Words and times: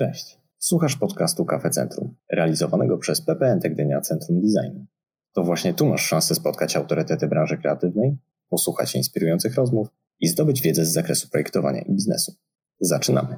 Cześć. 0.00 0.38
Słuchasz 0.58 0.96
podcastu 0.96 1.44
Kafe 1.44 1.70
Centrum, 1.70 2.14
realizowanego 2.32 2.98
przez 2.98 3.20
PPN 3.20 3.58
Gdynia 3.58 4.00
Centrum 4.00 4.40
Designu. 4.42 4.86
To 5.32 5.44
właśnie 5.44 5.74
tu 5.74 5.86
masz 5.86 6.06
szansę 6.06 6.34
spotkać 6.34 6.76
autorytety 6.76 7.26
branży 7.28 7.58
kreatywnej, 7.58 8.16
posłuchać 8.48 8.94
inspirujących 8.94 9.54
rozmów 9.54 9.88
i 10.20 10.28
zdobyć 10.28 10.62
wiedzę 10.62 10.84
z 10.84 10.92
zakresu 10.92 11.28
projektowania 11.28 11.80
i 11.80 11.92
biznesu. 11.92 12.34
Zaczynamy. 12.80 13.36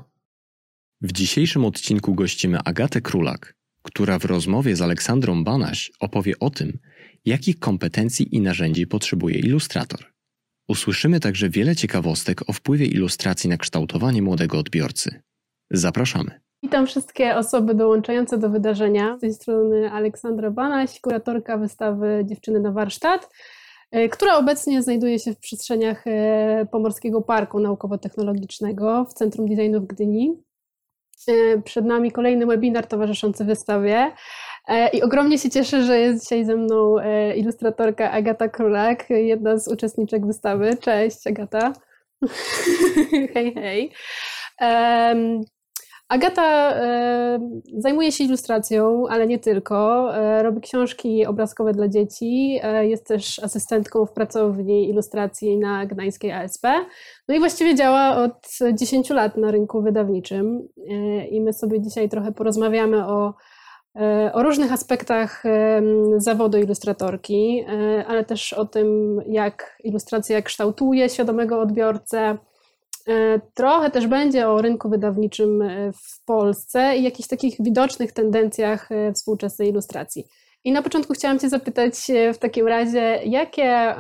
W 1.00 1.12
dzisiejszym 1.12 1.64
odcinku 1.64 2.14
gościmy 2.14 2.58
Agatę 2.64 3.00
Królak, 3.00 3.54
która 3.82 4.18
w 4.18 4.24
rozmowie 4.24 4.76
z 4.76 4.82
Aleksandrą 4.82 5.44
Banaś 5.44 5.92
opowie 6.00 6.38
o 6.40 6.50
tym, 6.50 6.78
jakich 7.24 7.58
kompetencji 7.58 8.36
i 8.36 8.40
narzędzi 8.40 8.86
potrzebuje 8.86 9.38
ilustrator. 9.38 10.04
Usłyszymy 10.68 11.20
także 11.20 11.50
wiele 11.50 11.76
ciekawostek 11.76 12.50
o 12.50 12.52
wpływie 12.52 12.86
ilustracji 12.86 13.50
na 13.50 13.56
kształtowanie 13.56 14.22
młodego 14.22 14.58
odbiorcy. 14.58 15.22
Zapraszamy. 15.70 16.42
Witam 16.64 16.86
wszystkie 16.86 17.36
osoby 17.36 17.74
dołączające 17.74 18.38
do 18.38 18.48
wydarzenia. 18.48 19.16
Z 19.16 19.20
tej 19.20 19.34
strony 19.34 19.90
Aleksandra 19.92 20.50
Banaś, 20.50 21.00
kuratorka 21.00 21.58
wystawy 21.58 22.22
Dziewczyny 22.24 22.60
na 22.60 22.72
warsztat, 22.72 23.30
e, 23.90 24.08
która 24.08 24.36
obecnie 24.36 24.82
znajduje 24.82 25.18
się 25.18 25.34
w 25.34 25.38
przestrzeniach 25.38 26.06
e, 26.06 26.66
Pomorskiego 26.72 27.22
Parku 27.22 27.60
Naukowo-Technologicznego 27.60 29.04
w 29.04 29.14
Centrum 29.14 29.48
Designu 29.48 29.80
w 29.80 29.86
Gdyni. 29.86 30.42
E, 31.28 31.62
przed 31.62 31.84
nami 31.84 32.12
kolejny 32.12 32.46
webinar 32.46 32.86
towarzyszący 32.86 33.44
wystawie. 33.44 34.12
I 34.92 35.02
ogromnie 35.02 35.38
się 35.38 35.50
cieszę, 35.50 35.82
że 35.82 35.98
jest 35.98 36.22
dzisiaj 36.22 36.44
ze 36.44 36.56
mną 36.56 36.96
ilustratorka 37.36 38.10
Agata 38.10 38.48
Królak, 38.48 39.10
jedna 39.10 39.58
z 39.58 39.68
uczestniczek 39.68 40.26
wystawy. 40.26 40.76
Cześć 40.76 41.26
Agata. 41.26 41.72
hej, 43.34 43.54
hej. 43.54 43.92
Agata 46.12 46.72
e, 46.74 47.38
zajmuje 47.78 48.12
się 48.12 48.24
ilustracją, 48.24 49.04
ale 49.08 49.26
nie 49.26 49.38
tylko. 49.38 50.10
E, 50.16 50.42
robi 50.42 50.60
książki 50.60 51.26
obrazkowe 51.26 51.72
dla 51.72 51.88
dzieci. 51.88 52.60
E, 52.62 52.86
jest 52.86 53.06
też 53.06 53.38
asystentką 53.38 54.06
w 54.06 54.12
pracowni 54.12 54.88
ilustracji 54.88 55.58
na 55.58 55.86
Gdańskiej 55.86 56.32
ASP. 56.32 56.66
No 57.28 57.34
i 57.34 57.38
właściwie 57.38 57.74
działa 57.74 58.16
od 58.16 58.48
10 58.74 59.10
lat 59.10 59.36
na 59.36 59.50
rynku 59.50 59.82
wydawniczym. 59.82 60.68
I 61.30 61.40
my 61.40 61.52
sobie 61.52 61.80
dzisiaj 61.80 62.08
trochę 62.08 62.32
porozmawiamy 62.32 63.06
o, 63.06 63.34
o 64.32 64.42
różnych 64.42 64.72
aspektach 64.72 65.42
zawodu 66.16 66.58
ilustratorki, 66.58 67.64
ale 68.06 68.24
też 68.24 68.52
o 68.52 68.66
tym, 68.66 69.20
jak 69.28 69.76
ilustracja 69.84 70.42
kształtuje 70.42 71.08
świadomego 71.08 71.60
odbiorcę 71.60 72.38
trochę 73.54 73.90
też 73.90 74.06
będzie 74.06 74.48
o 74.48 74.62
rynku 74.62 74.88
wydawniczym 74.88 75.62
e, 75.62 75.92
w 75.92 76.24
Polsce 76.24 76.96
i 76.96 77.02
jakichś 77.02 77.28
takich 77.28 77.56
widocznych 77.60 78.12
tendencjach 78.12 78.92
e, 78.92 79.12
współczesnej 79.12 79.68
ilustracji. 79.68 80.24
I 80.64 80.72
na 80.72 80.82
początku 80.82 81.12
chciałam 81.12 81.38
Cię 81.38 81.48
zapytać 81.48 81.94
w 82.34 82.38
takim 82.38 82.68
razie, 82.68 83.20
jakie, 83.24 83.94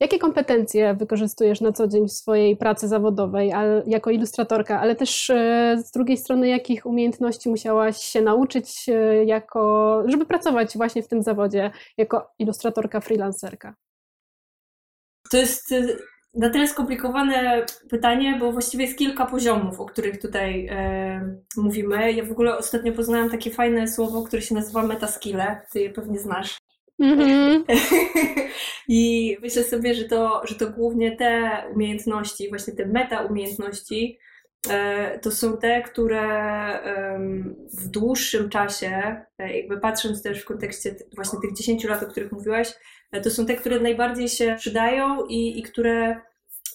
jakie 0.00 0.18
kompetencje 0.18 0.94
wykorzystujesz 0.94 1.60
na 1.60 1.72
co 1.72 1.88
dzień 1.88 2.08
w 2.08 2.12
swojej 2.12 2.56
pracy 2.56 2.88
zawodowej 2.88 3.52
jako 3.86 4.10
ilustratorka, 4.10 4.80
ale 4.80 4.96
też 4.96 5.32
z 5.76 5.90
drugiej 5.90 6.16
strony, 6.16 6.48
jakich 6.48 6.86
umiejętności 6.86 7.48
musiałaś 7.48 7.96
się 7.96 8.22
nauczyć, 8.22 8.86
jako, 9.26 10.02
żeby 10.06 10.26
pracować 10.26 10.76
właśnie 10.76 11.02
w 11.02 11.08
tym 11.08 11.22
zawodzie 11.22 11.70
jako 11.96 12.30
ilustratorka 12.38 13.00
freelancerka? 13.00 13.74
To 15.30 15.36
jest 15.36 15.74
na 16.34 16.50
tyle 16.50 16.68
skomplikowane 16.68 17.66
pytanie, 17.90 18.36
bo 18.40 18.52
właściwie 18.52 18.84
jest 18.84 18.98
kilka 18.98 19.26
poziomów, 19.26 19.80
o 19.80 19.86
których 19.86 20.20
tutaj 20.20 20.66
e, 20.70 21.36
mówimy. 21.56 22.12
Ja 22.12 22.24
w 22.24 22.32
ogóle 22.32 22.58
ostatnio 22.58 22.92
poznałam 22.92 23.30
takie 23.30 23.50
fajne 23.50 23.88
słowo, 23.88 24.22
które 24.22 24.42
się 24.42 24.54
nazywa 24.54 24.82
metaskille. 24.82 25.60
Ty 25.72 25.80
je 25.80 25.90
pewnie 25.90 26.18
znasz. 26.18 26.58
Mm-hmm. 27.02 27.64
I 28.88 29.36
myślę 29.42 29.64
sobie, 29.64 29.94
że 29.94 30.04
to, 30.04 30.42
że 30.44 30.54
to 30.54 30.70
głównie 30.70 31.16
te 31.16 31.62
umiejętności, 31.74 32.48
właśnie 32.48 32.74
te 32.74 32.86
meta 32.86 33.22
umiejętności, 33.22 34.18
e, 34.70 35.18
to 35.18 35.30
są 35.30 35.56
te, 35.56 35.82
które 35.82 36.28
w 37.72 37.88
dłuższym 37.88 38.48
czasie, 38.48 39.22
e, 39.38 39.56
jakby 39.56 39.80
patrząc 39.80 40.22
też 40.22 40.42
w 40.42 40.44
kontekście 40.44 40.96
właśnie 41.14 41.40
tych 41.40 41.54
10 41.54 41.84
lat, 41.84 42.02
o 42.02 42.06
których 42.06 42.32
mówiłaś, 42.32 42.68
e, 42.68 42.74
to 43.22 43.30
są 43.30 43.46
te, 43.46 43.54
które 43.54 43.80
najbardziej 43.80 44.28
się 44.28 44.56
przydają 44.58 45.26
i, 45.26 45.58
i 45.58 45.62
które 45.62 46.20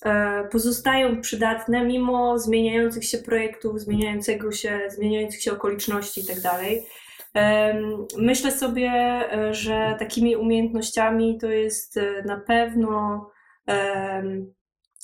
E, 0.05 0.43
pozostają 0.51 1.21
przydatne 1.21 1.85
mimo 1.85 2.39
zmieniających 2.39 3.05
się 3.05 3.17
projektów, 3.17 3.79
zmieniającego 3.79 4.51
się, 4.51 4.79
zmieniających 4.89 5.41
się 5.41 5.51
okoliczności 5.51 6.21
itd. 6.21 6.41
Tak 6.41 6.59
myślę 8.17 8.51
sobie, 8.51 8.89
e, 8.91 9.53
że 9.53 9.95
takimi 9.99 10.35
umiejętnościami 10.35 11.37
to 11.41 11.47
jest 11.47 11.97
e, 11.97 12.23
na 12.25 12.39
pewno 12.39 13.29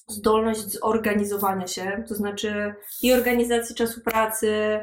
zdolność 0.07 0.59
zorganizowania 0.59 1.67
się, 1.67 2.03
to 2.07 2.15
znaczy 2.15 2.73
i 3.01 3.13
organizacji 3.13 3.75
czasu 3.75 4.01
pracy, 4.01 4.79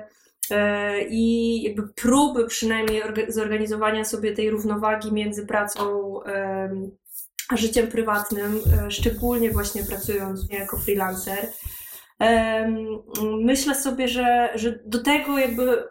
i 1.08 1.62
jakby 1.62 1.88
próby 1.88 2.46
przynajmniej 2.46 3.02
zorganizowania 3.28 4.04
sobie 4.04 4.32
tej 4.32 4.50
równowagi 4.50 5.12
między 5.12 5.46
pracą 5.46 6.12
życiem 7.52 7.88
prywatnym, 7.88 8.60
e, 8.86 8.90
szczególnie 8.90 9.50
właśnie 9.50 9.82
pracując 9.84 10.46
jako 10.50 10.76
freelancer. 10.76 11.48
Myślę 13.40 13.74
sobie, 13.74 14.08
że, 14.08 14.48
że 14.54 14.78
do 14.86 15.02
tego 15.02 15.38
jakby 15.38 15.88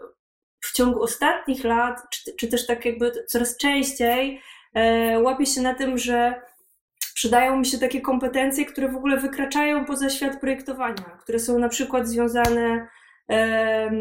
w 0.59 0.73
ciągu 0.73 1.03
ostatnich 1.03 1.63
lat, 1.63 2.01
czy, 2.11 2.35
czy 2.35 2.47
też 2.47 2.67
tak 2.67 2.85
jakby 2.85 3.11
coraz 3.27 3.57
częściej 3.57 4.41
e, 4.73 5.19
łapię 5.19 5.45
się 5.45 5.61
na 5.61 5.73
tym, 5.73 5.97
że 5.97 6.41
przydają 7.13 7.57
mi 7.57 7.65
się 7.65 7.77
takie 7.77 8.01
kompetencje, 8.01 8.65
które 8.65 8.91
w 8.91 8.95
ogóle 8.95 9.17
wykraczają 9.17 9.85
poza 9.85 10.09
świat 10.09 10.39
projektowania, 10.39 11.17
które 11.21 11.39
są 11.39 11.59
na 11.59 11.69
przykład 11.69 12.07
związane 12.07 12.88
e, 13.29 13.91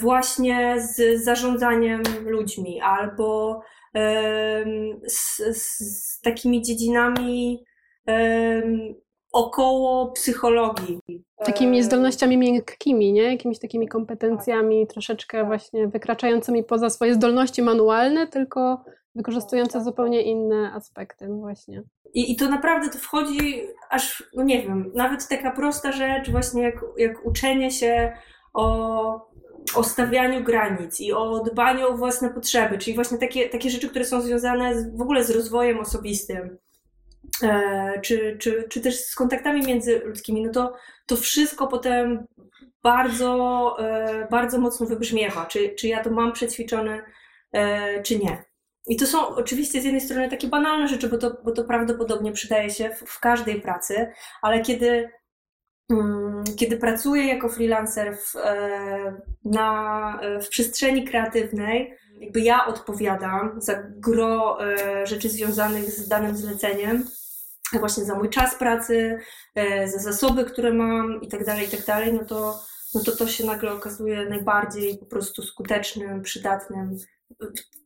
właśnie 0.00 0.76
z 0.80 1.24
zarządzaniem 1.24 2.02
ludźmi 2.26 2.80
albo 2.80 3.60
z, 5.06 5.36
z 5.62 6.20
takimi 6.20 6.62
dziedzinami 6.62 7.64
około 9.32 10.12
psychologii. 10.12 10.98
Takimi 11.44 11.82
zdolnościami 11.82 12.38
miękkimi, 12.38 13.12
nie? 13.12 13.22
Jakimiś 13.22 13.58
takimi 13.58 13.88
kompetencjami 13.88 14.86
troszeczkę 14.86 15.44
właśnie 15.44 15.88
wykraczającymi 15.88 16.64
poza 16.64 16.90
swoje 16.90 17.14
zdolności 17.14 17.62
manualne, 17.62 18.26
tylko 18.26 18.84
wykorzystujące 19.14 19.84
zupełnie 19.84 20.22
inne 20.22 20.72
aspekty, 20.74 21.28
no 21.28 21.36
właśnie. 21.36 21.82
I, 22.14 22.32
I 22.32 22.36
to 22.36 22.48
naprawdę 22.48 22.88
to 22.88 22.98
wchodzi 22.98 23.62
aż, 23.90 24.30
no 24.34 24.42
nie 24.42 24.62
wiem, 24.62 24.92
nawet 24.94 25.28
taka 25.28 25.50
prosta 25.50 25.92
rzecz, 25.92 26.30
właśnie 26.30 26.62
jak, 26.62 26.84
jak 26.96 27.26
uczenie 27.26 27.70
się 27.70 28.12
o 28.54 29.28
o 29.76 29.84
stawianiu 29.84 30.44
granic 30.44 31.00
i 31.00 31.12
o 31.12 31.44
dbaniu 31.44 31.88
o 31.88 31.96
własne 31.96 32.30
potrzeby, 32.30 32.78
czyli 32.78 32.94
właśnie 32.94 33.18
takie, 33.18 33.48
takie 33.48 33.70
rzeczy, 33.70 33.88
które 33.88 34.04
są 34.04 34.20
związane 34.20 34.80
z, 34.80 34.96
w 34.96 35.00
ogóle 35.00 35.24
z 35.24 35.30
rozwojem 35.30 35.80
osobistym, 35.80 36.58
e, 37.42 38.00
czy, 38.00 38.36
czy, 38.40 38.64
czy 38.70 38.80
też 38.80 39.00
z 39.04 39.14
kontaktami 39.14 39.66
międzyludzkimi, 39.66 40.42
no 40.42 40.52
to, 40.52 40.74
to 41.06 41.16
wszystko 41.16 41.66
potem 41.66 42.26
bardzo, 42.82 43.76
e, 43.78 44.28
bardzo 44.30 44.58
mocno 44.58 44.86
wybrzmiewa, 44.86 45.46
czy, 45.46 45.74
czy 45.74 45.88
ja 45.88 46.04
to 46.04 46.10
mam 46.10 46.32
przećwiczone, 46.32 47.02
e, 47.52 48.02
czy 48.02 48.18
nie. 48.18 48.44
I 48.86 48.96
to 48.96 49.06
są 49.06 49.28
oczywiście 49.28 49.80
z 49.80 49.84
jednej 49.84 50.00
strony 50.00 50.28
takie 50.28 50.48
banalne 50.48 50.88
rzeczy, 50.88 51.08
bo 51.08 51.18
to, 51.18 51.36
bo 51.44 51.52
to 51.52 51.64
prawdopodobnie 51.64 52.32
przydaje 52.32 52.70
się 52.70 52.90
w, 52.90 52.98
w 52.98 53.20
każdej 53.20 53.60
pracy, 53.60 54.12
ale 54.42 54.60
kiedy 54.60 55.10
kiedy 56.56 56.76
pracuję 56.76 57.26
jako 57.26 57.48
freelancer 57.48 58.16
w, 58.16 58.36
e, 58.36 59.20
na, 59.44 60.20
e, 60.22 60.40
w 60.40 60.48
przestrzeni 60.48 61.04
kreatywnej, 61.04 61.94
jakby 62.20 62.40
ja 62.40 62.66
odpowiadam 62.66 63.60
za 63.62 63.82
gro 63.82 64.58
e, 64.66 65.06
rzeczy 65.06 65.28
związanych 65.28 65.90
z 65.90 66.08
danym 66.08 66.36
zleceniem, 66.36 67.04
właśnie 67.80 68.04
za 68.04 68.14
mój 68.14 68.30
czas 68.30 68.54
pracy, 68.54 69.18
za 69.84 69.98
zasoby, 69.98 70.44
które 70.44 70.72
mam 70.72 71.22
i 71.22 71.28
tak 71.28 71.44
dalej, 71.44 71.66
i 71.66 71.70
tak 71.70 72.12
no 72.12 72.24
to, 72.24 72.60
no 72.94 73.00
to 73.04 73.16
to 73.16 73.26
się 73.26 73.46
nagle 73.46 73.72
okazuje 73.72 74.28
najbardziej 74.28 74.98
po 74.98 75.06
prostu 75.06 75.42
skutecznym, 75.42 76.22
przydatnym 76.22 76.98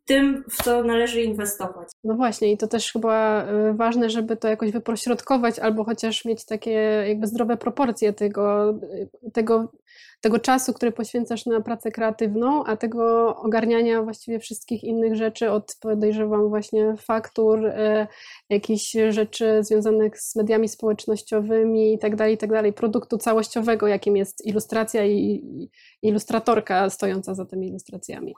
tym, 0.04 0.44
w 0.50 0.62
co 0.64 0.84
należy 0.84 1.22
inwestować. 1.22 1.88
No 2.04 2.14
właśnie, 2.14 2.52
i 2.52 2.58
to 2.58 2.69
też 2.69 2.93
chyba 2.93 3.44
y, 3.70 3.75
ważne, 3.75 4.10
żeby 4.10 4.37
to 4.37 4.49
jakoś 4.49 4.70
wypośrodkować, 4.70 5.58
albo 5.58 5.84
chociaż 5.84 6.25
mieć 6.25 6.44
takie 6.44 6.70
jakby 7.08 7.26
zdrowe 7.26 7.56
proporcje 7.56 8.12
tego, 8.12 8.70
y, 8.70 9.31
tego, 9.32 9.72
tego 10.20 10.38
czasu, 10.38 10.72
który 10.72 10.93
poświęcasz 10.93 11.46
na 11.46 11.60
pracę 11.60 11.90
kreatywną, 11.90 12.64
a 12.64 12.76
tego 12.76 13.37
ogarniania 13.37 14.02
właściwie 14.02 14.38
wszystkich 14.38 14.84
innych 14.84 15.16
rzeczy, 15.16 15.50
od 15.50 15.76
podejrzewam 15.81 16.49
właśnie 16.49 16.94
faktur, 16.96 17.66
y, 17.66 18.06
jakichś 18.50 18.96
rzeczy 19.08 19.64
związanych 19.64 20.20
z 20.20 20.37
mediami 20.37 20.69
społecznościowymi 20.69 21.94
i 21.94 21.99
tak 21.99 22.16
dalej, 22.16 22.34
i 22.34 22.38
tak 22.38 22.50
dalej, 22.50 22.72
produktu 22.72 23.19
całościowego, 23.19 23.87
jakim 23.87 24.16
jest 24.16 24.46
ilustracja 24.46 25.04
i, 25.04 25.16
i 25.19 25.70
ilustratorka 26.02 26.90
stojąca 26.90 27.34
za 27.34 27.46
tymi 27.46 27.69
ilustracjami. 27.69 28.34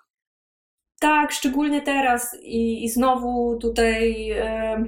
Tak, 1.04 1.32
szczególnie 1.32 1.82
teraz 1.82 2.36
i, 2.42 2.84
i 2.84 2.88
znowu 2.88 3.58
tutaj 3.58 4.30
e, 4.30 4.84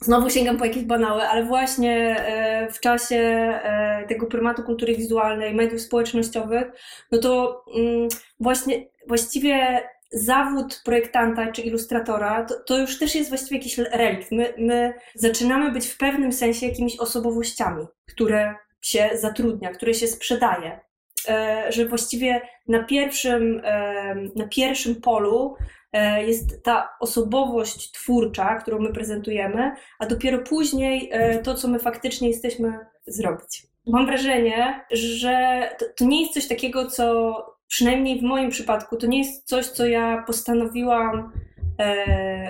znowu 0.00 0.30
sięgam 0.30 0.56
po 0.56 0.64
jakieś 0.64 0.84
banały, 0.84 1.22
ale 1.22 1.44
właśnie 1.44 2.16
e, 2.18 2.72
w 2.72 2.80
czasie 2.80 3.16
e, 3.16 4.04
tego 4.08 4.26
prymatu 4.26 4.62
kultury 4.62 4.96
wizualnej, 4.96 5.54
mediów 5.54 5.80
społecznościowych, 5.80 6.64
no 7.12 7.18
to 7.18 7.64
mm, 7.76 8.08
właśnie 8.40 8.86
właściwie 9.08 9.82
zawód 10.12 10.82
projektanta 10.84 11.52
czy 11.52 11.62
ilustratora 11.62 12.44
to, 12.44 12.54
to, 12.66 12.78
już 12.78 12.98
też 12.98 13.14
jest 13.14 13.28
właściwie 13.28 13.56
jakiś 13.56 13.78
relikt. 13.78 14.32
My, 14.32 14.54
my 14.58 14.94
zaczynamy 15.14 15.70
być 15.70 15.86
w 15.86 15.96
pewnym 15.96 16.32
sensie 16.32 16.66
jakimiś 16.66 16.98
osobowościami, 16.98 17.86
które 18.06 18.54
się 18.80 19.10
zatrudnia, 19.14 19.70
które 19.70 19.94
się 19.94 20.06
sprzedaje. 20.06 20.85
E, 21.28 21.72
że 21.72 21.86
właściwie 21.86 22.40
na 22.68 22.84
pierwszym, 22.84 23.60
e, 23.64 24.14
na 24.36 24.48
pierwszym 24.48 24.94
polu 24.94 25.56
e, 25.92 26.24
jest 26.24 26.62
ta 26.62 26.88
osobowość 27.00 27.92
twórcza, 27.92 28.54
którą 28.54 28.78
my 28.78 28.92
prezentujemy, 28.92 29.72
a 29.98 30.06
dopiero 30.06 30.38
później 30.38 31.10
to, 31.42 31.54
co 31.54 31.68
my 31.68 31.78
faktycznie 31.78 32.28
jesteśmy 32.28 32.78
zrobić. 33.06 33.66
Mam 33.86 34.06
wrażenie, 34.06 34.84
że 34.90 35.62
to, 35.78 35.84
to 35.96 36.04
nie 36.04 36.20
jest 36.20 36.34
coś 36.34 36.48
takiego, 36.48 36.86
co 36.86 37.36
przynajmniej 37.66 38.20
w 38.20 38.22
moim 38.22 38.50
przypadku, 38.50 38.96
to 38.96 39.06
nie 39.06 39.18
jest 39.18 39.48
coś, 39.48 39.66
co 39.66 39.86
ja 39.86 40.24
postanowiłam, 40.26 41.32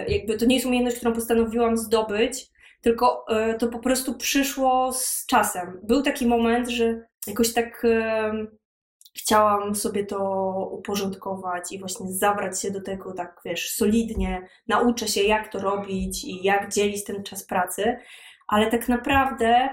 jakby 0.08 0.36
to 0.36 0.46
nie 0.46 0.54
jest 0.54 0.66
umiejętność, 0.66 0.96
którą 0.96 1.12
postanowiłam 1.12 1.76
zdobyć, 1.76 2.46
tylko 2.80 3.24
to 3.58 3.68
po 3.68 3.78
prostu 3.78 4.14
przyszło 4.14 4.92
z 4.92 5.26
czasem. 5.26 5.80
Był 5.82 6.02
taki 6.02 6.26
moment, 6.26 6.68
że 6.68 7.06
jakoś 7.26 7.52
tak 7.52 7.86
chciałam 9.16 9.74
sobie 9.74 10.06
to 10.06 10.50
uporządkować 10.72 11.72
i 11.72 11.78
właśnie 11.78 12.12
zabrać 12.12 12.60
się 12.60 12.70
do 12.70 12.80
tego 12.80 13.12
tak, 13.12 13.40
wiesz, 13.44 13.70
solidnie, 13.70 14.48
nauczę 14.68 15.08
się 15.08 15.22
jak 15.22 15.48
to 15.48 15.58
robić 15.58 16.24
i 16.24 16.42
jak 16.42 16.72
dzielić 16.72 17.04
ten 17.04 17.22
czas 17.22 17.44
pracy, 17.44 17.98
ale 18.46 18.70
tak 18.70 18.88
naprawdę 18.88 19.68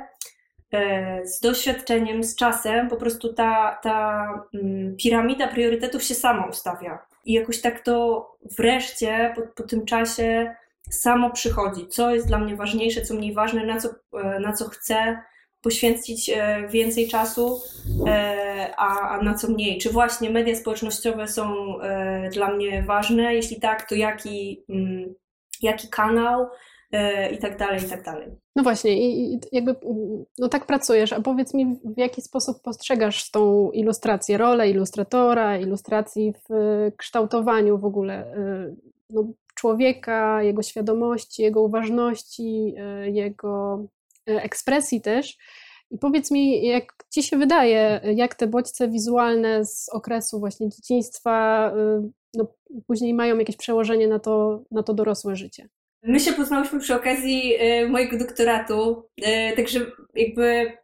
e, 0.72 1.26
z 1.26 1.40
doświadczeniem, 1.40 2.24
z 2.24 2.36
czasem, 2.36 2.90
po 2.90 2.98
prostu 2.98 3.34
ta, 3.34 3.80
ta 3.84 4.28
mm, 4.54 4.96
piramida 4.98 5.48
priorytetów 5.48 6.04
się 6.04 6.16
sama 6.16 6.46
ustawia. 6.46 7.00
I 7.26 7.34
jakoś 7.34 7.62
tak 7.62 7.84
to 7.84 8.28
wreszcie 8.58 9.34
po, 9.36 9.42
po 9.42 9.64
tym 9.64 9.86
czasie 9.86 10.56
samo 10.90 11.32
przychodzi, 11.32 11.88
co 11.88 12.16
jest 12.16 12.28
dla 12.28 12.38
mnie 12.38 12.56
ważniejsze, 12.56 13.02
co 13.02 13.14
mniej 13.14 13.34
ważne, 13.34 13.66
na 13.66 13.80
co, 13.80 13.90
e, 14.24 14.40
na 14.40 14.54
co 14.54 14.70
chcę 14.70 15.18
poświęcić 15.64 16.30
e, 16.30 16.68
więcej 16.70 17.08
czasu, 17.08 17.62
e, 18.08 18.74
a, 18.78 19.20
na 19.22 19.34
co 19.34 19.48
mniej? 19.48 19.78
Czy 19.78 19.90
właśnie 19.90 20.30
media 20.30 20.56
społecznościowe 20.56 21.28
są 21.28 21.78
e, 21.82 22.30
dla 22.30 22.52
mnie 22.52 22.84
ważne? 22.84 23.36
Jeśli 23.36 23.60
tak, 23.60 23.90
to 23.90 23.96
jaki, 23.96 24.64
mm, 24.70 25.14
jaki 25.62 25.88
kanał? 25.88 26.48
i 27.32 27.38
tak 27.38 27.58
dalej, 27.58 27.86
i 27.86 27.90
tak 27.90 28.04
dalej. 28.04 28.28
No 28.56 28.64
właśnie, 28.64 28.92
i 28.98 29.40
jakby 29.52 29.76
no 30.40 30.50
tak 30.50 30.66
pracujesz, 30.66 31.14
a 31.14 31.22
powiedz 31.22 31.54
mi, 31.54 31.66
w 31.66 31.98
jaki 31.98 32.22
sposób 32.22 32.62
postrzegasz 32.62 33.32
tą 33.32 33.72
ilustrację, 33.72 34.38
rolę 34.38 34.70
ilustratora, 34.70 35.58
ilustracji 35.58 36.34
w 36.50 36.54
kształtowaniu 36.98 37.78
w 37.78 37.86
ogóle 37.86 38.36
no, 39.10 39.24
człowieka, 39.56 40.44
jego 40.44 40.62
świadomości, 40.62 41.42
jego 41.42 41.62
uważności, 41.62 42.76
jego 43.06 43.86
ekspresji 44.26 45.02
też. 45.02 45.38
I 45.94 45.98
powiedz 45.98 46.32
mi, 46.32 46.68
jak 46.68 46.94
ci 47.10 47.24
się 47.24 47.38
wydaje, 47.38 48.02
jak 48.16 48.36
te 48.36 48.48
bodźce 48.48 48.88
wizualne 48.88 49.66
z 49.66 49.90
okresu 49.90 50.40
właśnie 50.40 50.70
dzieciństwa 50.70 51.72
y, 51.78 52.10
no, 52.34 52.48
później 52.88 53.14
mają 53.14 53.38
jakieś 53.38 53.58
przełożenie 53.58 54.08
na 54.08 54.20
to, 54.20 54.64
na 54.72 54.84
to 54.84 54.94
dorosłe 54.94 55.36
życie? 55.36 55.70
My 56.04 56.20
się 56.20 56.34
poznałyśmy 56.34 56.80
przy 56.80 56.96
okazji 56.96 57.54
y, 57.62 57.90
mojego 57.90 58.18
doktoratu, 58.18 59.10
także 59.56 59.80
jakby 60.16 60.78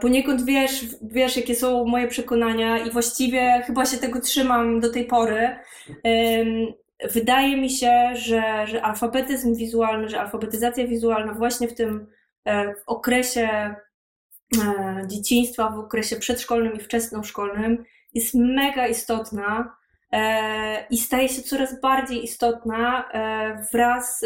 poniekąd 0.00 0.44
wiesz, 0.44 0.84
wiesz, 1.02 1.36
jakie 1.36 1.54
są 1.54 1.84
moje 1.84 2.08
przekonania 2.08 2.78
i 2.78 2.90
właściwie 2.90 3.62
chyba 3.66 3.86
się 3.86 3.98
tego 3.98 4.20
trzymam 4.20 4.80
do 4.80 4.92
tej 4.92 5.04
pory. 5.04 5.56
Wydaje 7.12 7.56
mi 7.56 7.70
się, 7.70 8.10
że, 8.14 8.66
że 8.66 8.82
alfabetyzm 8.82 9.54
wizualny, 9.54 10.08
że 10.08 10.20
alfabetyzacja 10.20 10.86
wizualna 10.86 11.34
właśnie 11.34 11.68
w 11.68 11.74
tym 11.74 12.06
E, 12.06 12.25
w 12.46 12.82
okresie 12.86 13.74
e, 14.58 15.02
dzieciństwa, 15.06 15.70
w 15.70 15.78
okresie 15.78 16.16
przedszkolnym 16.16 16.74
i 16.74 16.80
wczesnoszkolnym 16.80 17.84
jest 18.14 18.34
mega 18.34 18.86
istotna 18.86 19.76
e, 20.12 20.86
i 20.90 20.98
staje 20.98 21.28
się 21.28 21.42
coraz 21.42 21.80
bardziej 21.80 22.24
istotna 22.24 23.08
wraz 23.72 24.20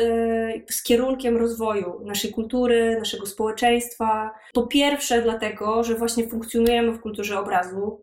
z 0.70 0.82
kierunkiem 0.82 1.36
rozwoju 1.36 2.00
naszej 2.04 2.32
kultury, 2.32 2.96
naszego 2.98 3.26
społeczeństwa. 3.26 4.30
Po 4.52 4.66
pierwsze, 4.66 5.22
dlatego, 5.22 5.84
że 5.84 5.94
właśnie 5.94 6.28
funkcjonujemy 6.28 6.92
w 6.92 7.00
kulturze 7.00 7.38
obrazu. 7.38 8.02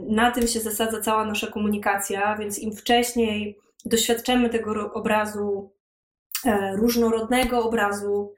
Na 0.00 0.30
tym 0.30 0.46
się 0.46 0.60
zasadza 0.60 1.00
cała 1.00 1.24
nasza 1.24 1.46
komunikacja, 1.46 2.36
więc 2.36 2.58
im 2.58 2.76
wcześniej 2.76 3.58
doświadczamy 3.84 4.50
tego 4.50 4.92
obrazu, 4.92 5.72
różnorodnego 6.76 7.64
obrazu, 7.64 8.34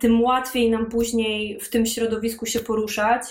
tym 0.00 0.22
łatwiej 0.22 0.70
nam 0.70 0.86
później 0.86 1.60
w 1.60 1.70
tym 1.70 1.86
środowisku 1.86 2.46
się 2.46 2.60
poruszać, 2.60 3.22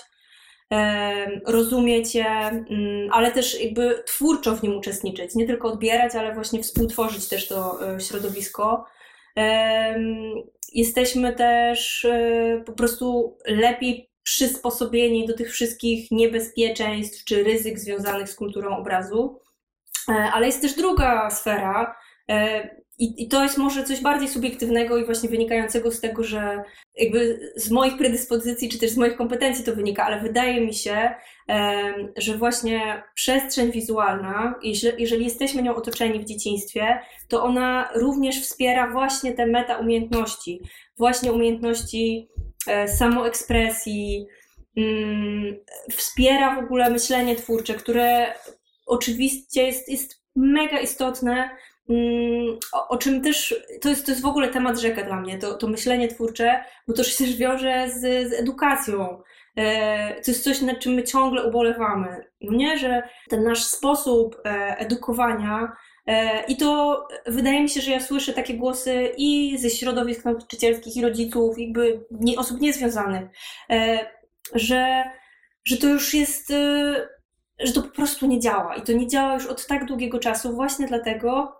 e, 0.73 1.41
rozumieć 1.45 2.15
je, 2.15 2.25
mm, 2.25 3.09
ale 3.11 3.31
też 3.31 3.61
jakby 3.63 4.03
twórczo 4.05 4.55
w 4.55 4.63
nim 4.63 4.77
uczestniczyć. 4.77 5.35
Nie 5.35 5.47
tylko 5.47 5.67
odbierać, 5.67 6.15
ale 6.15 6.33
właśnie 6.33 6.63
współtworzyć 6.63 7.29
też 7.29 7.47
to 7.47 7.87
e, 7.95 7.99
środowisko. 7.99 8.85
Jesteśmy 10.73 11.33
też 11.33 12.07
po 12.65 12.71
prostu 12.71 13.37
lepiej 13.45 14.09
przysposobieni 14.23 15.27
do 15.27 15.33
tych 15.33 15.51
wszystkich 15.51 16.11
niebezpieczeństw 16.11 17.25
czy 17.25 17.43
ryzyk 17.43 17.79
związanych 17.79 18.29
z 18.29 18.35
kulturą 18.35 18.77
obrazu. 18.77 19.39
Ale 20.07 20.45
jest 20.45 20.61
też 20.61 20.75
druga 20.75 21.29
sfera, 21.29 21.95
i, 22.99 23.23
I 23.23 23.27
to 23.27 23.43
jest 23.43 23.57
może 23.57 23.83
coś 23.83 24.01
bardziej 24.01 24.29
subiektywnego 24.29 24.97
i 24.97 25.05
właśnie 25.05 25.29
wynikającego 25.29 25.91
z 25.91 25.99
tego, 25.99 26.23
że 26.23 26.63
jakby 26.95 27.51
z 27.55 27.71
moich 27.71 27.97
predyspozycji, 27.97 28.69
czy 28.69 28.79
też 28.79 28.91
z 28.91 28.97
moich 28.97 29.15
kompetencji 29.15 29.65
to 29.65 29.75
wynika, 29.75 30.05
ale 30.05 30.19
wydaje 30.19 30.61
mi 30.61 30.73
się, 30.73 31.09
że 32.17 32.37
właśnie 32.37 33.03
przestrzeń 33.15 33.71
wizualna, 33.71 34.55
jeżeli, 34.63 35.01
jeżeli 35.01 35.23
jesteśmy 35.23 35.61
nią 35.61 35.75
otoczeni 35.75 36.19
w 36.19 36.25
dzieciństwie, 36.25 36.99
to 37.27 37.43
ona 37.43 37.89
również 37.95 38.41
wspiera 38.41 38.91
właśnie 38.91 39.33
te 39.33 39.45
meta 39.45 39.77
umiejętności, 39.77 40.61
właśnie 40.97 41.33
umiejętności 41.33 42.29
e, 42.67 42.87
samoekspresji, 42.87 44.25
mm, 44.77 45.55
wspiera 45.91 46.55
w 46.55 46.63
ogóle 46.63 46.89
myślenie 46.89 47.35
twórcze, 47.35 47.73
które 47.73 48.33
oczywiście 48.85 49.63
jest, 49.63 49.89
jest 49.89 50.23
mega 50.35 50.79
istotne 50.79 51.49
o, 52.73 52.87
o, 52.87 52.97
czym 52.97 53.21
też, 53.21 53.55
to 53.81 53.89
jest, 53.89 54.05
to 54.05 54.11
jest 54.11 54.23
w 54.23 54.27
ogóle 54.27 54.47
temat 54.47 54.79
rzeka 54.79 55.03
dla 55.03 55.15
mnie, 55.15 55.37
to, 55.37 55.53
to 55.53 55.67
myślenie 55.67 56.07
twórcze, 56.07 56.63
bo 56.87 56.93
to 56.93 57.03
się 57.03 57.25
też 57.25 57.35
wiąże 57.35 57.89
z, 57.89 58.29
z 58.29 58.33
edukacją. 58.33 59.21
E, 59.55 60.21
to 60.21 60.31
jest 60.31 60.43
coś, 60.43 60.61
nad 60.61 60.79
czym 60.79 60.93
my 60.93 61.03
ciągle 61.03 61.43
ubolewamy. 61.43 62.25
No 62.41 62.53
nie, 62.53 62.77
że 62.77 63.03
ten 63.29 63.43
nasz 63.43 63.63
sposób 63.63 64.41
e, 64.45 64.77
edukowania 64.77 65.71
e, 66.05 66.43
i 66.45 66.57
to 66.57 67.07
wydaje 67.25 67.61
mi 67.61 67.69
się, 67.69 67.81
że 67.81 67.91
ja 67.91 67.99
słyszę 67.99 68.33
takie 68.33 68.53
głosy 68.53 69.13
i 69.17 69.57
ze 69.57 69.69
środowisk 69.69 70.25
nauczycielskich, 70.25 70.97
i 70.97 71.01
rodziców, 71.01 71.59
jakby 71.59 72.05
nie, 72.11 72.39
osób 72.39 72.61
niezwiązanych, 72.61 73.29
że, 74.55 75.03
że 75.65 75.77
to 75.77 75.87
już 75.87 76.13
jest, 76.13 76.53
że 77.59 77.73
to 77.73 77.81
po 77.81 77.89
prostu 77.89 78.27
nie 78.27 78.39
działa. 78.39 78.75
I 78.75 78.81
to 78.81 78.93
nie 78.93 79.07
działa 79.07 79.33
już 79.33 79.45
od 79.45 79.67
tak 79.67 79.85
długiego 79.85 80.19
czasu, 80.19 80.55
właśnie 80.55 80.87
dlatego, 80.87 81.58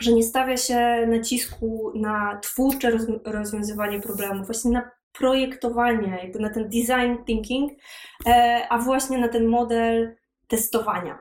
że 0.00 0.12
nie 0.12 0.22
stawia 0.22 0.56
się 0.56 1.06
nacisku 1.06 1.92
na 1.94 2.38
twórcze 2.42 2.90
rozwiązywanie 3.24 4.00
problemów, 4.00 4.46
właśnie 4.46 4.70
na 4.70 4.90
projektowanie, 5.12 6.18
jakby 6.22 6.38
na 6.38 6.50
ten 6.50 6.64
design 6.64 7.24
thinking, 7.26 7.72
e, 8.26 8.66
a 8.70 8.78
właśnie 8.78 9.18
na 9.18 9.28
ten 9.28 9.46
model 9.46 10.16
testowania. 10.48 11.18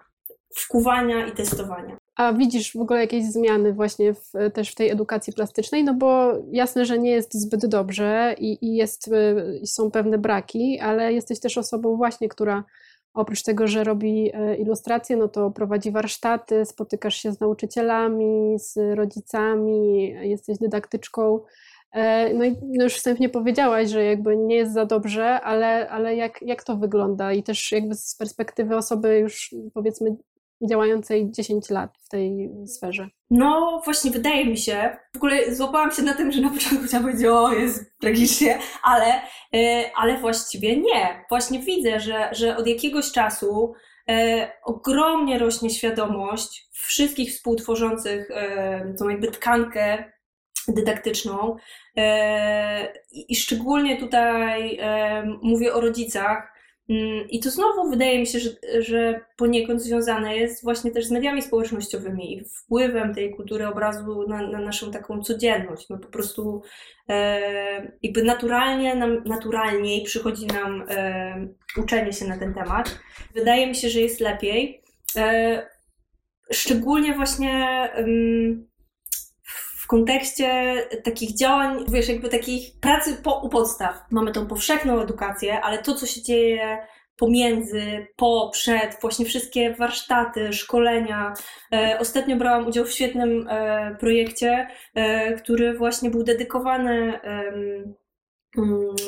wkuwania 0.56 1.28
i 1.28 1.32
testowania. 1.32 1.98
A 2.16 2.34
widzisz 2.34 2.74
w 2.74 2.82
ogóle 2.82 3.00
jakieś 3.00 3.26
zmiany 3.26 3.74
właśnie 3.74 4.14
w, 4.14 4.52
też 4.54 4.72
w 4.72 4.76
tej 4.76 4.90
edukacji 4.90 5.34
plastycznej? 5.34 5.84
No 5.84 5.94
bo 5.94 6.34
jasne, 6.52 6.86
że 6.86 7.00
nie 7.00 7.12
jest 7.12 7.34
zbyt 7.34 7.66
dobrze 7.66 8.36
i, 8.38 8.66
i 8.66 8.76
jest, 8.76 9.08
y, 9.08 9.62
są 9.66 9.92
pewne 9.92 10.18
braki, 10.18 10.80
ale 10.80 11.14
jesteś 11.14 11.40
też 11.40 11.58
osobą 11.58 11.98
właśnie, 11.98 12.30
która 12.30 12.64
oprócz 13.18 13.44
tego, 13.44 13.68
że 13.68 13.84
robi 13.84 14.32
e, 14.34 14.56
ilustracje, 14.56 15.18
no 15.18 15.28
to 15.28 15.52
prowadzi 15.52 15.92
warsztaty, 15.92 16.66
spotykasz 16.66 17.16
się 17.16 17.32
z 17.32 17.40
nauczycielami, 17.40 18.60
z 18.60 18.96
rodzicami, 18.96 20.10
jesteś 20.22 20.58
dydaktyczką. 20.58 21.40
E, 21.92 22.34
no 22.34 22.46
i 22.46 22.56
no 22.64 22.84
już 22.84 22.94
wstępnie 22.96 23.30
powiedziałaś, 23.30 23.90
że 23.90 24.04
jakby 24.04 24.38
nie 24.38 24.56
jest 24.56 24.74
za 24.74 24.86
dobrze, 24.86 25.42
ale, 25.42 25.90
ale 25.90 26.16
jak, 26.16 26.42
jak 26.42 26.64
to 26.64 26.78
wygląda? 26.78 27.34
I 27.34 27.44
też 27.44 27.72
jakby 27.72 27.96
z 27.96 28.16
perspektywy 28.16 28.76
osoby 28.76 29.20
już 29.20 29.56
powiedzmy 29.74 30.16
działającej 30.70 31.32
10 31.32 31.70
lat 31.70 31.98
w 32.06 32.10
tej 32.10 32.50
sferze? 32.68 33.10
No 33.30 33.82
właśnie, 33.86 34.12
wydaje 34.12 34.46
mi 34.46 34.58
się, 34.58 34.98
w 35.14 35.18
ogóle 35.18 35.56
złapałam 35.56 35.92
się 35.92 36.02
na 36.02 36.14
tym, 36.14 36.32
że 36.32 36.42
na 36.42 36.50
początku 36.50 36.86
chciałam 36.86 37.06
powiedzieć, 37.06 37.28
o 37.28 37.54
jest 37.54 38.00
tragicznie, 38.02 38.60
ale, 38.84 39.22
yy, 39.54 39.94
ale 39.96 40.18
właściwie 40.18 40.78
nie. 40.78 41.26
Właśnie 41.30 41.60
widzę, 41.60 42.00
że, 42.00 42.30
że 42.32 42.58
od 42.58 42.68
jakiegoś 42.68 43.12
czasu 43.12 43.74
yy, 44.08 44.16
ogromnie 44.64 45.40
rośnie 45.40 45.70
świadomość 45.70 46.68
wszystkich 46.72 47.32
współtworzących 47.32 48.30
yy, 48.30 48.96
tą 49.00 49.10
jakby 49.10 49.32
tkankę 49.32 50.12
dydaktyczną 50.68 51.56
i 53.14 53.36
szczególnie 53.36 53.98
tutaj 53.98 54.80
mówię 55.42 55.74
o 55.74 55.82
rodzicach, 55.82 56.57
I 57.30 57.40
to 57.40 57.50
znowu 57.50 57.90
wydaje 57.90 58.20
mi 58.20 58.28
się, 58.28 58.40
że, 58.40 58.50
że 58.80 59.22
poniekąd 59.38 59.82
związane 59.82 60.38
jest 60.38 60.64
właśnie 60.64 60.92
też 60.92 61.06
z 61.06 61.12
mediami 61.12 61.42
społecznościowymi 61.42 62.34
i 62.38 62.46
wpływem 62.46 63.14
tej 63.14 63.36
kultury 63.36 63.68
obrazu 63.68 64.28
na, 64.28 64.48
na 64.48 64.60
naszą 64.60 64.92
taką 64.92 65.22
codzienność. 65.22 65.90
My 65.90 66.00
po 66.00 66.08
prostu 66.08 66.62
e, 67.10 67.98
jakby 68.04 68.24
naturalnie 68.24 68.96
nam, 68.96 69.24
naturalniej 69.24 70.04
przychodzi 70.04 70.48
nam 70.48 70.86
e, 70.90 71.48
uczenie 71.78 72.14
się 72.14 72.26
na 72.26 72.38
ten 72.38 72.54
temat. 72.54 73.00
Wydaje 73.36 73.68
mi 73.68 73.76
się, 73.76 73.90
że 73.90 74.00
jest 74.00 74.20
lepiej. 74.20 74.84
E, 75.18 75.68
szczególnie 76.52 77.14
właśnie 77.14 77.90
w 79.88 79.90
kontekście 79.90 80.76
takich 81.04 81.38
działań, 81.38 81.86
wiesz, 81.92 82.10
jakby 82.10 82.30
takich 82.30 82.80
pracy 82.80 83.18
po, 83.24 83.40
u 83.40 83.50
podstaw. 83.50 84.06
Mamy 84.12 84.32
tą 84.32 84.48
powszechną 84.48 85.02
edukację, 85.02 85.62
ale 85.62 85.78
to, 85.78 85.94
co 85.94 86.06
się 86.06 86.22
dzieje 86.22 86.78
pomiędzy, 87.18 88.08
po, 88.16 88.50
przed, 88.54 88.98
właśnie 89.02 89.26
wszystkie 89.26 89.74
warsztaty, 89.74 90.54
szkolenia. 90.54 91.34
E, 91.74 91.98
ostatnio 92.00 92.36
brałam 92.36 92.68
udział 92.68 92.86
w 92.86 92.92
świetnym 92.92 93.48
e, 93.50 93.96
projekcie, 94.00 94.68
e, 94.96 95.34
który 95.34 95.78
właśnie 95.78 96.10
był 96.10 96.24
dedykowany 96.24 97.20
mm, 97.22 97.96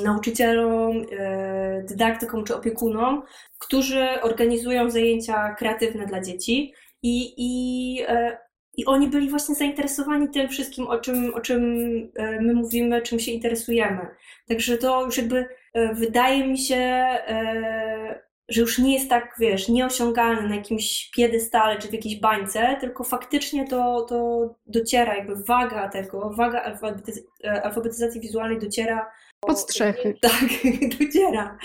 nauczycielom, 0.03 1.05
e, 1.19 1.83
dydaktykom 1.89 2.43
czy 2.43 2.55
opiekunom, 2.55 3.23
którzy 3.57 4.21
organizują 4.21 4.89
zajęcia 4.89 5.55
kreatywne 5.55 6.05
dla 6.05 6.21
dzieci. 6.21 6.73
I, 7.03 7.33
i 7.37 8.01
e, 8.07 8.48
i 8.77 8.85
oni 8.85 9.07
byli 9.07 9.29
właśnie 9.29 9.55
zainteresowani 9.55 10.29
tym 10.29 10.49
wszystkim, 10.49 10.87
o 10.87 10.97
czym, 10.97 11.33
o 11.33 11.41
czym 11.41 11.63
e, 12.15 12.41
my 12.41 12.53
mówimy, 12.53 13.01
czym 13.01 13.19
się 13.19 13.31
interesujemy. 13.31 14.07
Także 14.47 14.77
to 14.77 15.05
już 15.05 15.17
jakby 15.17 15.45
e, 15.73 15.93
wydaje 15.93 16.47
mi 16.47 16.57
się, 16.57 16.75
e, 16.75 18.21
że 18.49 18.61
już 18.61 18.79
nie 18.79 18.93
jest 18.93 19.09
tak, 19.09 19.35
wiesz, 19.39 19.69
nieosiągalne 19.69 20.49
na 20.49 20.55
jakimś 20.55 21.11
piedestale 21.15 21.77
czy 21.77 21.87
w 21.87 21.93
jakiejś 21.93 22.19
bańce, 22.19 22.77
tylko 22.79 23.03
faktycznie 23.03 23.67
to, 23.67 24.01
to 24.01 24.49
dociera, 24.65 25.15
jakby 25.15 25.35
waga 25.35 25.89
tego, 25.89 26.29
waga 26.33 26.61
alfabetyz 26.61 27.23
alfabetyzacji 27.63 28.21
wizualnej 28.21 28.59
dociera 28.59 29.11
pod 29.39 29.59
strzechy. 29.59 30.13
Tak, 30.21 30.49
dociera. 30.99 31.57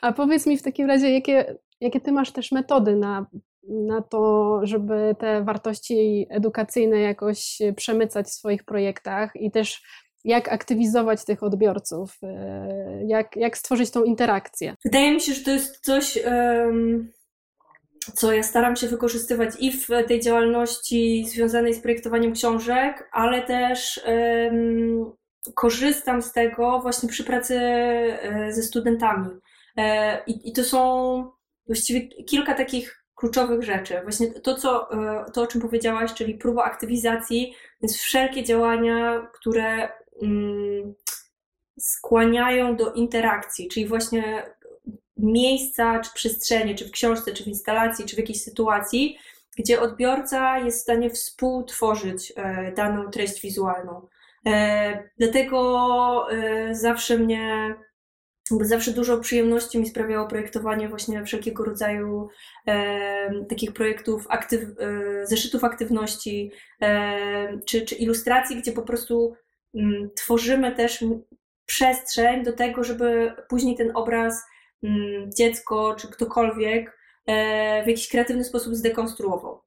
A 0.00 0.12
powiedz 0.12 0.46
mi 0.46 0.58
w 0.58 0.62
takim 0.62 0.86
razie, 0.86 1.10
jakie, 1.10 1.58
jakie 1.80 2.00
ty 2.00 2.12
masz 2.12 2.32
też 2.32 2.52
metody 2.52 2.96
na 2.96 3.26
na 3.68 4.02
to, 4.02 4.60
żeby 4.62 5.16
te 5.18 5.44
wartości 5.44 6.26
edukacyjne 6.30 7.00
jakoś 7.00 7.58
przemycać 7.76 8.26
w 8.26 8.34
swoich 8.34 8.64
projektach 8.64 9.30
i 9.34 9.50
też 9.50 9.82
jak 10.24 10.52
aktywizować 10.52 11.24
tych 11.24 11.42
odbiorców, 11.42 12.18
e, 12.22 13.04
jak, 13.06 13.36
jak 13.36 13.58
stworzyć 13.58 13.90
tą 13.90 14.04
interakcję. 14.04 14.74
Wydaje 14.84 15.12
mi 15.12 15.20
się, 15.20 15.32
że 15.32 15.44
to 15.44 15.50
jest 15.50 15.84
coś, 15.84 16.18
co 18.14 18.32
ja 18.32 18.42
staram 18.42 18.76
się 18.76 18.86
wykorzystywać 18.86 19.50
i 19.58 19.72
w 19.72 19.86
tej 20.08 20.20
działalności 20.20 21.24
związanej 21.24 21.74
z 21.74 21.80
projektowaniem 21.80 22.32
książek, 22.32 23.08
ale 23.12 23.42
też 23.42 24.00
korzystam 25.54 26.22
z 26.22 26.32
tego 26.32 26.80
właśnie 26.80 27.08
przy 27.08 27.24
pracy 27.24 27.58
e, 27.58 28.52
ze 28.52 28.62
studentami. 28.62 29.30
E, 29.76 30.24
I, 30.26 30.48
i 30.48 30.52
to 30.52 30.64
są 30.64 31.30
właściwie 31.66 32.24
kilka 32.24 32.54
takich 32.54 33.05
kluczowych 33.16 33.62
rzeczy. 33.62 34.00
Właśnie 34.02 34.30
to, 34.30 34.54
co, 34.54 34.92
e, 34.92 35.30
to, 35.32 35.42
o 35.42 35.46
czym 35.46 35.60
powiedziałaś, 35.60 36.14
czyli 36.14 36.34
próba 36.34 36.64
aktywizacji, 36.64 37.54
więc 37.82 37.96
wszelkie 37.96 38.44
działania, 38.44 39.28
które 39.32 39.88
mm, 40.22 40.94
skłaniają 41.78 42.76
do 42.76 42.92
interakcji, 42.92 43.68
czyli 43.68 43.86
właśnie 43.86 44.42
miejsca, 45.16 46.00
czy 46.00 46.10
przestrzenie, 46.14 46.74
czy 46.74 46.88
w 46.88 46.90
książce, 46.90 47.32
czy 47.32 47.44
w 47.44 47.48
instalacji, 47.48 48.04
czy 48.04 48.16
w 48.16 48.18
jakiejś 48.18 48.42
sytuacji, 48.42 49.18
gdzie 49.56 49.80
odbiorca 49.80 50.58
jest 50.58 50.78
w 50.78 50.82
stanie 50.82 51.10
współtworzyć 51.10 52.32
e, 52.36 52.72
daną 52.72 53.10
treść 53.10 53.40
wizualną. 53.40 54.08
E, 54.46 55.08
dlatego 55.18 56.26
zawsze 56.72 57.18
mnie 57.18 57.74
zawsze 58.50 58.92
dużo 58.92 59.18
przyjemności 59.18 59.78
mi 59.78 59.86
sprawiało 59.86 60.28
projektowanie 60.28 60.88
właśnie 60.88 61.24
wszelkiego 61.24 61.64
rodzaju 61.64 62.28
e, 62.66 63.44
takich 63.44 63.72
projektów, 63.72 64.26
aktyw, 64.28 64.62
e, 64.62 65.26
zeszytów 65.26 65.64
aktywności 65.64 66.52
e, 66.82 67.60
czy, 67.66 67.82
czy 67.82 67.94
ilustracji, 67.94 68.56
gdzie 68.56 68.72
po 68.72 68.82
prostu 68.82 69.34
m, 69.74 69.94
mm, 69.94 70.10
tworzymy 70.14 70.74
też 70.74 71.04
przestrzeń 71.66 72.44
do 72.44 72.52
tego, 72.52 72.84
żeby 72.84 73.32
później 73.48 73.76
ten 73.76 73.90
obraz 73.94 74.42
m, 74.82 74.90
mm, 74.90 75.30
dziecko 75.32 75.94
czy 75.98 76.08
ktokolwiek 76.08 76.98
e, 77.26 77.84
w 77.84 77.88
jakiś 77.88 78.08
kreatywny 78.08 78.44
sposób 78.44 78.74
zdekonstruował. 78.74 79.65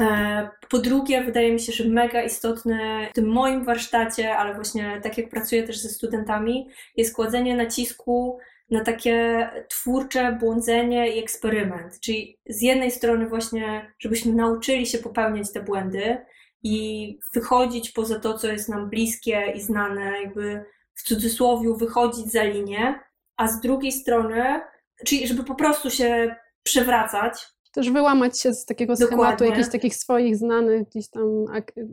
E, 0.00 0.50
po 0.70 0.78
drugie, 0.78 1.24
wydaje 1.24 1.52
mi 1.52 1.60
się, 1.60 1.72
że 1.72 1.84
mega 1.84 2.22
istotne 2.22 3.08
w 3.10 3.14
tym 3.14 3.28
moim 3.28 3.64
warsztacie, 3.64 4.36
ale 4.36 4.54
właśnie 4.54 5.00
tak 5.02 5.18
jak 5.18 5.28
pracuję 5.28 5.62
też 5.62 5.78
ze 5.78 5.88
studentami, 5.88 6.68
jest 6.96 7.14
kładzenie 7.14 7.56
nacisku 7.56 8.38
na 8.70 8.84
takie 8.84 9.48
twórcze 9.68 10.32
błądzenie 10.32 11.16
i 11.16 11.18
eksperyment. 11.18 12.00
Czyli 12.00 12.38
z 12.46 12.62
jednej 12.62 12.90
strony 12.90 13.28
właśnie, 13.28 13.92
żebyśmy 13.98 14.32
nauczyli 14.32 14.86
się 14.86 14.98
popełniać 14.98 15.52
te 15.52 15.62
błędy 15.62 16.18
i 16.62 17.18
wychodzić 17.34 17.90
poza 17.90 18.20
to, 18.20 18.38
co 18.38 18.48
jest 18.48 18.68
nam 18.68 18.90
bliskie 18.90 19.52
i 19.54 19.60
znane, 19.60 20.22
jakby 20.22 20.64
w 20.94 21.02
cudzysłowie 21.02 21.74
wychodzić 21.76 22.32
za 22.32 22.42
linię, 22.42 23.00
a 23.36 23.48
z 23.48 23.60
drugiej 23.60 23.92
strony, 23.92 24.60
czyli 25.06 25.26
żeby 25.26 25.44
po 25.44 25.54
prostu 25.54 25.90
się 25.90 26.36
przewracać, 26.62 27.46
też 27.72 27.90
wyłamać 27.90 28.40
się 28.40 28.54
z 28.54 28.64
takiego 28.64 28.94
Dokładnie. 28.94 29.16
schematu 29.16 29.44
jakichś 29.44 29.68
takich 29.72 29.96
swoich 29.96 30.36
znanych 30.36 30.88
gdzieś 30.88 31.10
tam, 31.10 31.44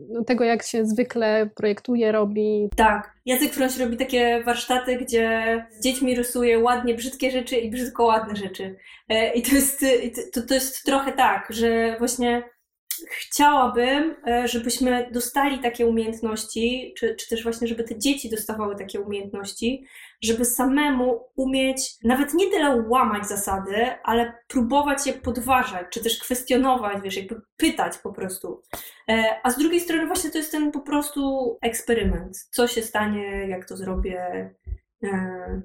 no, 0.10 0.24
tego 0.24 0.44
jak 0.44 0.64
się 0.64 0.86
zwykle 0.86 1.50
projektuje, 1.56 2.12
robi. 2.12 2.70
Tak. 2.76 3.16
Jacek 3.26 3.54
Froś 3.54 3.78
robi 3.78 3.98
takie 3.98 4.44
warsztaty, 4.44 4.98
gdzie 4.98 5.66
z 5.80 5.84
dziećmi 5.84 6.16
rysuje 6.16 6.60
ładnie 6.60 6.96
brzydkie 6.96 7.32
rzeczy 7.32 7.56
i 7.56 7.72
brzydko 7.72 8.06
ładne 8.06 8.36
rzeczy. 8.36 8.76
E, 9.10 9.34
I 9.34 9.42
to 9.42 9.56
jest, 9.56 9.86
to, 10.34 10.42
to 10.42 10.54
jest 10.54 10.84
trochę 10.84 11.14
tak, 11.14 11.48
że 11.50 11.96
właśnie 12.00 12.44
chciałabym, 13.10 14.16
e, 14.28 14.48
żebyśmy 14.48 15.10
dostali 15.12 15.60
takie 15.60 15.86
umiejętności, 15.86 16.94
czy, 16.98 17.16
czy 17.16 17.30
też 17.30 17.44
właśnie, 17.44 17.68
żeby 17.68 17.84
te 17.84 18.00
dzieci 18.00 18.30
dostawały 18.30 18.76
takie 18.76 19.02
umiejętności, 19.02 19.86
żeby 20.22 20.46
samemu 20.46 21.24
umieć 21.36 21.96
nawet 22.04 22.34
nie 22.34 22.48
tyle 22.48 22.84
łamać 22.88 23.28
zasady, 23.28 23.76
ale 24.04 24.34
próbować 24.48 25.08
je 25.08 25.14
podważać, 25.14 25.88
czy 25.90 26.04
też 26.04 26.20
kwestionować, 26.20 27.04
wiesz, 27.04 27.18
jakby 27.18 27.42
pytać 27.58 27.98
po 27.98 28.14
prostu. 28.14 28.62
E, 29.10 29.40
a 29.44 29.52
z 29.52 29.58
drugiej 29.58 29.80
strony 29.80 30.08
właśnie 30.08 30.30
to 30.30 30.38
jest 30.38 30.52
ten 30.52 30.72
po 30.72 30.82
prostu 30.82 31.58
eksperyment. 31.62 32.48
Co 32.52 32.68
się 32.68 32.82
stanie, 32.82 33.48
jak 33.48 33.66
to 33.66 33.78
zrobię, 33.78 34.50
e, 35.04 35.62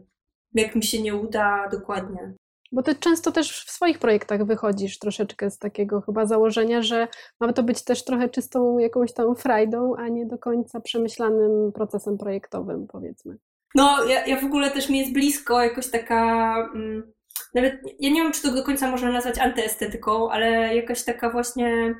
jak 0.55 0.75
mi 0.75 0.83
się 0.83 1.03
nie 1.03 1.15
uda 1.15 1.69
dokładnie. 1.69 2.35
Bo 2.73 2.83
ty 2.83 2.95
często 2.95 3.33
też 3.33 3.65
w 3.65 3.71
swoich 3.71 3.99
projektach 3.99 4.45
wychodzisz 4.45 4.99
troszeczkę 4.99 5.51
z 5.51 5.59
takiego 5.59 6.01
chyba 6.01 6.27
założenia, 6.27 6.83
że 6.83 7.09
ma 7.41 7.53
to 7.53 7.63
być 7.63 7.85
też 7.85 8.05
trochę 8.05 8.29
czystą 8.29 8.79
jakąś 8.79 9.13
tam 9.13 9.37
frajdą, 9.37 9.97
a 9.97 10.09
nie 10.09 10.27
do 10.27 10.39
końca 10.39 10.81
przemyślanym 10.81 11.73
procesem 11.73 12.19
projektowym, 12.19 12.87
powiedzmy. 12.87 13.37
No, 13.75 14.05
ja, 14.05 14.27
ja 14.27 14.41
w 14.41 14.45
ogóle 14.45 14.71
też 14.71 14.89
mi 14.89 14.99
jest 14.99 15.13
blisko 15.13 15.63
jakoś 15.63 15.91
taka, 15.91 16.55
mm, 16.75 17.13
nawet, 17.55 17.75
ja 18.01 18.11
nie 18.11 18.23
wiem, 18.23 18.33
czy 18.33 18.43
to 18.43 18.53
do 18.53 18.63
końca 18.63 18.91
można 18.91 19.13
nazwać 19.13 19.39
antyestetyką, 19.39 20.31
ale 20.31 20.77
jakaś 20.77 21.05
taka 21.05 21.31
właśnie 21.31 21.95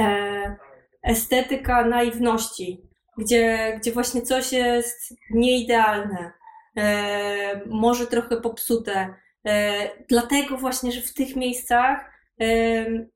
e, 0.00 0.56
estetyka 1.02 1.84
naiwności, 1.84 2.82
gdzie, 3.18 3.74
gdzie 3.80 3.92
właśnie 3.92 4.22
coś 4.22 4.52
jest 4.52 5.14
nieidealne, 5.30 6.32
e, 6.76 7.60
może 7.66 8.06
trochę 8.06 8.36
popsute. 8.36 9.14
E, 9.46 9.90
dlatego 10.08 10.56
właśnie, 10.56 10.92
że 10.92 11.00
w 11.00 11.14
tych 11.14 11.36
miejscach 11.36 12.16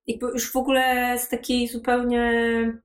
jakby 0.06 0.26
już 0.26 0.52
w 0.52 0.56
ogóle 0.56 1.18
z 1.18 1.28
takiej 1.28 1.68
zupełnie 1.68 2.32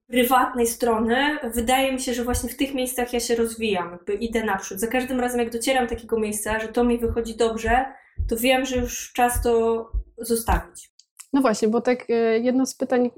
prywatnej 0.07 0.67
strony, 0.67 1.37
wydaje 1.53 1.93
mi 1.93 1.99
się, 1.99 2.13
że 2.13 2.23
właśnie 2.23 2.49
w 2.49 2.57
tych 2.57 2.73
miejscach 2.73 3.13
ja 3.13 3.19
się 3.19 3.35
rozwijam, 3.35 3.91
jakby 3.91 4.13
idę 4.13 4.43
naprzód. 4.43 4.79
Za 4.79 4.87
każdym 4.87 5.19
razem, 5.19 5.39
jak 5.39 5.49
docieram 5.49 5.83
do 5.83 5.89
takiego 5.89 6.19
miejsca, 6.19 6.59
że 6.59 6.67
to 6.67 6.83
mi 6.83 6.97
wychodzi 6.97 7.35
dobrze, 7.35 7.85
to 8.29 8.37
wiem, 8.37 8.65
że 8.65 8.77
już 8.77 9.13
czas 9.13 9.43
to 9.43 9.85
zostawić. 10.17 10.91
No 11.33 11.41
właśnie, 11.41 11.67
bo 11.67 11.81
tak 11.81 12.09
e, 12.09 12.39
jedno 12.39 12.65
z 12.65 12.75
pytań, 12.75 13.05
e, 13.05 13.09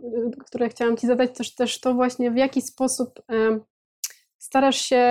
które 0.46 0.69
chciałam 0.69 0.98
Ci 0.98 1.07
zadać, 1.07 1.38
też, 1.38 1.55
też 1.55 1.79
to 1.79 1.93
właśnie 1.93 2.31
w 2.31 2.38
jaki 2.38 2.62
sposób 2.62 3.22
starasz 4.48 4.82
się 4.82 5.06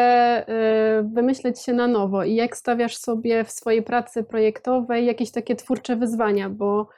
wymyśleć 1.02 1.62
się 1.62 1.72
na 1.72 1.86
nowo 1.86 2.24
i 2.24 2.34
jak 2.34 2.56
stawiasz 2.56 2.96
sobie 2.96 3.44
w 3.44 3.50
swojej 3.50 3.82
pracy 3.82 4.24
projektowej 4.24 5.06
jakieś 5.06 5.30
takie 5.30 5.56
twórcze 5.56 5.96
wyzwania, 5.96 6.50
bo 6.50 6.88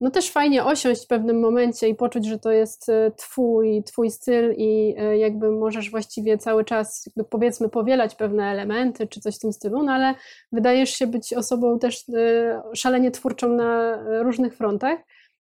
no 0.00 0.10
też 0.10 0.30
fajnie 0.30 0.64
osiąść 0.64 1.04
w 1.04 1.06
pewnym 1.06 1.40
momencie 1.40 1.88
i 1.88 1.94
poczuć, 1.94 2.26
że 2.26 2.38
to 2.38 2.50
jest 2.50 2.88
e, 2.88 3.10
twój, 3.16 3.82
twój 3.84 4.10
styl 4.10 4.54
i 4.56 4.94
e, 4.98 5.18
jakby 5.18 5.50
możesz 5.50 5.90
właściwie 5.90 6.38
cały 6.38 6.64
czas 6.64 7.10
powiedzmy 7.30 7.68
powielać 7.68 8.14
pewne 8.14 8.50
elementy 8.50 9.06
czy 9.06 9.20
coś 9.20 9.36
w 9.36 9.38
tym 9.38 9.52
stylu, 9.52 9.82
no 9.82 9.92
ale 9.92 10.14
wydajesz 10.52 10.90
się 10.90 11.06
być 11.06 11.32
osobą 11.32 11.78
też 11.78 12.04
szalenie 12.74 13.10
twórczą 13.10 13.48
na 13.48 13.98
różnych 14.22 14.56
frontach. 14.56 14.98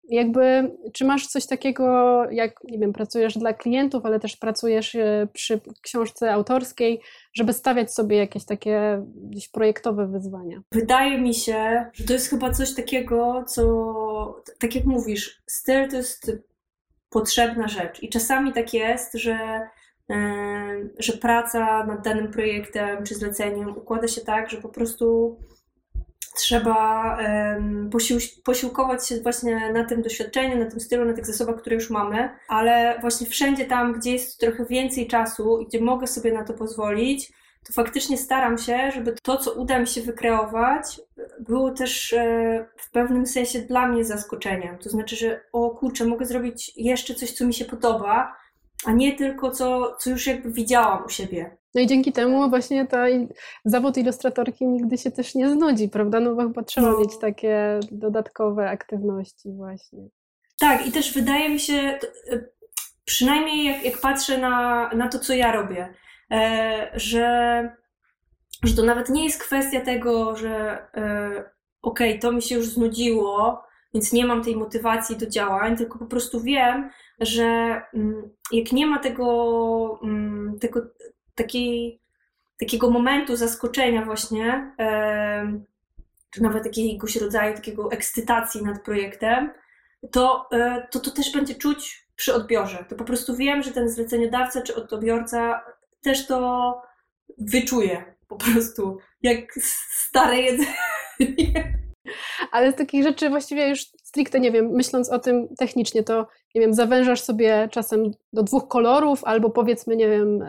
Jakby, 0.08 0.70
czy 0.92 1.04
masz 1.04 1.26
coś 1.26 1.46
takiego, 1.46 1.84
jak, 2.30 2.64
nie 2.64 2.78
wiem, 2.78 2.92
pracujesz 2.92 3.38
dla 3.38 3.52
klientów, 3.52 4.06
ale 4.06 4.20
też 4.20 4.36
pracujesz 4.36 4.96
przy 5.32 5.60
książce 5.82 6.32
autorskiej, 6.32 7.00
żeby 7.34 7.52
stawiać 7.52 7.94
sobie 7.94 8.16
jakieś 8.16 8.44
takie 8.44 9.04
gdzieś 9.16 9.48
projektowe 9.48 10.06
wyzwania? 10.06 10.62
Wydaje 10.72 11.18
mi 11.20 11.34
się, 11.34 11.84
że 11.92 12.04
to 12.04 12.12
jest 12.12 12.30
chyba 12.30 12.50
coś 12.50 12.74
takiego, 12.74 13.44
co, 13.46 14.42
tak 14.58 14.74
jak 14.74 14.84
mówisz, 14.84 15.42
styl 15.46 15.88
to 15.88 15.96
jest 15.96 16.32
potrzebna 17.10 17.68
rzecz. 17.68 18.02
I 18.02 18.08
czasami 18.08 18.52
tak 18.52 18.74
jest, 18.74 19.14
że, 19.14 19.68
że 20.98 21.12
praca 21.12 21.86
nad 21.86 22.04
danym 22.04 22.32
projektem 22.32 23.04
czy 23.04 23.14
zleceniem 23.14 23.76
układa 23.76 24.08
się 24.08 24.20
tak, 24.20 24.50
że 24.50 24.56
po 24.56 24.68
prostu 24.68 25.36
trzeba 26.37 27.16
posił 27.92 28.18
posiłkować 28.44 29.08
się 29.08 29.20
właśnie 29.20 29.73
na 29.73 29.85
tym 29.85 30.02
doświadczeniu, 30.02 30.64
na 30.64 30.70
tym 30.70 30.80
stylu, 30.80 31.04
na 31.04 31.12
tych 31.12 31.26
zasobach, 31.26 31.56
które 31.61 31.76
już 31.76 31.90
mamy, 31.90 32.30
ale 32.49 32.99
właśnie 33.00 33.26
wszędzie 33.26 33.64
tam, 33.64 33.92
gdzie 33.92 34.12
jest 34.12 34.40
trochę 34.40 34.64
więcej 34.64 35.06
czasu 35.06 35.58
i 35.58 35.66
gdzie 35.66 35.80
mogę 35.80 36.06
sobie 36.06 36.32
na 36.32 36.44
to 36.44 36.54
pozwolić, 36.54 37.32
to 37.66 37.73
faktycznie 37.73 38.18
staram 38.18 38.58
się, 38.58 38.90
żeby 38.90 39.14
to, 39.23 39.37
co 39.37 39.52
uda 39.52 39.78
mi 39.78 39.87
się 39.87 40.00
wykreować, 40.00 41.00
było 41.40 41.70
też 41.70 42.12
e, 42.12 42.66
w 42.76 42.90
pewnym 42.90 43.26
sensie 43.26 43.58
dla 43.58 43.87
mnie 43.87 44.04
zaskoczeniem. 44.04 44.78
To 44.78 44.90
znaczy, 44.90 45.16
że 45.16 45.40
o 45.52 45.70
kurczę, 45.70 46.04
mogę 46.04 46.26
zrobić 46.26 46.73
jeszcze 46.76 47.14
coś, 47.14 47.32
co 47.32 47.47
mi 47.47 47.54
się 47.54 47.64
podoba, 47.64 48.37
a 48.85 48.92
nie 48.92 49.16
tylko 49.16 49.50
co, 49.50 49.97
co 50.00 50.11
już 50.11 50.26
jakby 50.26 50.52
widziałam 50.52 51.04
u 51.04 51.08
siebie. 51.08 51.56
No 51.75 51.80
i 51.80 51.87
dzięki 51.87 52.12
temu 52.12 52.50
właśnie 52.50 52.87
ta 52.87 53.04
zawód 53.64 53.97
ilustratorki 53.97 54.66
nigdy 54.66 54.99
się 54.99 55.11
też 55.11 55.35
nie 55.35 55.50
znudzi, 55.50 55.88
prawda? 55.88 56.20
No 56.20 56.35
bo 56.35 56.42
chyba 56.42 56.62
trzeba 56.62 56.90
no. 56.90 56.99
mieć 56.99 57.18
takie 57.18 57.80
dodatkowe 57.90 58.70
aktywności 58.70 59.52
właśnie. 59.52 60.08
Tak, 60.61 60.87
i 60.87 60.92
też 60.92 61.14
wydaje 61.14 61.50
mi 61.50 61.61
się, 61.61 61.75
e, 61.75 61.99
przynajmniej 63.04 63.64
jak, 63.64 63.85
jak 63.85 64.00
patrzę 64.00 64.38
na, 64.38 64.88
na 64.94 65.08
to, 65.08 65.18
co 65.18 65.35
ja 65.35 65.52
robię, 65.52 65.94
e, 66.30 66.90
że, 66.94 67.70
że 68.64 68.76
to 68.76 68.82
nawet 68.82 69.08
nie 69.08 69.25
jest 69.25 69.42
kwestia 69.42 69.80
tego, 69.80 70.37
że 70.37 70.78
e, 70.94 71.30
okej, 71.82 72.11
okay, 72.11 72.18
to 72.18 72.32
mi 72.32 72.42
się 72.42 72.54
już 72.54 72.66
znudziło, 72.66 73.62
więc 73.94 74.12
nie 74.12 74.26
mam 74.26 74.44
tej 74.44 74.56
motywacji 74.56 75.16
do 75.16 75.26
działań, 75.26 75.76
tylko 75.76 75.99
po 75.99 76.06
prostu 76.06 76.40
wiem, 76.40 76.90
że 77.20 77.82
mm, 77.94 78.30
jak 78.52 78.72
nie 78.72 78.87
ma 78.87 78.98
tego, 78.98 80.00
mm, 80.02 80.58
tego 80.58 80.80
takiej, 81.34 82.00
takiego 82.60 82.90
momentu 82.90 83.37
zaskoczenia 83.37 84.04
właśnie, 84.04 84.75
czy 86.30 86.42
nawet 86.42 86.64
jakiegoś 86.64 87.16
rodzaju 87.16 87.54
takiego 87.54 87.92
ekscytacji 87.92 88.62
nad 88.62 88.82
projektem, 88.82 89.50
to, 90.12 90.48
e, 90.52 90.88
to 90.90 91.00
to 91.00 91.11
też 91.11 91.33
będzie 91.33 91.54
czuć 91.54 92.09
przy 92.16 92.35
odbiorze. 92.35 92.85
To 92.88 92.96
po 92.96 93.04
prostu 93.04 93.37
wiem, 93.37 93.62
że 93.62 93.72
ten 93.72 93.88
zleceniodawca 93.88 94.62
czy 94.62 94.74
odbiorca 94.74 95.64
też 96.02 96.26
to 96.26 96.83
wyczuje 97.38 98.14
po 98.28 98.37
prostu, 98.37 98.98
jak 99.22 99.52
stare 99.90 100.40
jedzenie. 100.40 101.77
Ale 102.53 102.73
z 102.73 102.77
takich 102.77 103.03
rzeczy 103.03 103.31
właściwie 103.31 103.68
już 103.68 103.81
stricte, 103.81 104.40
nie 104.40 104.53
wiem, 104.53 104.71
myśląc 104.71 105.11
o 105.11 105.18
tym 105.18 105.49
technicznie, 105.59 106.03
to 106.03 106.27
nie 106.55 106.61
wiem, 106.61 106.75
zawężasz 106.75 107.21
sobie 107.21 107.68
czasem 107.73 108.11
do 108.33 108.42
dwóch 108.42 108.68
kolorów, 108.68 109.25
albo 109.25 109.51
powiedzmy, 109.51 109.97
nie 109.97 110.09
wiem, 110.09 110.44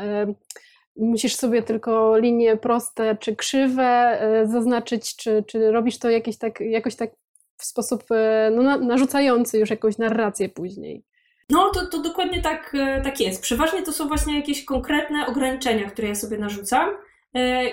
musisz 1.00 1.36
sobie 1.36 1.64
tylko 1.64 2.18
linie 2.18 2.58
proste 2.58 3.18
czy 3.18 3.36
krzywe 3.36 3.84
e, 3.84 4.48
zaznaczyć, 4.48 5.16
czy, 5.16 5.44
czy 5.48 5.72
robisz 5.72 6.00
to 6.00 6.10
jakieś 6.10 6.38
tak, 6.38 6.60
jakoś 6.60 6.96
tak 6.96 7.10
w 7.58 7.66
sposób 7.66 8.04
e, 8.12 8.52
no, 8.56 8.78
narzucający 8.78 9.60
już 9.60 9.70
jakąś 9.70 9.98
narrację 9.98 10.50
później. 10.50 11.04
No, 11.50 11.72
to, 11.74 11.88
to 11.88 12.02
dokładnie 12.02 12.42
tak, 12.42 12.76
e, 12.80 13.02
tak 13.02 13.20
jest. 13.20 13.42
Przeważnie 13.42 13.84
to 13.84 13.94
są 13.94 14.08
właśnie 14.08 14.36
jakieś 14.36 14.66
konkretne 14.66 15.28
ograniczenia, 15.28 15.90
które 15.90 16.08
ja 16.08 16.16
sobie 16.16 16.38
narzucam. 16.38 16.90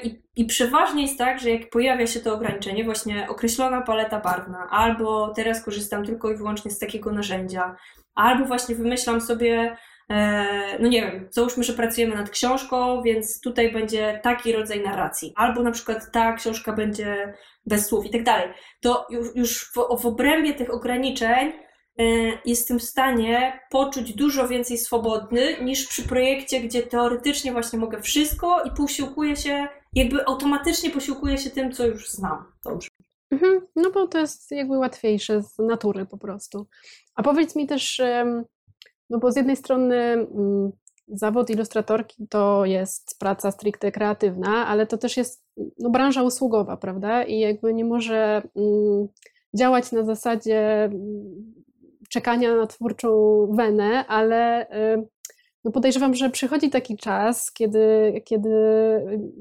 I, 0.02 0.22
I 0.36 0.44
przeważnie 0.44 1.02
jest 1.02 1.18
tak, 1.18 1.40
że 1.40 1.50
jak 1.50 1.70
pojawia 1.70 2.06
się 2.06 2.20
to 2.20 2.34
ograniczenie, 2.34 2.84
właśnie 2.84 3.28
określona 3.28 3.82
paleta 3.82 4.20
barwna, 4.20 4.68
albo 4.70 5.32
teraz 5.36 5.64
korzystam 5.64 6.04
tylko 6.04 6.30
i 6.30 6.36
wyłącznie 6.36 6.70
z 6.70 6.78
takiego 6.78 7.12
narzędzia, 7.12 7.76
albo 8.14 8.44
właśnie 8.44 8.74
wymyślam 8.74 9.20
sobie 9.20 9.76
E, 10.10 10.78
no 10.78 10.88
nie 10.88 11.02
wiem, 11.02 11.28
załóżmy, 11.30 11.64
że 11.64 11.72
pracujemy 11.72 12.14
nad 12.14 12.30
książką, 12.30 13.02
więc 13.02 13.40
tutaj 13.40 13.72
będzie 13.72 14.20
taki 14.22 14.52
rodzaj 14.52 14.82
narracji. 14.82 15.32
Albo 15.36 15.62
na 15.62 15.70
przykład 15.70 16.12
ta 16.12 16.32
książka 16.32 16.72
będzie 16.72 17.34
bez 17.66 17.86
słów 17.86 18.06
i 18.06 18.10
tak 18.10 18.22
dalej. 18.22 18.48
To 18.80 19.06
już, 19.34 19.64
w, 19.64 20.02
w 20.02 20.06
obrębie 20.06 20.54
tych 20.54 20.74
ograniczeń 20.74 21.48
e, 21.48 21.65
jestem 22.44 22.78
w 22.78 22.82
stanie 22.82 23.60
poczuć 23.70 24.12
dużo 24.12 24.48
więcej 24.48 24.78
swobodny 24.78 25.64
niż 25.64 25.86
przy 25.86 26.02
projekcie, 26.08 26.60
gdzie 26.60 26.82
teoretycznie 26.82 27.52
właśnie 27.52 27.78
mogę 27.78 28.02
wszystko 28.02 28.62
i 28.62 28.70
posiłkuję 28.70 29.36
się, 29.36 29.68
jakby 29.92 30.26
automatycznie 30.26 30.90
posiłkuję 30.90 31.38
się 31.38 31.50
tym, 31.50 31.72
co 31.72 31.86
już 31.86 32.10
znam 32.10 32.44
dobrze. 32.64 32.88
Mhm, 33.30 33.66
no 33.76 33.90
bo 33.90 34.06
to 34.06 34.18
jest 34.18 34.50
jakby 34.50 34.78
łatwiejsze 34.78 35.42
z 35.42 35.58
natury 35.58 36.06
po 36.06 36.18
prostu. 36.18 36.66
A 37.14 37.22
powiedz 37.22 37.56
mi 37.56 37.66
też, 37.66 38.02
no 39.10 39.18
bo 39.18 39.32
z 39.32 39.36
jednej 39.36 39.56
strony 39.56 39.96
mm, 39.96 40.72
zawód 41.08 41.50
ilustratorki 41.50 42.26
to 42.28 42.64
jest 42.64 43.18
praca 43.18 43.50
stricte 43.50 43.92
kreatywna, 43.92 44.66
ale 44.66 44.86
to 44.86 44.98
też 44.98 45.16
jest 45.16 45.44
no, 45.78 45.90
branża 45.90 46.22
usługowa, 46.22 46.76
prawda? 46.76 47.24
I 47.24 47.38
jakby 47.38 47.74
nie 47.74 47.84
może 47.84 48.42
mm, 48.56 49.08
działać 49.54 49.92
na 49.92 50.04
zasadzie 50.04 50.84
mm, 50.84 51.54
czekania 52.16 52.56
na 52.56 52.66
twórczą 52.66 53.10
wenę, 53.52 54.06
ale 54.06 54.66
no 55.64 55.70
podejrzewam, 55.72 56.14
że 56.14 56.30
przychodzi 56.30 56.70
taki 56.70 56.96
czas, 56.96 57.52
kiedy, 57.52 58.12
kiedy 58.24 58.50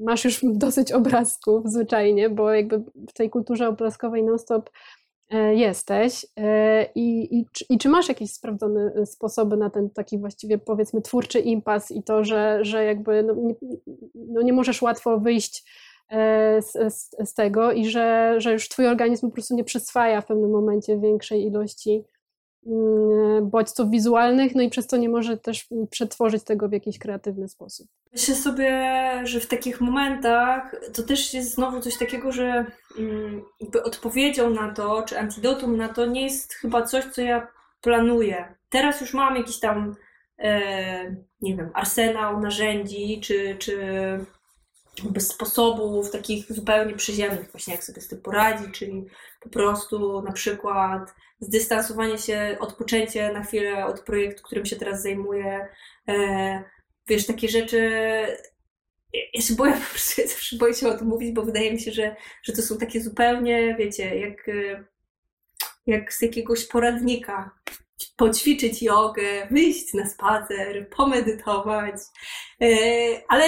masz 0.00 0.24
już 0.24 0.40
dosyć 0.66 0.92
obrazków 0.92 1.62
zwyczajnie, 1.66 2.30
bo 2.30 2.52
jakby 2.52 2.78
w 3.08 3.12
tej 3.12 3.30
kulturze 3.30 3.68
obrazkowej 3.68 4.24
non-stop 4.24 4.70
E, 5.30 5.54
jesteś 5.54 6.26
e, 6.36 6.86
i, 6.94 7.38
i, 7.38 7.46
i, 7.70 7.78
czy 7.78 7.88
masz 7.88 8.08
jakieś 8.08 8.32
sprawdzone 8.32 8.92
e, 8.96 9.06
sposoby 9.06 9.56
na 9.56 9.70
ten 9.70 9.90
taki 9.90 10.18
właściwie 10.18 10.58
powiedzmy 10.58 11.02
twórczy 11.02 11.40
impas 11.40 11.90
i 11.90 12.02
to, 12.02 12.24
że, 12.24 12.58
że 12.62 12.84
jakby 12.84 13.22
no 13.22 13.34
nie, 13.34 13.54
no 14.14 14.42
nie 14.42 14.52
możesz 14.52 14.82
łatwo 14.82 15.18
wyjść 15.20 15.64
z, 16.60 16.94
z, 16.94 17.10
z, 17.28 17.34
tego 17.34 17.72
i 17.72 17.86
że, 17.86 18.34
że 18.38 18.52
już 18.52 18.68
twój 18.68 18.86
organizm 18.86 19.26
po 19.26 19.32
prostu 19.32 19.54
nie 19.54 19.64
przyswaja 19.64 20.20
w 20.20 20.26
pewnym 20.26 20.50
momencie 20.50 20.98
większej 20.98 21.46
ilości 21.46 22.04
bodźców 23.42 23.90
wizualnych, 23.90 24.54
no 24.54 24.62
i 24.62 24.70
przez 24.70 24.86
to 24.86 24.96
nie 24.96 25.08
może 25.08 25.36
też 25.36 25.66
przetworzyć 25.90 26.44
tego 26.44 26.68
w 26.68 26.72
jakiś 26.72 26.98
kreatywny 26.98 27.48
sposób. 27.48 27.86
Myślę 28.12 28.34
sobie, 28.34 28.92
że 29.24 29.40
w 29.40 29.46
takich 29.46 29.80
momentach 29.80 30.74
to 30.94 31.02
też 31.02 31.34
jest 31.34 31.54
znowu 31.54 31.80
coś 31.80 31.98
takiego, 31.98 32.32
że 32.32 32.66
mm, 32.98 33.42
jakby 33.60 33.82
odpowiedzią 33.82 34.50
na 34.50 34.74
to, 34.74 35.02
czy 35.02 35.18
antidotum 35.18 35.76
na 35.76 35.88
to 35.88 36.06
nie 36.06 36.22
jest 36.22 36.54
chyba 36.54 36.82
coś, 36.82 37.04
co 37.04 37.22
ja 37.22 37.48
planuję. 37.80 38.54
Teraz 38.68 39.00
już 39.00 39.14
mam 39.14 39.36
jakiś 39.36 39.58
tam, 39.60 39.96
e, 40.38 41.16
nie 41.40 41.56
wiem, 41.56 41.70
arsenał 41.74 42.40
narzędzi, 42.40 43.20
czy, 43.20 43.56
czy 43.58 43.78
sposobów 45.18 46.10
takich 46.10 46.52
zupełnie 46.52 46.94
przyziemnych, 46.94 47.50
właśnie 47.50 47.74
jak 47.74 47.84
sobie 47.84 48.00
z 48.00 48.08
tym 48.08 48.20
poradzić, 48.20 48.78
czyli 48.78 49.06
po 49.40 49.48
prostu 49.48 50.22
na 50.22 50.32
przykład 50.32 51.14
zdystansowanie 51.40 52.18
się, 52.18 52.56
odpoczęcie 52.60 53.32
na 53.32 53.42
chwilę 53.42 53.86
od 53.86 54.00
projektu, 54.00 54.42
którym 54.42 54.66
się 54.66 54.76
teraz 54.76 55.02
zajmuję. 55.02 55.68
E, 56.08 56.64
wiesz, 57.08 57.26
takie 57.26 57.48
rzeczy. 57.48 57.90
Ja 59.34 59.42
się 59.42 59.54
boję, 59.54 59.72
po 59.86 59.90
prostu 59.90 60.20
ja 60.20 60.26
zawsze 60.26 60.56
boję 60.56 60.74
się 60.74 60.88
o 60.88 60.98
tym 60.98 61.06
mówić, 61.06 61.32
bo 61.32 61.42
wydaje 61.42 61.72
mi 61.72 61.80
się, 61.80 61.92
że, 61.92 62.16
że 62.42 62.52
to 62.52 62.62
są 62.62 62.78
takie 62.78 63.00
zupełnie, 63.00 63.76
wiecie, 63.78 64.18
jak, 64.18 64.48
e, 64.48 64.84
jak 65.86 66.12
z 66.12 66.22
jakiegoś 66.22 66.66
poradnika. 66.66 67.50
Poćwiczyć 68.16 68.82
jogę, 68.82 69.48
wyjść 69.50 69.94
na 69.94 70.06
spacer, 70.06 70.88
pomedytować. 70.90 71.94
E, 72.62 72.66
ale 73.28 73.44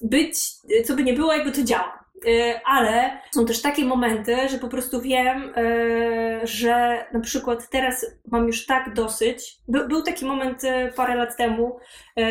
być, 0.00 0.38
co 0.84 0.96
by 0.96 1.02
nie 1.02 1.12
było, 1.12 1.32
jakby 1.32 1.52
to 1.52 1.62
działa. 1.62 2.02
E, 2.26 2.60
ale 2.64 3.18
są 3.30 3.46
też 3.46 3.62
takie 3.62 3.84
momenty, 3.84 4.48
że 4.48 4.58
po 4.58 4.68
prostu 4.68 5.00
wiem, 5.00 5.52
e, 5.56 6.46
że 6.46 7.06
na 7.12 7.20
przykład 7.20 7.70
teraz 7.70 8.06
mam 8.30 8.46
już 8.46 8.66
tak 8.66 8.94
dosyć. 8.94 9.58
By, 9.68 9.88
był 9.88 10.02
taki 10.02 10.24
moment 10.24 10.64
e, 10.64 10.92
parę 10.92 11.14
lat 11.14 11.36
temu, 11.36 11.78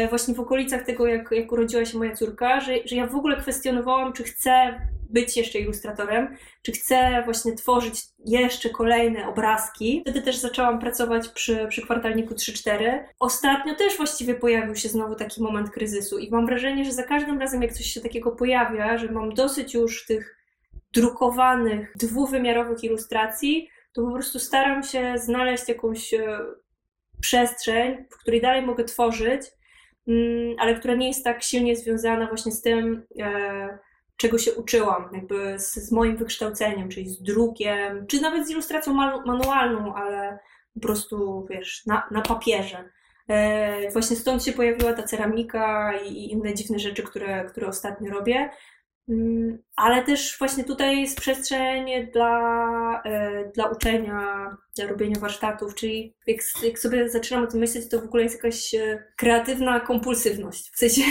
właśnie 0.10 0.34
w 0.34 0.39
okolicach 0.39 0.84
tego, 0.84 1.08
jak, 1.08 1.32
jak 1.32 1.52
urodziła 1.52 1.86
się 1.86 1.97
moja 1.97 2.15
córka, 2.15 2.60
że, 2.60 2.74
że 2.86 2.95
ja 2.95 3.08
w 3.08 3.15
ogóle 3.15 3.38
kwestionowałam, 3.38 4.13
czy 4.13 4.24
chcę 4.24 4.82
być 5.12 5.38
jeszcze 5.38 5.60
ilustratorem, 5.60 6.38
czy 6.62 6.71
chcę 6.71 7.21
właśnie 7.26 7.56
tworzyć 7.56 8.02
jeszcze 8.26 8.69
kolejne 8.69 9.28
obrazki. 9.28 10.02
Wtedy 10.02 10.21
też 10.21 10.38
zaczęłam 10.38 10.80
pracować 10.80 11.28
przy, 11.28 11.67
przy 11.69 11.82
kwartalniku 11.82 12.34
3-4. 12.34 13.04
Ostatnio 13.19 13.76
też 13.76 13.97
właściwie 13.97 14.36
pojawił 14.36 14.76
się 14.76 14.89
znowu 14.89 15.15
taki 15.15 15.41
moment 15.41 15.69
kryzysu 15.69 16.19
i 16.19 16.32
mam 16.32 16.45
wrażenie, 16.45 16.86
że 16.86 16.91
za 16.91 17.04
każdym 17.04 17.39
razem, 17.39 17.62
jak 17.62 17.74
coś 17.74 17.86
się 17.86 18.02
takiego 18.02 18.32
pojawia, 18.32 18.97
że 18.97 19.12
mam 19.12 19.34
dosyć 19.34 19.74
już 19.74 20.06
tych 20.06 20.38
drukowanych, 20.93 21.93
dwuwymiarowych 21.97 22.84
ilustracji, 22.84 23.69
to 23.93 24.02
po 24.02 24.12
prostu 24.12 24.39
staram 24.39 24.84
się 24.84 25.13
znaleźć 25.17 25.69
jakąś 25.69 26.13
e, 26.13 26.39
przestrzeń, 27.21 28.06
w 28.10 28.17
której 28.17 28.41
dalej 28.41 28.65
mogę 28.65 28.84
tworzyć, 28.84 29.41
mm, 30.08 30.56
ale 30.60 30.76
która 30.76 30.95
nie 30.95 31.08
jest 31.08 31.24
tak 31.24 31.43
silnie 31.43 31.76
związana 31.76 32.28
właśnie 32.28 32.52
z 32.52 32.62
tym, 32.62 33.04
e, 33.19 33.80
czego 34.22 34.38
się 34.38 34.54
uczyłam, 34.54 35.10
jakby 35.14 35.60
z, 35.60 35.74
z 35.74 35.92
moim 35.92 36.18
wykształceniem, 36.18 36.90
czyli 36.90 37.10
z 37.10 37.22
drukiem, 37.22 38.08
czy 38.08 38.22
nawet 38.22 38.48
z 38.48 38.52
ilustracją 38.52 38.94
manualną, 39.26 39.96
ale 39.96 40.40
po 40.74 40.80
prostu, 40.80 41.48
wiesz, 41.50 41.86
na, 41.86 42.08
na 42.12 42.22
papierze. 42.22 42.90
E, 43.28 43.92
właśnie 43.92 44.16
stąd 44.16 44.44
się 44.44 44.54
pojawiła 44.54 44.94
ta 44.94 45.04
ceramika 45.04 45.94
i, 46.06 46.14
i 46.14 46.32
inne 46.32 46.54
dziwne 46.54 46.80
rzeczy, 46.80 47.04
które, 47.04 47.46
które 47.46 47.68
ostatnio 47.68 48.12
robię. 48.12 48.50
Mm, 49.10 49.58
ale 49.76 50.04
też 50.04 50.36
właśnie 50.40 50.64
tutaj 50.64 51.02
jest 51.02 51.20
przestrzeń 51.20 52.12
dla, 52.14 53.02
e, 53.06 53.52
dla 53.56 53.66
uczenia, 53.66 54.58
dla 54.76 54.88
robienia 54.88 55.20
warsztatów, 55.20 55.76
czyli 55.76 56.16
jak, 56.28 56.38
jak 56.64 56.80
sobie 56.80 57.10
zaczynam 57.10 57.44
o 57.44 57.48
tym 57.48 57.60
myśleć, 57.60 57.90
to 57.90 58.02
w 58.02 58.06
ogóle 58.06 58.24
jest 58.24 58.36
jakaś 58.36 58.76
e, 58.76 59.04
kreatywna 59.18 59.80
kompulsywność. 59.80 60.72
W 60.74 60.78
sensie... 60.78 61.02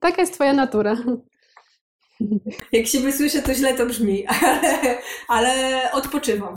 Taka 0.00 0.20
jest 0.20 0.34
twoja 0.34 0.52
natura. 0.52 0.96
Jak 2.72 2.86
się 2.86 3.00
wysłyszę, 3.00 3.42
to 3.42 3.54
źle 3.54 3.74
to 3.74 3.86
brzmi, 3.86 4.26
ale, 4.28 4.60
ale 5.28 5.92
odpoczywam. 5.92 6.54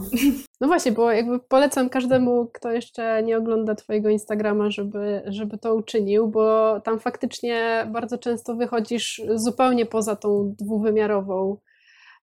No 0.61 0.67
właśnie, 0.67 0.91
bo 0.91 1.11
jakby 1.11 1.39
polecam 1.39 1.89
każdemu, 1.89 2.49
kto 2.53 2.71
jeszcze 2.71 3.23
nie 3.23 3.37
ogląda 3.37 3.75
Twojego 3.75 4.09
Instagrama, 4.09 4.71
żeby, 4.71 5.21
żeby 5.25 5.57
to 5.57 5.75
uczynił, 5.75 6.27
bo 6.27 6.79
tam 6.81 6.99
faktycznie 6.99 7.87
bardzo 7.91 8.17
często 8.17 8.55
wychodzisz 8.55 9.21
zupełnie 9.35 9.85
poza 9.85 10.15
tą 10.15 10.55
dwuwymiarową, 10.59 11.57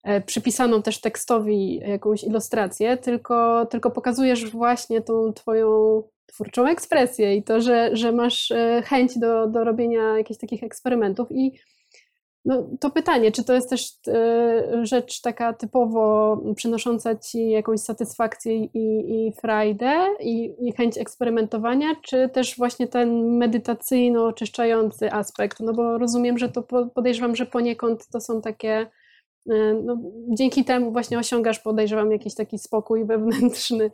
e, 0.03 0.21
przypisaną 0.21 0.83
też 0.83 1.01
tekstowi 1.01 1.77
jakąś 1.77 2.25
ilustrację, 2.25 2.97
tylko, 2.97 3.67
tylko 3.67 3.91
pokazujesz 3.91 4.51
właśnie 4.51 5.03
tą 5.03 5.33
Twoją 5.33 6.03
twórczą 6.27 6.67
ekspresję 6.67 7.37
i 7.37 7.43
to, 7.43 7.61
że, 7.61 7.97
że 7.97 8.13
masz 8.13 8.51
e, 8.51 8.83
chęć 8.87 9.19
do, 9.19 9.47
do 9.47 9.65
robienia 9.65 10.19
jakichś 10.19 10.41
takich 10.41 10.63
eksperymentów 10.63 11.29
i 11.33 11.53
no, 12.45 12.69
to 12.81 12.91
pytanie, 12.91 13.33
czy 13.33 13.45
to 13.45 13.55
jest 13.55 13.71
też 13.71 13.93
e, 14.09 14.87
rzecz 14.87 15.21
taka 15.21 15.53
typowo 15.53 16.37
przynosząca 16.57 17.15
ci 17.17 17.51
jakąś 17.51 17.81
satysfakcję 17.81 18.57
i, 18.57 19.27
i 19.27 19.33
frajdę 19.33 20.07
i, 20.21 20.55
i 20.61 20.73
chęć 20.73 20.99
eksperymentowania, 20.99 21.95
czy 22.03 22.29
też 22.29 22.57
właśnie 22.57 22.89
ten 22.89 23.39
medytacyjno-oczyszczający 23.39 25.13
aspekt? 25.13 25.61
No 25.61 25.73
bo 25.73 25.99
rozumiem, 25.99 26.39
że 26.39 26.49
to 26.49 26.63
podejrzewam, 26.95 27.37
że 27.37 27.47
poniekąd 27.47 28.09
to 28.13 28.21
są 28.21 28.43
takie 28.43 28.91
e, 29.51 29.75
no, 29.85 29.97
dzięki 30.29 30.65
temu 30.65 30.93
właśnie 30.93 31.19
osiągasz, 31.19 31.59
podejrzewam, 31.59 32.13
jakiś 32.13 32.35
taki 32.35 32.59
spokój 32.59 33.05
wewnętrzny. 33.07 33.91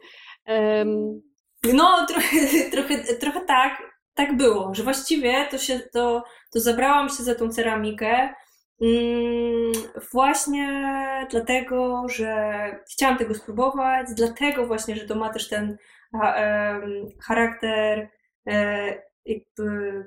No, 1.74 2.06
trochę, 2.08 2.36
trochę, 2.72 2.98
trochę 3.14 3.40
tak 3.40 3.89
tak 4.20 4.36
było, 4.36 4.74
że 4.74 4.82
właściwie 4.82 5.46
to 5.50 5.58
się, 5.58 5.80
to, 5.80 6.24
to 6.52 6.60
zabrałam 6.60 7.08
się 7.08 7.22
za 7.22 7.34
tą 7.34 7.50
ceramikę 7.50 8.34
mm, 8.80 9.72
właśnie 10.12 10.68
dlatego, 11.30 12.06
że 12.08 12.34
chciałam 12.92 13.18
tego 13.18 13.34
spróbować, 13.34 14.06
dlatego 14.16 14.66
właśnie, 14.66 14.96
że 14.96 15.06
to 15.06 15.14
ma 15.14 15.32
też 15.32 15.48
ten 15.48 15.76
charakter 17.22 18.08
e, 18.46 18.86
jakby 19.24 20.04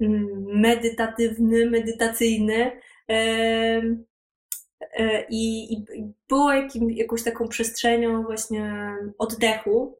mm, 0.00 0.44
medytatywny, 0.46 1.70
medytacyjny 1.70 2.80
e, 3.08 3.80
i, 5.28 5.74
i 5.74 5.84
było 6.28 6.52
jakim, 6.52 6.90
jakąś 6.90 7.22
taką 7.22 7.48
przestrzenią 7.48 8.22
właśnie 8.22 8.96
oddechu, 9.18 9.98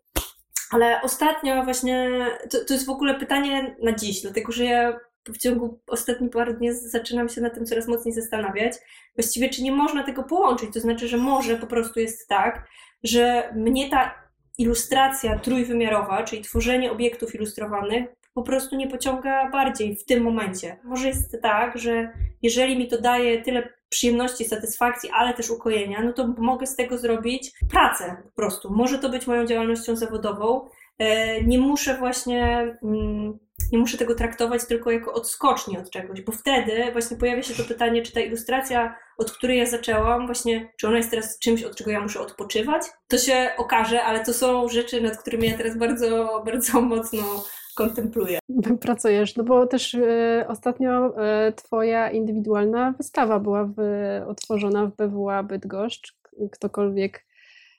ale 0.70 1.02
ostatnio 1.02 1.64
właśnie, 1.64 2.10
to, 2.50 2.64
to 2.64 2.74
jest 2.74 2.86
w 2.86 2.90
ogóle 2.90 3.14
pytanie 3.14 3.76
na 3.82 3.92
dziś, 3.92 4.22
dlatego 4.22 4.52
że 4.52 4.64
ja 4.64 5.00
w 5.28 5.38
ciągu 5.38 5.80
ostatnich 5.86 6.30
paru 6.30 6.54
dni 6.54 6.72
zaczynam 6.72 7.28
się 7.28 7.40
na 7.40 7.50
tym 7.50 7.66
coraz 7.66 7.88
mocniej 7.88 8.14
zastanawiać. 8.14 8.72
Właściwie, 9.16 9.48
czy 9.48 9.62
nie 9.62 9.72
można 9.72 10.02
tego 10.02 10.22
połączyć? 10.22 10.74
To 10.74 10.80
znaczy, 10.80 11.08
że 11.08 11.16
może 11.16 11.56
po 11.56 11.66
prostu 11.66 12.00
jest 12.00 12.28
tak, 12.28 12.68
że 13.02 13.52
mnie 13.54 13.90
ta 13.90 14.14
ilustracja 14.58 15.38
trójwymiarowa, 15.38 16.22
czyli 16.22 16.42
tworzenie 16.42 16.92
obiektów 16.92 17.34
ilustrowanych, 17.34 18.04
po 18.34 18.42
prostu 18.42 18.76
nie 18.76 18.88
pociąga 18.88 19.50
bardziej 19.50 19.96
w 19.96 20.04
tym 20.04 20.22
momencie. 20.22 20.76
Może 20.84 21.08
jest 21.08 21.42
tak, 21.42 21.78
że 21.78 22.12
jeżeli 22.42 22.78
mi 22.78 22.88
to 22.88 23.00
daje 23.00 23.42
tyle 23.42 23.68
przyjemności, 23.88 24.44
satysfakcji, 24.44 25.10
ale 25.14 25.34
też 25.34 25.50
ukojenia, 25.50 26.02
no 26.02 26.12
to 26.12 26.26
mogę 26.38 26.66
z 26.66 26.76
tego 26.76 26.98
zrobić 26.98 27.52
pracę 27.70 28.16
po 28.24 28.30
prostu. 28.30 28.70
Może 28.70 28.98
to 28.98 29.08
być 29.08 29.26
moją 29.26 29.46
działalnością 29.46 29.96
zawodową. 29.96 30.68
E, 30.98 31.42
nie 31.42 31.58
muszę 31.58 31.98
właśnie, 31.98 32.76
mm, 32.82 33.38
nie 33.72 33.78
muszę 33.78 33.98
tego 33.98 34.14
traktować 34.14 34.66
tylko 34.66 34.90
jako 34.90 35.12
odskoczni 35.12 35.78
od 35.78 35.90
czegoś, 35.90 36.20
bo 36.20 36.32
wtedy 36.32 36.92
właśnie 36.92 37.16
pojawia 37.16 37.42
się 37.42 37.54
to 37.54 37.64
pytanie, 37.64 38.02
czy 38.02 38.12
ta 38.12 38.20
ilustracja, 38.20 38.96
od 39.18 39.32
której 39.32 39.58
ja 39.58 39.66
zaczęłam, 39.66 40.26
właśnie, 40.26 40.72
czy 40.76 40.88
ona 40.88 40.96
jest 40.96 41.10
teraz 41.10 41.38
czymś, 41.38 41.62
od 41.62 41.76
czego 41.76 41.90
ja 41.90 42.00
muszę 42.00 42.20
odpoczywać? 42.20 42.82
To 43.08 43.18
się 43.18 43.50
okaże, 43.58 44.02
ale 44.02 44.24
to 44.24 44.32
są 44.32 44.68
rzeczy, 44.68 45.00
nad 45.00 45.16
którymi 45.16 45.48
ja 45.48 45.56
teraz 45.56 45.78
bardzo, 45.78 46.42
bardzo 46.46 46.80
mocno 46.80 47.44
kontempluję. 47.74 48.38
Pracujesz, 48.80 49.36
no 49.36 49.44
bo 49.44 49.66
też 49.66 49.94
y, 49.94 50.44
ostatnio 50.48 51.08
y, 51.48 51.52
Twoja 51.52 52.10
indywidualna 52.10 52.94
wystawa 52.98 53.40
była 53.40 53.64
w, 53.64 53.78
otworzona 54.26 54.86
w 54.86 54.96
BWA 54.96 55.42
Bydgoszcz. 55.42 56.16
Ktokolwiek 56.52 57.26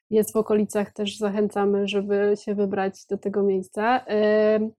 jest 0.10 0.34
w 0.34 0.36
okolicach, 0.36 0.94
też 0.94 1.18
zachęcamy, 1.18 1.88
żeby 1.88 2.34
się 2.46 2.56
wybrać 2.56 3.06
do 3.10 3.18
tego 3.18 3.44
miejsca. 3.44 4.00
Y, 4.00 4.72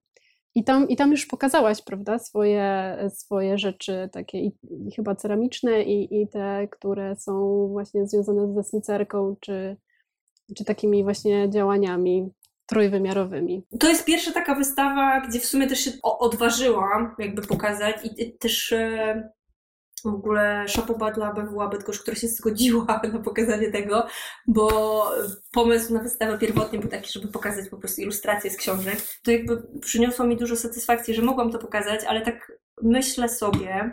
i 0.55 0.63
tam, 0.63 0.89
I 0.89 0.95
tam 0.95 1.11
już 1.11 1.25
pokazałaś, 1.25 1.81
prawda, 1.81 2.19
swoje, 2.19 2.97
swoje 3.09 3.57
rzeczy 3.57 4.09
takie 4.11 4.39
i, 4.39 4.51
i 4.87 4.91
chyba 4.95 5.15
ceramiczne 5.15 5.83
i, 5.83 6.21
i 6.21 6.27
te, 6.27 6.67
które 6.71 7.15
są 7.15 7.67
właśnie 7.67 8.07
związane 8.07 8.53
ze 8.53 8.63
snicerką, 8.63 9.35
czy, 9.39 9.77
czy 10.55 10.65
takimi 10.65 11.03
właśnie 11.03 11.49
działaniami 11.49 12.29
trójwymiarowymi. 12.67 13.63
To 13.79 13.89
jest 13.89 14.05
pierwsza 14.05 14.31
taka 14.31 14.55
wystawa, 14.55 15.21
gdzie 15.21 15.39
w 15.39 15.45
sumie 15.45 15.67
też 15.67 15.79
się 15.79 15.91
odważyłam 16.01 17.15
jakby 17.19 17.41
pokazać 17.41 17.95
i 18.17 18.37
też 18.37 18.71
e, 18.71 19.29
w 20.03 20.07
ogóle 20.07 20.67
szapoba 20.67 21.11
dla 21.11 21.33
BWA 21.33 21.67
Bydgoszcz, 21.67 22.01
która 22.01 22.17
się 22.17 22.27
zgodziła 22.27 23.01
na 23.13 23.19
pokazanie 23.19 23.71
tego, 23.71 24.07
bo 24.47 25.11
pomysł 25.51 25.93
na 25.93 26.03
wystawę 26.03 26.37
pierwotnie 26.37 26.79
był 26.79 26.89
taki, 26.89 27.13
żeby 27.13 27.27
pokazać 27.27 27.69
po 27.69 27.77
prostu 27.77 28.01
ilustracje 28.01 28.51
z 28.51 28.57
książek. 28.57 28.97
To 29.23 29.31
jakby 29.31 29.63
przyniosło 29.81 30.25
mi 30.25 30.37
dużo 30.37 30.55
satysfakcji, 30.55 31.13
że 31.13 31.21
mogłam 31.21 31.51
to 31.51 31.59
pokazać, 31.59 32.01
ale 32.07 32.21
tak 32.21 32.51
myślę 32.81 33.29
sobie, 33.29 33.91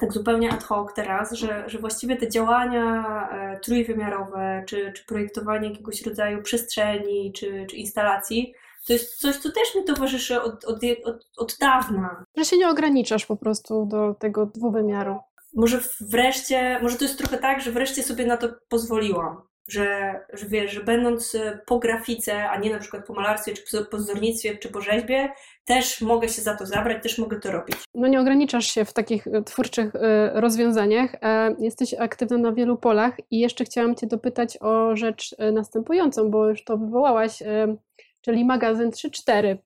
tak 0.00 0.12
zupełnie 0.12 0.52
ad 0.52 0.64
hoc 0.64 0.94
teraz, 0.94 1.32
że, 1.32 1.64
że 1.66 1.78
właściwie 1.78 2.16
te 2.16 2.28
działania 2.28 3.04
e, 3.30 3.60
trójwymiarowe, 3.60 4.64
czy, 4.66 4.92
czy 4.92 5.04
projektowanie 5.04 5.68
jakiegoś 5.68 6.02
rodzaju 6.02 6.42
przestrzeni, 6.42 7.32
czy, 7.32 7.66
czy 7.70 7.76
instalacji, 7.76 8.54
to 8.86 8.92
jest 8.92 9.20
coś, 9.20 9.36
co 9.36 9.52
też 9.52 9.74
mi 9.74 9.84
towarzyszy 9.84 10.42
od, 10.42 10.64
od, 10.64 10.78
od, 11.04 11.28
od 11.36 11.56
dawna. 11.60 12.24
Że 12.36 12.44
się 12.44 12.56
nie 12.56 12.68
ograniczasz 12.68 13.26
po 13.26 13.36
prostu 13.36 13.86
do 13.86 14.14
tego 14.14 14.46
dwuwymiaru. 14.46 15.18
Może 15.54 15.80
wreszcie, 16.00 16.78
może 16.82 16.96
to 16.96 17.04
jest 17.04 17.18
trochę 17.18 17.38
tak, 17.38 17.60
że 17.60 17.72
wreszcie 17.72 18.02
sobie 18.02 18.26
na 18.26 18.36
to 18.36 18.48
pozwoliłam 18.68 19.42
że, 19.68 20.20
że 20.32 20.46
wiesz, 20.46 20.72
że 20.72 20.84
będąc 20.84 21.34
e, 21.34 21.58
po 21.66 21.78
grafice, 21.78 22.50
a 22.50 22.58
nie 22.58 22.72
na 22.72 22.78
przykład 22.78 23.06
po 23.06 23.14
malarstwie, 23.14 23.54
czy 23.54 23.84
po 23.84 23.96
wzornictwie, 23.96 24.58
czy 24.58 24.68
po 24.68 24.80
rzeźbie, 24.80 25.28
też 25.64 26.00
mogę 26.00 26.28
się 26.28 26.42
za 26.42 26.56
to 26.56 26.66
zabrać, 26.66 27.02
też 27.02 27.18
mogę 27.18 27.40
to 27.40 27.52
robić. 27.52 27.76
No 27.94 28.08
nie 28.08 28.20
ograniczasz 28.20 28.66
się 28.66 28.84
w 28.84 28.92
takich 28.92 29.26
e, 29.26 29.42
twórczych 29.42 29.94
e, 29.94 30.30
rozwiązaniach. 30.40 31.16
Jesteś 31.58 31.94
aktywna 31.94 32.38
na 32.38 32.52
wielu 32.52 32.76
polach 32.76 33.16
i 33.30 33.38
jeszcze 33.38 33.64
chciałam 33.64 33.96
Cię 33.96 34.06
dopytać 34.06 34.58
o 34.60 34.96
rzecz 34.96 35.34
następującą, 35.52 36.30
bo 36.30 36.48
już 36.48 36.64
to 36.64 36.76
wywołałaś, 36.76 37.42
czyli 38.20 38.44
magazyn 38.44 38.90
3-4. 38.90 39.56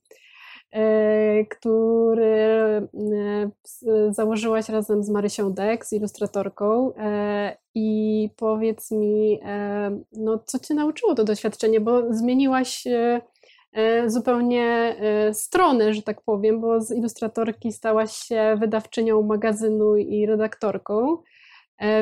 E, 0.73 1.45
który 1.45 2.25
e, 2.25 3.51
założyłaś 4.11 4.69
razem 4.69 5.05
z 5.05 5.11
Marysią 5.11 5.53
Dek, 5.53 5.87
z 5.87 5.93
ilustratorką. 5.93 6.95
E, 6.97 7.57
I 7.75 8.31
powiedz 8.37 8.91
mi, 8.91 9.41
no, 10.13 10.39
co 10.47 10.59
cię 10.59 10.75
nauczyło 10.75 11.15
to 11.15 11.25
doświadczenie, 11.25 11.81
bo 11.81 12.15
zmieniłaś 12.15 12.85
zupełnie 14.07 14.97
stronę, 15.33 15.95
że 15.95 16.03
tak 16.03 16.23
powiem, 16.23 16.61
bo 16.61 16.81
z 16.81 16.91
ilustratorki 16.91 17.73
stałaś 17.73 18.13
się 18.13 18.57
wydawczynią 18.61 19.23
magazynu 19.23 19.97
i 19.97 20.27
redaktorką. 20.27 21.17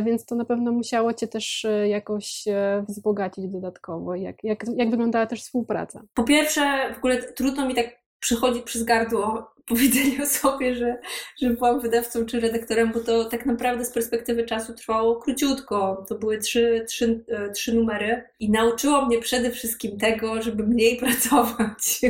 Więc 0.03 0.27
to 0.27 0.35
na 0.35 0.45
pewno 0.45 0.73
musiało 0.73 1.13
Cię 1.15 1.29
też 1.29 1.67
jakoś 1.87 2.45
wzbogacić 2.89 3.49
dodatkowo. 3.49 4.15
Jak, 4.15 4.45
jak, 4.45 4.65
jak 4.77 4.91
wyglądała 4.91 5.27
też 5.27 5.43
współpraca? 5.43 6.03
Po 6.15 6.25
pierwsze, 6.25 6.95
w 6.95 6.99
ogóle 6.99 7.23
trudno 7.23 7.67
mi 7.67 7.75
tak 7.75 8.06
przychodzi 8.21 8.63
przez 8.63 8.83
gardło 8.83 9.51
powiedzenie 9.67 10.23
o 10.23 10.27
sobie, 10.27 10.75
że, 10.75 10.99
że 11.43 11.51
byłam 11.51 11.81
wydawcą 11.81 12.27
czy 12.27 12.41
redaktorem, 12.41 12.93
bo 12.93 13.01
to 13.01 13.25
tak 13.25 13.47
naprawdę 13.47 13.85
z 13.85 13.93
perspektywy 13.93 14.45
czasu 14.45 14.75
trwało 14.75 15.17
króciutko. 15.17 16.05
To 16.09 16.15
były 16.15 16.39
trzy, 16.39 16.85
trzy, 16.89 17.25
e, 17.29 17.51
trzy 17.51 17.75
numery 17.75 18.23
i 18.41 18.51
nauczyło 18.51 19.07
mnie 19.07 19.19
przede 19.19 19.51
wszystkim 19.51 19.99
tego, 19.99 20.43
żeby 20.43 20.63
mniej 20.63 20.97
pracować. 21.03 22.01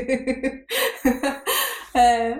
E, 1.94 2.36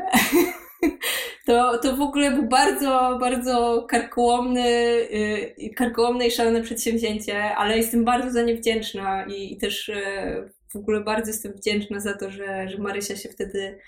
to, 1.46 1.78
to 1.78 1.96
w 1.96 2.00
ogóle 2.00 2.30
był 2.30 2.42
bardzo, 2.42 3.18
bardzo 3.20 3.86
karkołomny, 3.88 4.68
y, 4.68 5.74
karkołomne 5.76 6.26
i 6.26 6.30
szalone 6.30 6.62
przedsięwzięcie, 6.62 7.56
ale 7.56 7.76
jestem 7.76 8.04
bardzo 8.04 8.30
za 8.30 8.42
nie 8.42 8.54
wdzięczna 8.54 9.24
i, 9.26 9.52
i 9.52 9.56
też 9.56 9.88
e, 9.88 10.50
w 10.68 10.76
ogóle 10.76 11.00
bardzo 11.00 11.30
jestem 11.30 11.52
wdzięczna 11.52 12.00
za 12.00 12.14
to, 12.14 12.30
że, 12.30 12.68
że 12.68 12.78
Marysia 12.78 13.16
się 13.16 13.28
wtedy 13.28 13.78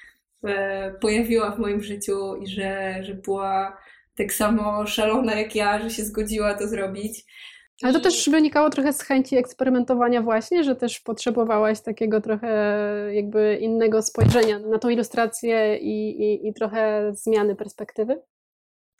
e, 0.45 0.91
pojawiła 1.01 1.51
w 1.51 1.59
moim 1.59 1.83
życiu 1.83 2.37
i 2.37 2.47
że, 2.47 2.99
że 3.03 3.15
była 3.15 3.77
tak 4.17 4.33
samo 4.33 4.87
szalona 4.87 5.35
jak 5.35 5.55
ja, 5.55 5.79
że 5.79 5.91
się 5.91 6.05
zgodziła 6.05 6.55
to 6.55 6.69
zrobić. 6.69 7.25
Ale 7.83 7.93
to 7.93 8.01
też 8.01 8.31
wynikało 8.31 8.71
trochę 8.71 8.93
z 8.93 9.03
chęci 9.03 9.37
eksperymentowania 9.37 10.23
właśnie, 10.23 10.65
że 10.65 10.77
też 10.77 11.01
potrzebowałaś 11.01 11.81
takiego 11.81 12.21
trochę 12.21 12.51
jakby 13.13 13.59
innego 13.61 14.03
spojrzenia 14.03 14.59
na 14.59 14.79
tą 14.79 14.89
ilustrację 14.89 15.77
i, 15.77 16.23
i, 16.23 16.49
i 16.49 16.55
trochę 16.55 17.13
zmiany 17.15 17.57
perspektywy? 17.57 18.23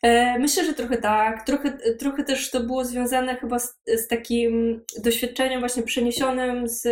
E, 0.03 0.39
myślę, 0.39 0.65
że 0.65 0.75
trochę 0.75 0.97
tak. 0.97 1.47
Trochę, 1.47 1.79
trochę 1.99 2.25
też 2.25 2.51
to 2.51 2.61
było 2.61 2.85
związane 2.85 3.37
chyba 3.37 3.59
z, 3.59 3.81
z 3.87 4.09
takim 4.09 4.85
doświadczeniem 5.03 5.61
właśnie 5.61 5.83
przeniesionym 5.83 6.69
z, 6.69 6.83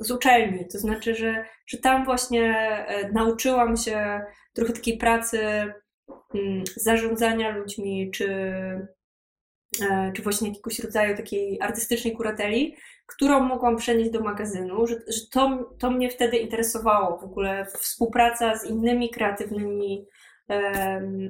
z 0.00 0.10
uczelni. 0.10 0.68
To 0.68 0.78
znaczy, 0.78 1.14
że, 1.14 1.44
że 1.66 1.78
tam 1.78 2.04
właśnie 2.04 2.56
e, 2.88 3.12
nauczyłam 3.12 3.76
się 3.76 4.20
trochę 4.52 4.72
takiej 4.72 4.98
pracy 4.98 5.38
mm, 6.34 6.64
zarządzania 6.76 7.56
ludźmi, 7.56 8.10
czy, 8.10 8.28
e, 9.82 10.12
czy 10.16 10.22
właśnie 10.22 10.48
jakiegoś 10.48 10.78
rodzaju 10.78 11.16
takiej 11.16 11.60
artystycznej 11.60 12.16
kurateli, 12.16 12.76
którą 13.06 13.40
mogłam 13.40 13.76
przenieść 13.76 14.10
do 14.10 14.20
magazynu, 14.20 14.86
że, 14.86 14.94
że 14.94 15.20
to, 15.30 15.70
to 15.78 15.90
mnie 15.90 16.10
wtedy 16.10 16.36
interesowało 16.36 17.18
w 17.18 17.24
ogóle 17.24 17.66
współpraca 17.66 18.56
z 18.58 18.66
innymi 18.66 19.10
kreatywnymi 19.10 20.06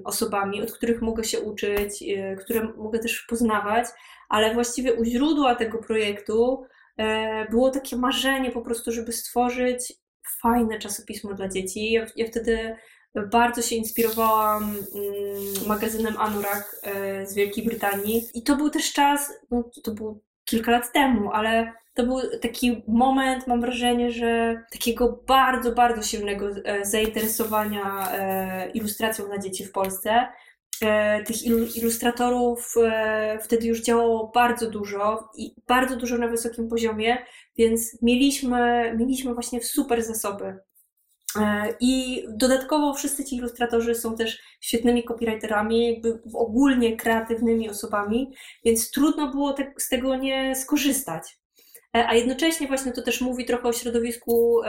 osobami, 0.05 0.63
od 0.63 0.73
których 0.73 1.03
mogę 1.03 1.25
się 1.25 1.41
uczyć, 1.41 2.03
e, 2.03 2.37
które 2.37 2.63
mogę 2.77 2.99
też 2.99 3.27
poznawać, 3.29 3.87
ale 4.29 4.55
właściwie 4.55 4.95
u 4.95 5.05
źródła 5.05 5.55
tego 5.55 5.79
projektu 5.79 6.65
e, 6.97 7.47
było 7.51 7.71
takie 7.71 7.97
marzenie 7.97 8.51
po 8.51 8.63
prostu, 8.63 8.93
żeby 8.93 9.13
stworzyć 9.13 9.93
fajne 10.43 10.79
czasopismo 10.79 11.35
dla 11.35 11.49
dzieci. 11.49 11.93
Ja, 11.93 12.07
ja 12.17 12.27
wtedy 12.27 12.77
bardzo 13.15 13.63
się 13.63 13.77
inspirowałam 13.77 14.63
mm, 14.63 15.67
magazynem 15.67 16.17
Anorak 16.19 16.77
e, 16.83 17.27
z 17.27 17.35
Wielkiej 17.35 17.65
Brytanii 17.65 18.23
i 18.35 18.43
to 18.43 18.57
był 18.57 18.71
też 18.71 18.93
czas, 18.93 19.33
no, 19.51 19.71
to 19.85 19.95
był 19.95 20.23
kilka 20.45 20.71
lat 20.71 20.93
temu, 20.93 21.31
ale 21.33 21.73
to 21.95 22.05
był 22.05 22.39
taki 22.43 22.83
moment, 22.89 23.47
mam 23.47 23.61
wrażenie, 23.61 24.11
że 24.11 24.63
takiego 24.73 25.23
bardzo, 25.27 25.73
bardzo 25.73 26.03
silnego 26.03 26.49
e, 26.49 26.85
zainteresowania 26.85 28.13
e, 28.13 28.71
ilustracją 28.71 29.27
dla 29.27 29.39
dzieci 29.39 29.65
w 29.65 29.73
Polsce. 29.73 30.29
E, 30.83 31.23
tych 31.23 31.43
ilustratorów 31.77 32.75
wtedy 33.43 33.67
już 33.67 33.83
działało 33.83 34.31
bardzo 34.35 34.71
dużo 34.71 35.31
i 35.37 35.55
bardzo 35.69 35.97
dużo 35.97 36.19
na 36.19 36.29
wysokim 36.29 36.69
poziomie, 36.69 37.19
więc 37.59 38.03
mieliśmy, 38.03 38.95
mieliśmy 38.99 39.35
właśnie 39.35 39.63
super 39.63 40.03
zasoby. 40.03 40.59
I 41.81 42.25
dodatkowo 42.29 42.95
wszyscy 42.95 43.25
ci 43.25 43.37
ilustratorzy 43.37 43.95
są 43.95 44.17
też 44.17 44.39
świetnymi 44.61 45.05
copywriterami, 45.05 45.93
jakby 45.93 46.21
ogólnie 46.35 46.97
kreatywnymi 46.97 47.71
osobami, 47.71 48.33
więc 48.65 48.91
trudno 48.91 49.31
było 49.31 49.53
te, 49.53 49.73
z 49.79 49.89
tego 49.89 50.17
nie 50.17 50.57
skorzystać. 50.57 51.40
E, 51.97 52.09
a 52.09 52.15
jednocześnie 52.15 52.69
właśnie 52.69 52.93
to 52.93 53.03
też 53.03 53.21
mówi 53.21 53.45
trochę 53.45 53.69
o 53.69 53.73
środowisku, 53.73 54.61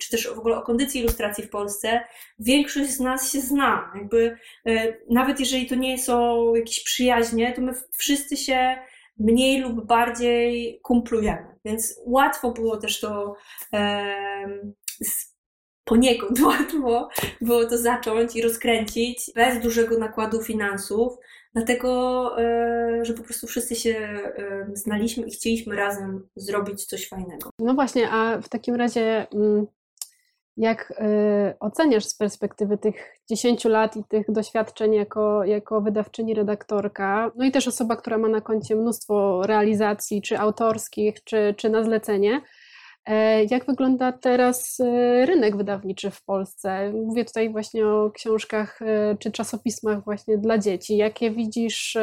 czy 0.00 0.10
też 0.10 0.28
w 0.34 0.38
ogóle 0.38 0.56
o 0.56 0.62
kondycji 0.62 1.00
ilustracji 1.00 1.44
w 1.44 1.50
Polsce. 1.50 2.00
Większość 2.38 2.90
z 2.90 3.00
nas 3.00 3.32
się 3.32 3.40
zna. 3.40 3.92
Jakby, 3.94 4.36
e, 4.66 4.96
nawet 5.10 5.40
jeżeli 5.40 5.66
to 5.66 5.74
nie 5.74 5.98
są 5.98 6.54
jakieś 6.54 6.84
przyjaźnie, 6.84 7.52
to 7.52 7.60
my 7.62 7.72
wszyscy 7.98 8.36
się 8.36 8.76
mniej 9.18 9.60
lub 9.60 9.86
bardziej 9.86 10.80
kumplujemy. 10.82 11.46
Więc 11.64 12.00
łatwo 12.06 12.50
było 12.50 12.76
też 12.76 13.00
to 13.00 13.36
poniekąd 15.84 16.40
łatwo 16.46 17.08
było 17.40 17.64
to 17.64 17.78
zacząć 17.78 18.36
i 18.36 18.42
rozkręcić 18.42 19.30
bez 19.34 19.60
dużego 19.60 19.98
nakładu 19.98 20.42
finansów. 20.42 21.12
Dlatego, 21.54 22.30
e, 22.38 23.04
że 23.04 23.14
po 23.14 23.22
prostu 23.22 23.46
wszyscy 23.46 23.74
się 23.74 23.90
e, 23.90 24.66
znaliśmy 24.72 25.26
i 25.26 25.30
chcieliśmy 25.30 25.76
razem 25.76 26.28
zrobić 26.36 26.84
coś 26.84 27.08
fajnego. 27.08 27.50
No 27.58 27.74
właśnie, 27.74 28.10
a 28.10 28.40
w 28.40 28.48
takim 28.48 28.74
razie 28.74 29.26
mm, 29.34 29.66
jak 30.56 30.92
e, 30.98 31.54
oceniasz 31.60 32.04
z 32.04 32.16
perspektywy 32.16 32.78
tych 32.78 33.16
10 33.30 33.64
lat 33.64 33.96
i 33.96 34.04
tych 34.04 34.30
doświadczeń 34.30 34.94
jako, 34.94 35.44
jako 35.44 35.80
wydawczyni, 35.80 36.34
redaktorka, 36.34 37.32
no 37.36 37.44
i 37.44 37.50
też 37.50 37.68
osoba, 37.68 37.96
która 37.96 38.18
ma 38.18 38.28
na 38.28 38.40
koncie 38.40 38.76
mnóstwo 38.76 39.42
realizacji, 39.46 40.22
czy 40.22 40.38
autorskich, 40.38 41.24
czy, 41.24 41.54
czy 41.56 41.70
na 41.70 41.84
zlecenie, 41.84 42.40
jak 43.50 43.66
wygląda 43.66 44.12
teraz 44.12 44.80
e, 44.80 45.26
rynek 45.26 45.56
wydawniczy 45.56 46.10
w 46.10 46.24
Polsce? 46.24 46.92
Mówię 46.92 47.24
tutaj 47.24 47.50
właśnie 47.50 47.86
o 47.86 48.10
książkach 48.10 48.82
e, 48.82 49.16
czy 49.18 49.32
czasopismach 49.32 50.04
właśnie 50.04 50.38
dla 50.38 50.58
dzieci. 50.58 50.96
Jakie 50.96 51.30
widzisz 51.30 51.96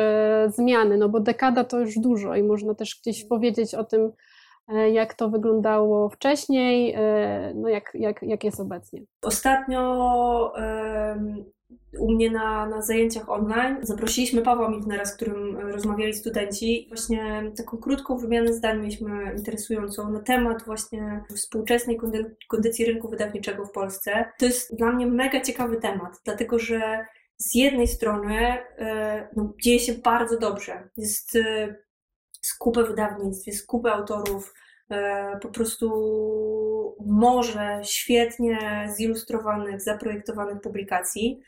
zmiany? 0.47 0.97
No 0.97 1.09
bo 1.09 1.19
dekada 1.19 1.63
to 1.63 1.79
już 1.79 1.99
dużo 1.99 2.35
i 2.35 2.43
można 2.43 2.75
też 2.75 2.99
gdzieś 3.01 3.25
powiedzieć 3.25 3.75
o 3.75 3.83
tym, 3.83 4.12
jak 4.91 5.13
to 5.13 5.29
wyglądało 5.29 6.10
wcześniej, 6.10 6.95
no 7.55 7.69
jak, 7.69 7.91
jak, 7.93 8.23
jak 8.23 8.43
jest 8.43 8.60
obecnie. 8.60 9.01
Ostatnio 9.21 10.53
u 11.99 12.12
mnie 12.12 12.32
na, 12.32 12.65
na 12.65 12.82
zajęciach 12.82 13.29
online. 13.29 13.77
Zaprosiliśmy 13.82 14.41
Pawła 14.41 14.69
Milnera, 14.69 15.05
z 15.05 15.15
którym 15.15 15.58
rozmawiali 15.58 16.13
studenci. 16.13 16.86
Właśnie 16.88 17.51
taką 17.58 17.77
krótką 17.77 18.17
wymianę 18.17 18.53
zdań 18.53 18.79
mieliśmy 18.79 19.34
interesującą 19.38 20.12
na 20.12 20.19
temat 20.19 20.63
właśnie 20.65 21.23
współczesnej 21.36 21.99
kondycji 22.47 22.86
rynku 22.86 23.10
wydawniczego 23.10 23.65
w 23.65 23.71
Polsce. 23.71 24.25
To 24.39 24.45
jest 24.45 24.75
dla 24.75 24.91
mnie 24.91 25.08
mega 25.08 25.41
ciekawy 25.41 25.77
temat, 25.77 26.21
dlatego 26.25 26.60
że 26.60 27.05
z 27.38 27.55
jednej 27.55 27.88
strony 27.88 28.38
e, 28.38 29.27
no, 29.36 29.53
dzieje 29.63 29.79
się 29.79 29.93
bardzo 29.93 30.39
dobrze. 30.39 30.89
Jest 30.97 31.38
e, 32.43 32.45
skupę 32.45 32.84
wydawnictw, 32.84 33.47
jest 33.47 33.67
kupę 33.67 33.91
autorów, 33.91 34.54
e, 34.91 35.39
po 35.41 35.49
prostu 35.49 35.89
może 37.06 37.82
świetnie 37.84 38.89
zilustrowanych, 38.95 39.82
zaprojektowanych 39.82 40.62
publikacji 40.62 41.41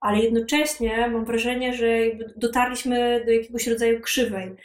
ale 0.00 0.18
jednocześnie 0.18 1.08
mam 1.08 1.24
wrażenie, 1.24 1.74
że 1.74 1.86
dotarliśmy 2.36 3.24
do 3.26 3.32
jakiegoś 3.32 3.66
rodzaju 3.66 4.00
krzywej. 4.00 4.56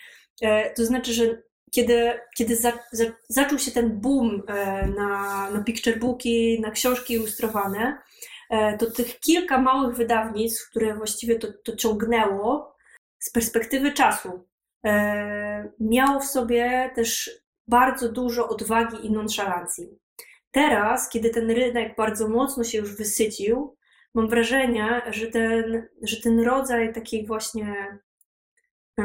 E, 0.41 0.73
to 0.73 0.85
znaczy, 0.85 1.13
że 1.13 1.41
kiedy, 1.71 2.19
kiedy 2.37 2.55
za, 2.55 2.73
za, 2.91 3.03
zaczął 3.29 3.59
się 3.59 3.71
ten 3.71 3.99
boom 4.01 4.43
e, 4.47 4.87
na, 4.87 5.49
na 5.49 5.63
picture 5.63 5.99
booki, 5.99 6.61
na 6.61 6.71
książki 6.71 7.13
ilustrowane, 7.13 7.97
to 8.79 8.91
tych 8.91 9.19
kilka 9.19 9.57
małych 9.61 9.95
wydawnictw, 9.95 10.69
które 10.69 10.95
właściwie 10.95 11.39
to, 11.39 11.47
to 11.63 11.75
ciągnęło 11.75 12.75
z 13.19 13.31
perspektywy 13.31 13.91
czasu, 13.91 14.47
miało 15.79 16.19
w 16.19 16.25
sobie 16.25 16.91
też 16.95 17.31
bardzo 17.67 18.11
dużo 18.11 18.49
odwagi 18.49 19.05
i 19.05 19.11
nonszalancji. 19.11 19.99
Teraz, 20.51 21.09
kiedy 21.09 21.29
ten 21.29 21.51
rynek 21.51 21.95
bardzo 21.95 22.27
mocno 22.27 22.63
się 22.63 22.77
już 22.77 22.97
wysycił, 22.97 23.75
mam 24.13 24.29
wrażenie, 24.29 25.01
że 25.11 25.27
ten, 25.27 25.87
że 26.01 26.21
ten 26.21 26.39
rodzaj 26.39 26.93
takiej 26.93 27.25
właśnie 27.25 27.99
e, 28.99 29.03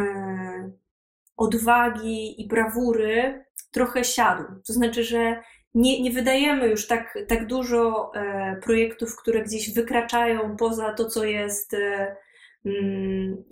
odwagi 1.37 2.43
i 2.43 2.49
brawury 2.49 3.45
trochę 3.71 4.05
siadł. 4.05 4.45
To 4.67 4.73
znaczy, 4.73 5.05
że 5.05 5.43
nie, 5.75 6.03
nie 6.03 6.11
wydajemy 6.11 6.69
już 6.69 6.87
tak, 6.87 7.19
tak 7.29 7.47
dużo 7.47 8.13
e, 8.15 8.57
projektów, 8.63 9.17
które 9.17 9.43
gdzieś 9.43 9.75
wykraczają 9.75 10.57
poza 10.57 10.93
to, 10.93 11.05
co 11.05 11.25
jest. 11.25 11.75
E, 11.75 12.17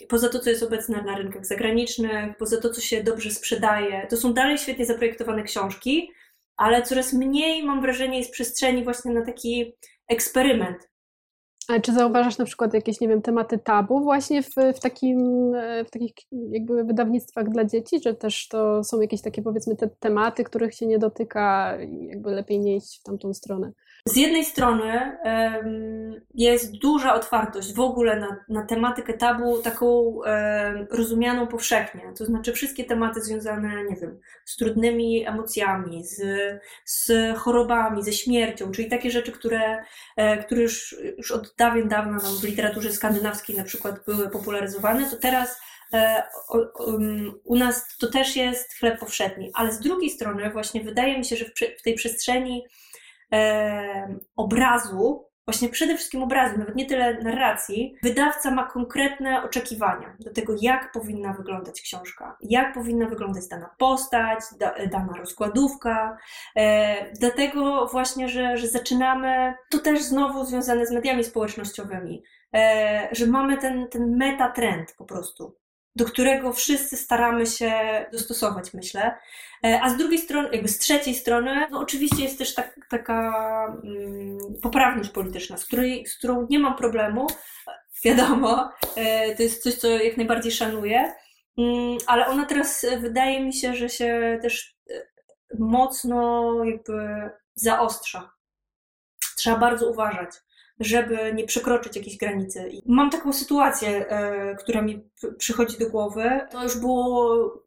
Poza 0.08 0.28
to, 0.28 0.38
co 0.38 0.50
jest 0.50 0.62
obecne 0.62 1.02
na 1.02 1.16
rynkach 1.16 1.46
zagranicznych, 1.46 2.36
poza 2.38 2.60
to, 2.60 2.70
co 2.70 2.80
się 2.80 3.02
dobrze 3.02 3.30
sprzedaje, 3.30 4.06
to 4.10 4.16
są 4.16 4.34
dalej 4.34 4.58
świetnie 4.58 4.86
zaprojektowane 4.86 5.42
książki, 5.42 6.10
ale 6.56 6.82
coraz 6.82 7.12
mniej, 7.12 7.64
mam 7.64 7.80
wrażenie, 7.80 8.18
jest 8.18 8.32
przestrzeni 8.32 8.84
właśnie 8.84 9.12
na 9.12 9.24
taki 9.24 9.76
eksperyment. 10.08 10.88
Ale 11.68 11.80
czy 11.80 11.92
zauważasz 11.92 12.38
na 12.38 12.44
przykład 12.44 12.74
jakieś, 12.74 13.00
nie 13.00 13.08
wiem, 13.08 13.22
tematy 13.22 13.58
tabu 13.58 14.00
właśnie 14.00 14.42
w, 14.42 14.54
w, 14.76 14.80
takim, 14.80 15.18
e, 15.54 15.84
w 15.84 15.90
takich 15.90 16.12
jakby 16.50 16.84
wydawnictwach 16.84 17.48
dla 17.48 17.64
dzieci, 17.64 18.00
że 18.04 18.14
też 18.14 18.48
to 18.48 18.84
są 18.84 19.00
jakieś 19.00 19.22
takie 19.22 19.42
powiedzmy 19.42 19.76
te 19.76 19.88
tematy, 20.00 20.44
których 20.44 20.74
się 20.74 20.86
nie 20.86 20.98
dotyka 20.98 21.76
i 21.82 22.06
jakby 22.06 22.30
lepiej 22.30 22.60
nie 22.60 22.76
iść 22.76 23.00
w 23.00 23.02
tamtą 23.02 23.34
stronę? 23.34 23.72
Z 24.06 24.16
jednej 24.16 24.44
strony 24.44 25.18
jest 26.34 26.78
duża 26.78 27.14
otwartość 27.14 27.74
w 27.74 27.80
ogóle 27.80 28.20
na, 28.20 28.36
na 28.48 28.66
tematykę 28.66 29.12
tabu, 29.14 29.62
taką 29.62 29.86
um, 29.86 30.24
rozumianą 30.90 31.46
powszechnie. 31.46 32.02
To 32.18 32.26
znaczy, 32.26 32.52
wszystkie 32.52 32.84
tematy 32.84 33.22
związane, 33.22 33.84
nie 33.84 33.96
wiem, 33.96 34.20
z 34.44 34.56
trudnymi 34.56 35.26
emocjami, 35.26 36.04
z, 36.04 36.22
z 36.84 37.36
chorobami, 37.36 38.02
ze 38.02 38.12
śmiercią, 38.12 38.70
czyli 38.70 38.88
takie 38.88 39.10
rzeczy, 39.10 39.32
które, 39.32 39.84
e, 40.16 40.44
które 40.44 40.62
już, 40.62 40.96
już 41.18 41.30
od 41.30 41.54
dawien 41.58 41.88
dawna 41.88 42.18
w 42.40 42.44
literaturze 42.44 42.92
skandynawskiej 42.92 43.56
na 43.56 43.64
przykład 43.64 44.04
były 44.04 44.30
popularyzowane, 44.30 45.10
to 45.10 45.16
teraz 45.16 45.60
e, 45.92 46.22
u 47.44 47.56
nas 47.56 47.96
to 47.98 48.10
też 48.10 48.36
jest 48.36 48.72
chleb 48.74 49.00
powszedni. 49.00 49.50
Ale 49.54 49.72
z 49.72 49.80
drugiej 49.80 50.10
strony, 50.10 50.50
właśnie 50.50 50.80
wydaje 50.80 51.18
mi 51.18 51.24
się, 51.24 51.36
że 51.36 51.44
w 51.78 51.82
tej 51.82 51.94
przestrzeni 51.94 52.64
e, 53.32 54.16
obrazu, 54.36 55.26
właśnie 55.46 55.68
przede 55.68 55.96
wszystkim 55.96 56.22
obrazu, 56.22 56.58
nawet 56.58 56.76
nie 56.76 56.86
tyle 56.86 57.18
narracji, 57.22 57.96
wydawca 58.02 58.50
ma 58.50 58.64
konkretne 58.64 59.42
oczekiwania 59.42 60.16
do 60.20 60.32
tego, 60.32 60.54
jak 60.60 60.92
powinna 60.92 61.32
wyglądać 61.32 61.80
książka, 61.80 62.36
jak 62.40 62.74
powinna 62.74 63.08
wyglądać 63.08 63.48
dana 63.48 63.70
postać, 63.78 64.40
da, 64.58 64.86
dana 64.86 65.12
rozkładówka. 65.16 66.16
E, 66.56 67.12
dlatego 67.12 67.86
właśnie, 67.86 68.28
że, 68.28 68.56
że 68.56 68.68
zaczynamy, 68.68 69.54
to 69.70 69.78
też 69.78 70.02
znowu 70.02 70.44
związane 70.44 70.86
z 70.86 70.92
mediami 70.92 71.24
społecznościowymi, 71.24 72.22
że 73.12 73.26
mamy 73.26 73.58
ten, 73.58 73.88
ten 73.88 74.16
metatrend 74.16 74.94
po 74.98 75.04
prostu 75.04 75.56
do 75.96 76.04
którego 76.04 76.52
wszyscy 76.52 76.96
staramy 76.96 77.46
się 77.46 77.72
dostosować, 78.12 78.74
myślę. 78.74 79.18
E, 79.64 79.80
a 79.82 79.90
z 79.90 79.96
drugiej 79.96 80.18
strony, 80.18 80.48
jakby 80.52 80.68
z 80.68 80.78
trzeciej 80.78 81.14
strony, 81.14 81.66
no 81.70 81.80
oczywiście 81.80 82.22
jest 82.22 82.38
też 82.38 82.54
tak, 82.54 82.76
taka 82.90 83.32
mm, 83.84 84.38
poprawność 84.62 85.10
polityczna, 85.10 85.56
z, 85.56 85.66
której, 85.66 86.06
z 86.06 86.18
którą 86.18 86.46
nie 86.50 86.58
mam 86.58 86.76
problemu. 86.76 87.26
Wiadomo, 88.04 88.70
e, 88.96 89.34
to 89.34 89.42
jest 89.42 89.62
coś, 89.62 89.74
co 89.74 89.88
jak 89.88 90.16
najbardziej 90.16 90.52
szanuję, 90.52 91.14
mm, 91.58 91.98
ale 92.06 92.26
ona 92.26 92.46
teraz 92.46 92.86
wydaje 93.00 93.44
mi 93.44 93.54
się, 93.54 93.74
że 93.74 93.88
się 93.88 94.38
też 94.42 94.76
e, 94.90 95.02
mocno 95.58 96.54
jakby 96.64 97.30
zaostrza. 97.54 98.30
Trzeba 99.36 99.56
bardzo 99.56 99.90
uważać 99.90 100.30
żeby 100.80 101.32
nie 101.34 101.44
przekroczyć 101.44 101.96
jakiejś 101.96 102.16
granicy. 102.16 102.68
I 102.68 102.82
mam 102.86 103.10
taką 103.10 103.32
sytuację, 103.32 104.08
e, 104.08 104.54
która 104.54 104.82
mi 104.82 105.04
przychodzi 105.38 105.78
do 105.78 105.90
głowy. 105.90 106.40
To 106.50 106.62
już 106.62 106.78
było 106.78 107.66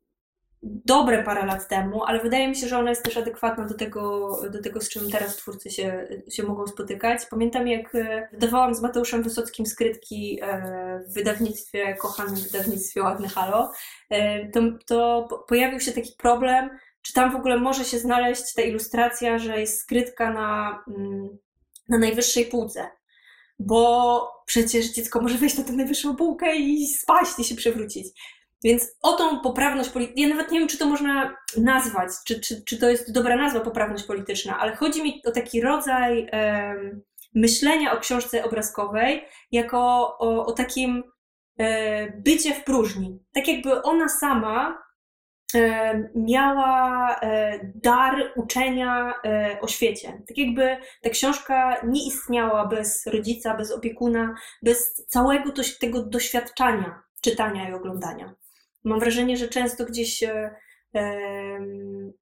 dobre 0.63 1.23
parę 1.23 1.45
lat 1.45 1.67
temu, 1.67 2.03
ale 2.03 2.19
wydaje 2.19 2.47
mi 2.47 2.55
się, 2.55 2.67
że 2.67 2.77
ona 2.77 2.89
jest 2.89 3.03
też 3.03 3.17
adekwatna 3.17 3.65
do 3.65 3.73
tego, 3.73 4.29
do 4.49 4.61
tego 4.61 4.81
z 4.81 4.89
czym 4.89 5.11
teraz 5.11 5.35
twórcy 5.35 5.69
się, 5.69 6.07
się 6.29 6.43
mogą 6.43 6.67
spotykać. 6.67 7.25
Pamiętam, 7.29 7.67
jak 7.67 7.95
e, 7.95 8.27
wydawałam 8.31 8.75
z 8.75 8.81
Mateuszem 8.81 9.23
Wysockim 9.23 9.65
skrytki 9.65 10.39
e, 10.41 11.03
w 11.07 11.13
wydawnictwie, 11.13 11.95
kochanym 11.95 12.35
wydawnictwie 12.35 13.03
Ładne 13.03 13.27
Halo, 13.27 13.71
to, 14.53 14.61
to 14.87 15.27
pojawił 15.47 15.79
się 15.79 15.91
taki 15.91 16.13
problem, 16.17 16.69
czy 17.01 17.13
tam 17.13 17.31
w 17.31 17.35
ogóle 17.35 17.57
może 17.57 17.85
się 17.85 17.99
znaleźć 17.99 18.53
ta 18.53 18.61
ilustracja, 18.61 19.39
że 19.39 19.59
jest 19.59 19.81
skrytka 19.81 20.33
na, 20.33 20.83
mm, 20.87 21.37
na 21.89 21.97
najwyższej 21.97 22.45
półce 22.45 22.98
bo 23.59 24.31
przecież 24.45 24.85
dziecko 24.85 25.21
może 25.21 25.37
wejść 25.37 25.57
na 25.57 25.63
tę 25.63 25.73
najwyższą 25.73 26.15
półkę 26.15 26.55
i 26.55 26.87
spaść 26.87 27.39
i 27.39 27.43
się 27.43 27.55
przewrócić. 27.55 28.07
Więc 28.63 28.87
o 29.01 29.13
tą 29.13 29.39
poprawność 29.39 29.89
polityczną, 29.89 30.21
ja 30.21 30.35
nawet 30.35 30.51
nie 30.51 30.59
wiem, 30.59 30.67
czy 30.67 30.77
to 30.77 30.85
można 30.85 31.35
nazwać, 31.57 32.09
czy, 32.25 32.39
czy, 32.39 32.63
czy 32.65 32.77
to 32.77 32.89
jest 32.89 33.11
dobra 33.11 33.35
nazwa 33.35 33.59
poprawność 33.59 34.03
polityczna, 34.03 34.59
ale 34.59 34.75
chodzi 34.75 35.03
mi 35.03 35.21
o 35.25 35.31
taki 35.31 35.61
rodzaj 35.61 36.29
um, 36.33 37.01
myślenia 37.35 37.93
o 37.93 37.99
książce 37.99 38.43
obrazkowej 38.43 39.25
jako 39.51 39.79
o, 40.19 40.45
o 40.45 40.51
takim 40.51 41.03
e, 41.59 42.11
bycie 42.11 42.53
w 42.53 42.63
próżni. 42.63 43.19
Tak 43.33 43.47
jakby 43.47 43.81
ona 43.81 44.09
sama 44.09 44.77
miała 46.15 47.15
e, 47.21 47.59
dar 47.75 48.31
uczenia 48.35 49.13
e, 49.25 49.57
o 49.61 49.67
świecie. 49.67 50.21
Tak 50.27 50.37
jakby 50.37 50.77
ta 51.01 51.09
książka 51.09 51.81
nie 51.87 52.07
istniała 52.07 52.67
bez 52.67 53.07
rodzica, 53.07 53.57
bez 53.57 53.71
opiekuna, 53.71 54.35
bez 54.61 54.93
całego 55.07 55.53
tego 55.79 56.03
doświadczenia 56.03 57.01
czytania 57.21 57.69
i 57.69 57.73
oglądania. 57.73 58.33
Mam 58.83 58.99
wrażenie, 58.99 59.37
że 59.37 59.47
często 59.47 59.85
gdzieś 59.85 60.23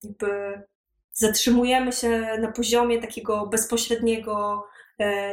jakby 0.04 0.62
zatrzymujemy 1.12 1.92
się 1.92 2.38
na 2.40 2.52
poziomie 2.52 3.02
takiego 3.02 3.46
bezpośredniego 3.46 4.64
E, 4.64 4.77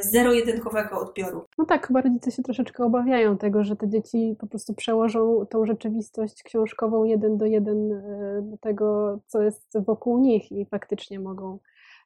zero-jedynkowego 0.01 1.01
odbioru. 1.01 1.45
No 1.59 1.65
tak, 1.65 1.87
chyba 1.87 2.01
rodzice 2.01 2.31
się 2.31 2.43
troszeczkę 2.43 2.85
obawiają 2.85 3.39
tego, 3.39 3.65
że 3.65 3.77
te 3.77 3.89
dzieci 3.89 4.37
po 4.39 4.47
prostu 4.47 4.75
przełożą 4.75 5.47
tą 5.47 5.67
rzeczywistość 5.67 6.43
książkową 6.43 7.05
jeden 7.05 7.39
do 7.39 7.47
jeden 7.47 7.93
e, 7.93 8.43
do 8.43 8.59
tego, 8.59 9.19
co 9.27 9.43
jest 9.43 9.79
wokół 9.87 10.19
nich 10.19 10.53
i 10.53 10.67
faktycznie 10.67 11.21
mogą 11.21 11.59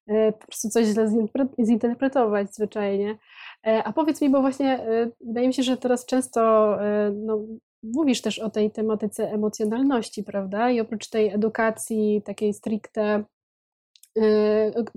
e, 0.06 0.32
po 0.32 0.46
prostu 0.46 0.68
coś 0.68 0.86
źle 0.86 1.10
zinterpretować 1.64 2.54
zwyczajnie. 2.54 3.18
A 3.84 3.92
powiedz 3.92 4.20
mi, 4.20 4.30
bo 4.30 4.40
właśnie 4.40 4.86
wydaje 5.20 5.46
mi 5.46 5.54
się, 5.54 5.62
że 5.62 5.76
teraz 5.76 6.06
często 6.06 6.70
no, 7.14 7.44
mówisz 7.82 8.22
też 8.22 8.38
o 8.38 8.50
tej 8.50 8.70
tematyce 8.70 9.32
emocjonalności, 9.32 10.24
prawda? 10.24 10.70
I 10.70 10.80
oprócz 10.80 11.08
tej 11.08 11.28
edukacji 11.28 12.22
takiej 12.24 12.54
stricte, 12.54 13.24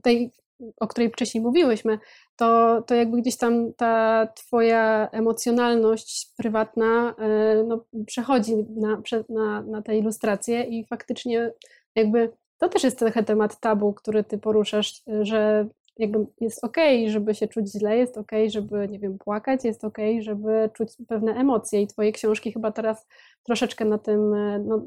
tej 0.04 0.32
o 0.80 0.88
której 0.88 1.10
wcześniej 1.10 1.44
mówiłyśmy, 1.44 2.00
to, 2.36 2.82
to 2.82 2.96
jakby 2.96 3.22
gdzieś 3.22 3.38
tam 3.38 3.74
ta 3.74 4.28
twoja 4.36 5.10
emocjonalność 5.12 6.34
prywatna 6.38 7.16
e, 7.20 7.64
no, 7.68 7.86
przechodzi 8.06 8.56
na, 8.70 9.02
na, 9.30 9.62
na 9.62 9.82
te 9.82 9.98
ilustracje 9.98 10.64
i 10.64 10.86
faktycznie 10.86 11.52
jakby 11.96 12.32
to 12.58 12.70
też 12.70 12.84
jest 12.84 13.00
trochę 13.00 13.24
temat 13.24 13.60
tabu, 13.60 13.94
który 13.94 14.24
ty 14.24 14.38
poruszasz, 14.38 15.04
że 15.22 15.68
jakby 15.98 16.26
jest 16.42 16.64
ok, 16.64 16.78
żeby 17.08 17.36
się 17.36 17.48
czuć 17.48 17.72
źle, 17.72 17.98
jest 17.98 18.18
ok, 18.18 18.32
żeby, 18.48 18.88
nie 18.88 19.00
wiem, 19.00 19.18
płakać, 19.18 19.66
jest 19.66 19.84
ok, 19.84 19.98
żeby 20.20 20.70
czuć 20.74 20.90
pewne 21.08 21.34
emocje 21.34 21.82
i 21.82 21.88
twoje 21.88 22.12
książki 22.12 22.52
chyba 22.52 22.72
teraz 22.72 23.08
troszeczkę 23.44 23.86
na 23.86 23.98
tym, 23.98 24.34
e, 24.34 24.60
no, 24.60 24.86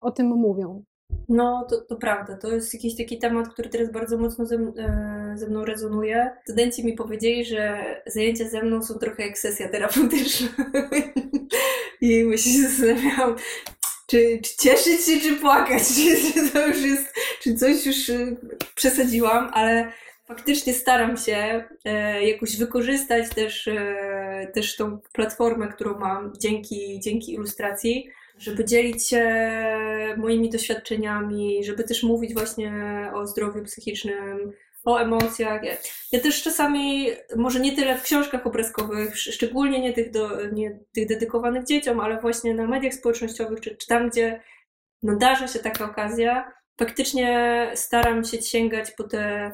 o 0.00 0.10
tym 0.10 0.26
mówią. 0.26 0.84
No, 1.28 1.66
to, 1.70 1.80
to 1.80 1.96
prawda. 1.96 2.36
To 2.36 2.52
jest 2.52 2.74
jakiś 2.74 2.96
taki 2.96 3.18
temat, 3.18 3.48
który 3.48 3.68
teraz 3.68 3.92
bardzo 3.92 4.18
mocno 4.18 4.46
ze, 4.46 4.56
e, 4.56 5.32
ze, 5.36 5.46
mną 5.46 5.64
rezonuje. 5.64 6.30
Studenci 6.44 6.84
mi 6.84 6.92
powiedzieli, 6.92 7.44
że 7.44 7.84
zajęcia 8.06 8.48
ze 8.48 8.62
mną 8.62 8.82
są 8.82 8.94
trochę 8.94 9.26
jak 9.26 9.38
sesja 9.38 9.68
terapeutyczna. 9.68 10.48
I 12.00 12.24
myślę, 12.24 12.52
się 12.52 12.68
zastanawiałam, 12.68 13.36
czy, 14.06 14.38
czy 14.42 14.56
cieszyć 14.56 15.00
się, 15.06 15.20
czy 15.20 15.36
płakać, 15.36 15.82
czy, 16.34 16.50
to 16.52 16.66
już 16.66 16.82
jest, 16.82 17.14
czy 17.40 17.54
coś 17.54 17.86
już 17.86 18.10
e, 18.10 18.36
przesadziłam, 18.74 19.50
ale 19.52 19.92
faktycznie 20.28 20.74
staram 20.74 21.16
się 21.16 21.64
e, 21.84 22.24
jakoś 22.28 22.56
wykorzystać 22.56 23.28
też, 23.34 23.68
też 24.52 24.76
tą 24.76 24.98
platformę, 25.12 25.68
którą 25.68 25.98
mam 25.98 26.32
dzięki, 26.38 27.00
dzięki 27.00 27.34
ilustracji 27.34 28.10
żeby 28.38 28.64
dzielić 28.64 29.08
się 29.08 29.48
moimi 30.16 30.50
doświadczeniami, 30.50 31.64
żeby 31.64 31.84
też 31.84 32.02
mówić 32.02 32.34
właśnie 32.34 32.72
o 33.14 33.26
zdrowiu 33.26 33.64
psychicznym, 33.64 34.52
o 34.84 34.98
emocjach. 34.98 35.64
Ja, 35.64 35.72
ja, 36.12 36.20
też 36.20 36.42
czasami, 36.42 37.10
może 37.36 37.60
nie 37.60 37.76
tyle 37.76 37.98
w 37.98 38.02
książkach 38.02 38.46
obrazkowych, 38.46 39.18
szczególnie 39.18 39.80
nie 39.80 39.92
tych, 39.92 40.10
do, 40.10 40.50
nie 40.50 40.78
tych 40.92 41.06
dedykowanych 41.06 41.64
dzieciom, 41.64 42.00
ale 42.00 42.20
właśnie 42.20 42.54
na 42.54 42.66
mediach 42.66 42.94
społecznościowych, 42.94 43.60
czy, 43.60 43.76
czy 43.76 43.86
tam, 43.86 44.08
gdzie 44.08 44.40
nadarza 45.02 45.48
się 45.48 45.58
taka 45.58 45.84
okazja, 45.84 46.52
faktycznie 46.78 47.70
staram 47.74 48.24
się 48.24 48.42
sięgać 48.42 48.90
po 48.90 49.04
te 49.04 49.52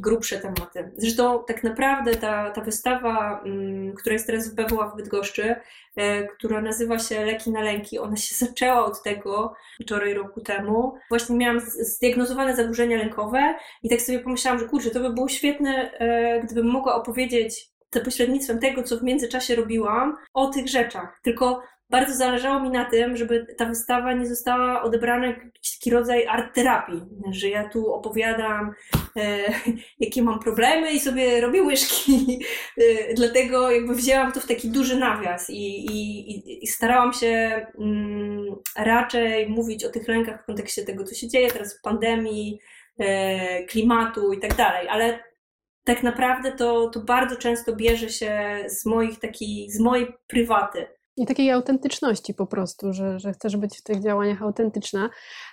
grubsze 0.00 0.40
tematy. 0.40 0.92
Zresztą 0.96 1.44
tak 1.46 1.64
naprawdę 1.64 2.14
ta, 2.14 2.50
ta 2.50 2.60
wystawa, 2.60 3.42
mm, 3.44 3.94
która 3.94 4.12
jest 4.12 4.26
teraz 4.26 4.48
w 4.48 4.54
BWA 4.54 4.88
w 4.88 4.96
Bydgoszczy, 4.96 5.54
e, 5.96 6.26
która 6.26 6.60
nazywa 6.60 6.98
się 6.98 7.24
Leki 7.24 7.50
na 7.50 7.62
lęki, 7.62 7.98
ona 7.98 8.16
się 8.16 8.34
zaczęła 8.46 8.84
od 8.84 9.02
tego 9.02 9.54
wczoraj 9.82 10.14
roku 10.14 10.40
temu. 10.40 10.94
Właśnie 11.08 11.36
miałam 11.36 11.60
zdiagnozowane 11.60 12.56
zaburzenia 12.56 12.98
lękowe 12.98 13.54
i 13.82 13.88
tak 13.88 14.00
sobie 14.00 14.18
pomyślałam, 14.18 14.60
że 14.60 14.68
kurczę, 14.68 14.90
to 14.90 15.00
by 15.00 15.12
było 15.12 15.28
świetne, 15.28 15.92
e, 15.98 16.40
gdybym 16.40 16.66
mogła 16.66 16.94
opowiedzieć 16.94 17.70
za 17.94 18.00
pośrednictwem 18.00 18.58
tego, 18.58 18.82
co 18.82 18.98
w 18.98 19.02
międzyczasie 19.02 19.56
robiłam, 19.56 20.16
o 20.34 20.46
tych 20.46 20.68
rzeczach. 20.68 21.20
Tylko 21.22 21.62
bardzo 21.90 22.14
zależało 22.14 22.60
mi 22.60 22.70
na 22.70 22.84
tym, 22.84 23.16
żeby 23.16 23.46
ta 23.58 23.66
wystawa 23.66 24.12
nie 24.12 24.26
została 24.26 24.82
odebrana 24.82 25.26
jak 25.26 25.40
taki 25.80 25.90
rodzaj 25.90 26.26
art 26.26 26.54
terapii, 26.54 27.02
że 27.30 27.48
ja 27.48 27.68
tu 27.68 27.92
opowiadam, 27.94 28.74
e, 29.16 29.38
jakie 30.00 30.22
mam 30.22 30.38
problemy 30.38 30.92
i 30.92 31.00
sobie 31.00 31.40
robię 31.40 31.62
łyżki. 31.62 32.40
E, 32.78 33.14
dlatego 33.14 33.70
jakby 33.70 33.94
wzięłam 33.94 34.32
to 34.32 34.40
w 34.40 34.46
taki 34.46 34.70
duży 34.70 34.96
nawias 34.96 35.50
i, 35.50 35.86
i, 35.86 36.64
i 36.64 36.66
starałam 36.66 37.12
się 37.12 37.66
mm, 37.78 38.56
raczej 38.76 39.48
mówić 39.48 39.84
o 39.84 39.90
tych 39.90 40.08
lękach 40.08 40.42
w 40.42 40.46
kontekście 40.46 40.84
tego, 40.84 41.04
co 41.04 41.14
się 41.14 41.28
dzieje 41.28 41.50
teraz 41.50 41.78
w 41.78 41.82
pandemii, 41.82 42.58
e, 42.98 43.64
klimatu 43.64 44.32
i 44.32 44.40
tak 44.40 44.54
dalej, 44.54 44.88
ale 44.88 45.18
tak 45.84 46.02
naprawdę 46.02 46.52
to, 46.52 46.90
to 46.90 47.00
bardzo 47.00 47.36
często 47.36 47.76
bierze 47.76 48.08
się 48.08 48.64
z 48.66 48.86
moich 48.86 49.18
takich, 49.18 49.72
z 49.72 49.80
mojej 49.80 50.06
prywaty 50.26 50.99
i 51.20 51.26
takiej 51.26 51.50
autentyczności 51.50 52.34
po 52.34 52.46
prostu, 52.46 52.92
że, 52.92 53.20
że 53.20 53.32
chcesz 53.32 53.56
być 53.56 53.78
w 53.78 53.82
tych 53.82 54.02
działaniach 54.02 54.42
autentyczna. 54.42 55.10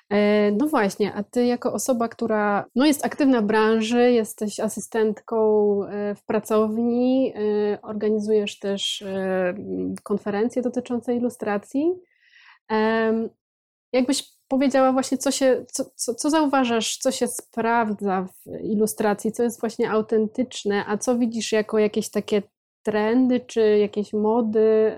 E, 0.09 0.51
no 0.51 0.67
właśnie, 0.67 1.13
a 1.13 1.23
ty 1.23 1.45
jako 1.45 1.73
osoba, 1.73 2.07
która 2.07 2.65
no 2.75 2.85
jest 2.85 3.05
aktywna 3.05 3.41
w 3.41 3.45
branży, 3.45 4.11
jesteś 4.11 4.59
asystentką 4.59 5.37
e, 5.83 6.15
w 6.15 6.23
pracowni, 6.25 7.33
e, 7.35 7.81
organizujesz 7.81 8.59
też 8.59 9.03
konferencje 10.03 10.61
dotyczące 10.61 11.15
ilustracji. 11.15 11.93
Jakbyś 13.93 14.23
powiedziała 14.47 14.91
właśnie, 14.91 15.17
co, 15.17 15.31
się, 15.31 15.65
co, 15.71 15.85
co, 15.95 16.15
co 16.15 16.29
zauważasz, 16.29 16.97
co 16.97 17.11
się 17.11 17.27
sprawdza 17.27 18.27
w 18.45 18.63
ilustracji, 18.63 19.31
co 19.31 19.43
jest 19.43 19.59
właśnie 19.59 19.91
autentyczne, 19.91 20.83
a 20.87 20.97
co 20.97 21.17
widzisz 21.17 21.51
jako 21.51 21.79
jakieś 21.79 22.09
takie 22.09 22.41
trendy, 22.87 23.39
czy 23.39 23.77
jakieś 23.77 24.13
mody, 24.13 24.95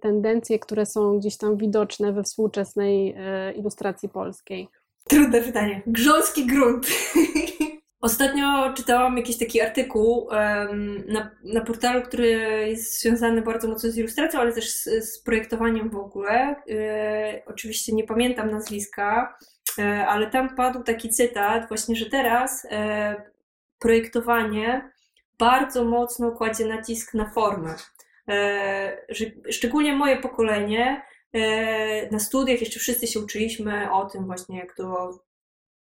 tendencje, 0.00 0.58
które 0.58 0.86
są 0.86 1.18
gdzieś 1.18 1.36
tam 1.36 1.56
widoczne 1.56 2.12
we 2.12 2.22
współczesnej 2.22 3.14
e, 3.18 3.52
ilustracji 3.52 4.08
polskiej? 4.08 4.68
Trudne 5.08 5.42
pytanie. 5.42 5.82
Grząski 5.86 6.46
grunt. 6.46 6.86
Ostatnio 8.00 8.72
czytałam 8.76 9.16
jakiś 9.16 9.38
taki 9.38 9.60
artykuł 9.60 10.24
um, 10.24 11.04
na, 11.08 11.30
na 11.44 11.60
portalu, 11.60 12.02
który 12.02 12.28
jest 12.68 13.00
związany 13.00 13.42
bardzo 13.42 13.68
mocno 13.68 13.90
z 13.90 13.98
ilustracją, 13.98 14.40
ale 14.40 14.52
też 14.52 14.70
z, 14.70 14.84
z 14.84 15.22
projektowaniem 15.22 15.90
w 15.90 15.96
ogóle. 15.96 16.56
E, 16.70 17.42
oczywiście 17.46 17.92
nie 17.92 18.04
pamiętam 18.04 18.50
nazwiska, 18.50 19.36
e, 19.78 20.06
ale 20.06 20.30
tam 20.30 20.56
padł 20.56 20.82
taki 20.82 21.08
cytat, 21.08 21.68
właśnie, 21.68 21.96
że 21.96 22.06
teraz 22.06 22.66
e, 22.70 23.16
projektowanie 23.78 24.95
bardzo 25.38 25.84
mocno 25.84 26.32
kładzie 26.32 26.66
nacisk 26.66 27.14
na 27.14 27.30
formę. 27.30 27.74
E, 28.28 29.06
szczególnie 29.50 29.92
moje 29.92 30.16
pokolenie 30.16 31.02
e, 31.32 32.10
na 32.10 32.18
studiach 32.18 32.60
jeszcze 32.60 32.80
wszyscy 32.80 33.06
się 33.06 33.20
uczyliśmy 33.20 33.92
o 33.92 34.04
tym 34.04 34.26
właśnie, 34.26 34.58
jak 34.58 34.76
to 34.76 35.18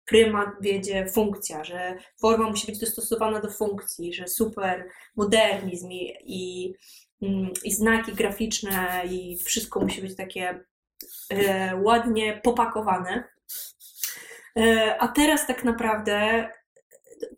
prymat 0.05 0.49
wiedzie 0.61 1.07
funkcja, 1.07 1.63
że 1.63 1.97
forma 2.21 2.49
musi 2.49 2.67
być 2.67 2.79
dostosowana 2.79 3.39
do 3.39 3.49
funkcji, 3.49 4.13
że 4.13 4.27
super 4.27 4.89
modernizm 5.15 5.91
i, 5.91 6.13
i, 6.25 6.73
mm, 7.21 7.51
i 7.63 7.71
znaki 7.71 8.13
graficzne 8.13 9.03
i 9.09 9.37
wszystko 9.45 9.79
musi 9.79 10.01
być 10.01 10.15
takie 10.15 10.65
e, 11.29 11.75
ładnie 11.75 12.41
popakowane. 12.43 13.23
A 14.99 15.07
teraz 15.07 15.47
tak 15.47 15.63
naprawdę 15.63 16.49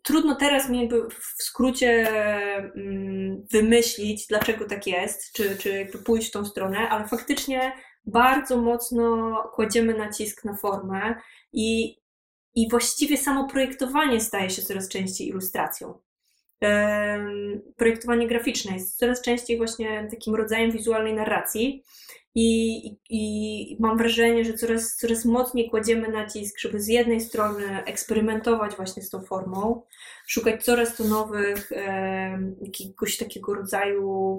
trudno 0.02 0.34
teraz 0.34 0.68
mi 0.70 0.80
jakby 0.80 1.08
w 1.10 1.42
skrócie 1.42 2.08
mm, 2.74 3.46
wymyślić, 3.52 4.26
dlaczego 4.26 4.64
tak 4.64 4.86
jest, 4.86 5.32
czy, 5.32 5.56
czy 5.56 5.68
jakby 5.68 5.98
pójść 5.98 6.28
w 6.28 6.32
tą 6.32 6.44
stronę, 6.44 6.88
ale 6.88 7.08
faktycznie 7.08 7.72
bardzo 8.06 8.56
mocno 8.56 9.34
kładziemy 9.54 9.94
nacisk 9.94 10.44
na 10.44 10.56
formę 10.56 11.14
i, 11.52 11.96
i 12.54 12.70
właściwie 12.70 13.16
samo 13.16 13.48
projektowanie 13.48 14.20
staje 14.20 14.50
się 14.50 14.62
coraz 14.62 14.88
częściej 14.88 15.28
ilustracją. 15.28 15.98
Projektowanie 17.76 18.26
graficzne 18.26 18.74
jest 18.74 18.98
coraz 18.98 19.22
częściej 19.22 19.56
właśnie 19.56 20.08
takim 20.10 20.34
rodzajem 20.34 20.70
wizualnej 20.70 21.14
narracji. 21.14 21.84
I, 22.38 22.86
i, 23.10 23.76
mam 23.80 23.98
wrażenie, 23.98 24.44
że 24.44 24.52
coraz, 24.52 24.96
coraz 24.96 25.24
mocniej 25.24 25.70
kładziemy 25.70 26.08
nacisk, 26.08 26.58
żeby 26.58 26.80
z 26.80 26.88
jednej 26.88 27.20
strony 27.20 27.84
eksperymentować 27.84 28.76
właśnie 28.76 29.02
z 29.02 29.10
tą 29.10 29.22
formą, 29.22 29.82
szukać 30.26 30.64
coraz 30.64 30.96
to 30.96 31.04
nowych, 31.04 31.70
jakiegoś 32.60 33.16
takiego 33.16 33.54
rodzaju 33.54 34.38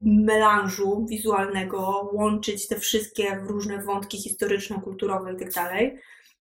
melanżu 0.00 1.06
wizualnego, 1.08 2.10
łączyć 2.12 2.68
te 2.68 2.78
wszystkie 2.78 3.40
różne 3.46 3.82
wątki 3.82 4.18
historyczne, 4.18 4.80
kulturowe 4.84 5.32
itd. 5.32 5.90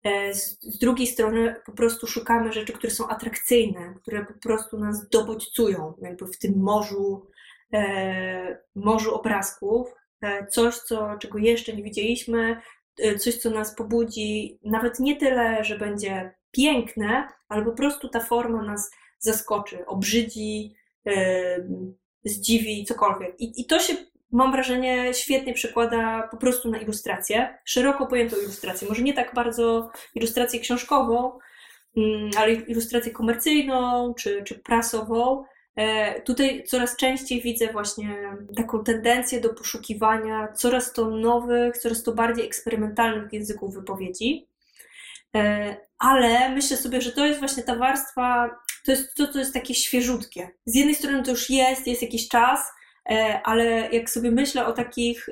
E, 0.05 0.34
z, 0.34 0.78
drugiej 0.78 1.07
strony 1.07 1.57
po 1.66 1.72
prostu 1.72 2.07
szukamy 2.07 2.53
rzeczy, 2.53 2.72
które 2.72 2.90
są 2.90 3.09
atrakcyjne, 3.09 3.94
które 4.03 4.24
po 4.24 4.34
prostu 4.34 4.78
nas 4.78 5.09
dobodźcują, 5.09 5.94
jakby 6.03 6.26
w 6.26 6.38
tym 6.38 6.62
morzu, 6.62 7.26
e, 7.72 8.59
morzu 8.74 9.14
obrazków 9.14 10.03
E, 10.22 10.46
coś, 10.46 10.74
co, 10.74 11.18
czego 11.18 11.38
jeszcze 11.38 11.72
nie 11.72 11.82
widzieliśmy, 11.82 12.61
coś, 13.18 13.36
co 13.36 13.50
nas 13.50 13.74
pobudzi, 13.74 14.59
nawet 14.64 15.00
nie 15.00 15.16
tyle, 15.16 15.64
że 15.64 15.78
będzie 15.78 16.34
piękne, 16.50 17.28
ale 17.48 17.64
po 17.64 17.72
prostu 17.72 18.09
ta 18.09 18.20
forma 18.20 18.62
nas 18.62 18.90
zaskoczy, 19.18 19.86
obrzydzi, 19.86 20.74
zdziwi, 22.24 22.84
cokolwiek. 22.84 23.40
I, 23.40 23.61
I 23.61 23.66
to 23.66 23.78
się, 23.78 23.94
mam 24.33 24.53
wrażenie, 24.53 25.14
świetnie 25.14 25.55
przekłada 25.55 26.28
po 26.30 26.37
prostu 26.37 26.70
na 26.70 26.78
ilustrację, 26.78 27.59
szeroko 27.64 28.07
pojętą 28.07 28.37
ilustrację. 28.37 28.89
Może 28.89 29.03
nie 29.03 29.14
tak 29.14 29.35
bardzo 29.35 29.91
ilustrację 30.14 30.61
książkową, 30.61 31.39
mm, 31.97 32.30
ale 32.39 32.53
ilustrację 32.53 33.12
komercyjną 33.12 34.14
czy, 34.14 34.43
czy 34.45 34.55
prasową, 34.55 35.45
E, 35.76 36.20
tutaj 36.20 36.64
coraz 36.64 36.97
częściej 36.97 37.43
widzę 37.43 37.72
właśnie 37.72 38.37
taką 38.57 38.85
tendencję 38.85 39.41
do 39.41 39.55
poszukiwania 39.55 40.53
coraz 40.53 40.93
to 40.93 41.11
nowych, 41.11 41.78
coraz 41.78 42.03
to 42.03 42.12
bardziej 42.12 42.47
eksperymentalnych 42.47 43.33
języków 43.33 43.74
wypowiedzi. 43.74 44.49
E, 45.37 45.76
ale 45.99 46.49
myślę 46.49 46.76
sobie, 46.76 47.01
że 47.01 47.12
to 47.12 47.26
jest 47.26 47.39
właśnie 47.39 47.62
ta 47.62 47.76
warstwa, 47.76 48.51
to 48.85 48.93
jest 48.93 49.14
to, 49.14 49.28
co 49.28 49.39
jest 49.39 49.55
takie 49.55 49.74
świeżutkie. 49.74 50.51
Z 50.66 50.74
jednej 50.74 50.95
strony 50.95 51.22
to 51.22 51.30
już 51.30 51.51
jest, 51.51 51.87
jest 51.87 52.03
jakiś 52.03 52.28
czas, 52.28 52.72
ale 53.44 53.88
jak 53.92 54.11
sobie 54.11 54.30
myślę 54.30 54.66
o 54.66 54.72
takich 54.72 55.28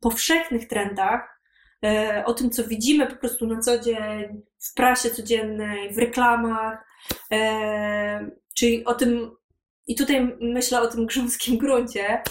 powszechnych 0.00 0.68
trendach, 0.68 1.40
o 2.24 2.34
tym, 2.34 2.50
co 2.50 2.64
widzimy 2.64 3.06
po 3.06 3.16
prostu 3.16 3.46
na 3.46 3.60
co 3.60 3.78
dzień, 3.78 4.42
w 4.58 4.74
prasie 4.74 5.10
codziennej, 5.10 5.94
w 5.94 5.98
reklamach, 5.98 6.84
czyli 8.54 8.84
o 8.84 8.94
tym, 8.94 9.30
i 9.86 9.94
tutaj 9.94 10.36
myślę 10.40 10.80
o 10.80 10.86
tym 10.86 11.06
grząskim 11.06 11.58
gruncie, 11.62 12.22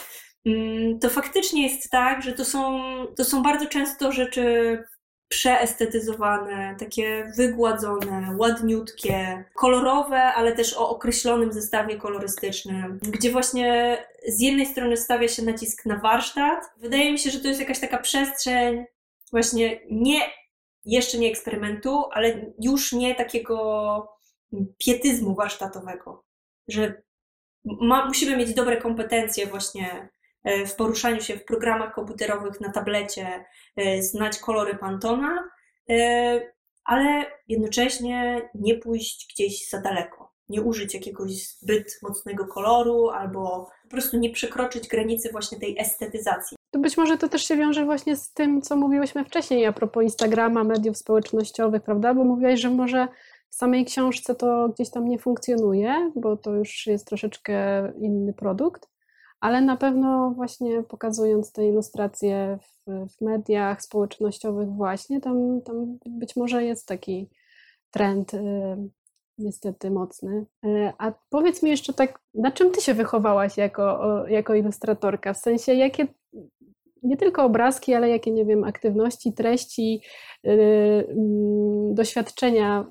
mm, 0.45 0.99
to 0.99 1.09
faktycznie 1.09 1.63
jest 1.67 1.91
tak, 1.91 2.21
że 2.21 2.33
to 2.33 2.45
są, 2.45 2.79
to 3.17 3.25
są 3.25 3.43
bardzo 3.43 3.65
często 3.65 4.11
rzeczy 4.11 4.83
przeestetyzowane, 5.27 6.75
takie 6.79 7.31
wygładzone, 7.37 8.35
ładniutkie, 8.37 9.45
kolorowe, 9.55 10.21
ale 10.21 10.55
też 10.55 10.73
o 10.73 10.89
określonym 10.89 11.53
zestawie 11.53 11.97
kolorystycznym, 11.97 12.99
gdzie 13.01 13.31
właśnie 13.31 13.97
z 14.27 14.41
jednej 14.41 14.65
strony 14.65 14.97
stawia 14.97 15.27
się 15.27 15.43
nacisk 15.43 15.85
na 15.85 15.99
warsztat. 15.99 16.63
Wydaje 16.77 17.11
mi 17.11 17.19
się, 17.19 17.29
że 17.31 17.39
to 17.39 17.47
jest 17.47 17.59
jakaś 17.59 17.79
taka 17.79 17.97
przestrzeń 17.97 18.85
właśnie 19.31 19.79
nie, 19.91 20.21
jeszcze 20.85 21.17
nie 21.17 21.29
eksperymentu, 21.29 22.03
ale 22.11 22.53
już 22.61 22.93
nie 22.93 23.15
takiego 23.15 24.07
pietyzmu 24.77 25.35
warsztatowego, 25.35 26.23
że 26.67 27.01
ma, 27.65 28.05
musimy 28.05 28.37
mieć 28.37 28.53
dobre 28.53 28.77
kompetencje 28.77 29.47
właśnie 29.47 30.09
w 30.65 30.75
poruszaniu 30.75 31.21
się 31.21 31.37
w 31.37 31.45
programach 31.45 31.93
komputerowych 31.93 32.61
na 32.61 32.71
tablecie, 32.71 33.45
e, 33.75 34.03
znać 34.03 34.39
kolory 34.39 34.75
Pantona, 34.75 35.49
ale 36.85 37.25
jednocześnie 37.47 38.49
nie 38.55 38.75
pójść 38.75 39.33
gdzieś 39.33 39.69
za 39.69 39.81
daleko. 39.81 40.31
Nie 40.49 40.61
użyć 40.61 40.93
jakiegoś 40.93 41.31
zbyt 41.47 41.99
mocnego 42.01 42.47
koloru 42.47 43.09
albo 43.09 43.69
po 43.83 43.89
prostu 43.89 44.17
nie 44.17 44.29
przekroczyć 44.29 44.87
granicy 44.87 45.29
właśnie 45.31 45.59
tej 45.59 45.79
estetyzacji. 45.79 46.57
To 46.71 46.79
być 46.79 46.97
może 46.97 47.17
to 47.17 47.29
też 47.29 47.47
się 47.47 47.57
wiąże 47.57 47.85
właśnie 47.85 48.15
z 48.15 48.33
tym, 48.33 48.61
co 48.61 48.75
mówiłyśmy 48.75 49.25
wcześniej 49.25 49.65
a 49.65 49.73
propos 49.73 50.03
Instagrama, 50.03 50.63
mediów 50.63 50.97
społecznościowych, 50.97 51.81
prawda? 51.81 52.13
Bo 52.13 52.23
mówiłaś, 52.23 52.59
że 52.59 52.69
może 52.69 53.07
w 53.49 53.55
samej 53.55 53.85
książce 53.85 54.35
to 54.35 54.69
gdzieś 54.69 54.89
tam 54.89 55.07
nie 55.07 55.19
funkcjonuje, 55.19 56.11
bo 56.15 56.37
to 56.37 56.53
już 56.53 56.87
jest 56.87 57.07
troszeczkę 57.07 57.53
inny 57.99 58.33
produkt, 58.33 58.89
ale 59.39 59.61
na 59.61 59.77
pewno 59.77 60.31
właśnie 60.31 60.83
pokazując 60.83 61.51
te 61.51 61.67
ilustracje 61.67 62.59
w, 62.61 62.91
w 63.15 63.21
mediach 63.21 63.81
społecznościowych 63.81 64.69
właśnie, 64.69 65.21
tam, 65.21 65.61
tam 65.61 65.97
być 66.05 66.35
może 66.35 66.63
jest 66.63 66.87
taki 66.87 67.29
trend 67.91 68.33
y, 68.33 68.39
niestety 69.37 69.91
mocny. 69.91 70.45
Y, 70.65 70.93
a 70.97 71.11
powiedz 71.29 71.63
mi 71.63 71.69
jeszcze 71.69 71.93
tak, 71.93 72.19
na 72.33 72.51
czym 72.51 72.71
ty 72.71 72.81
się 72.81 72.93
wychowałaś 72.93 73.57
jako, 73.57 74.23
jako 74.27 74.55
ilustratorka? 74.55 75.33
W 75.33 75.37
sensie, 75.37 75.73
jakie 75.73 76.07
nie 77.05 77.17
tylko 77.17 77.43
obrazki, 77.43 77.93
ale 77.93 78.09
jakie, 78.09 78.31
nie 78.31 78.45
wiem, 78.45 78.63
aktywności, 78.63 79.33
treści, 79.33 80.01
yy, 80.43 80.53
mm, 80.53 81.95
doświadczenia 81.95 82.85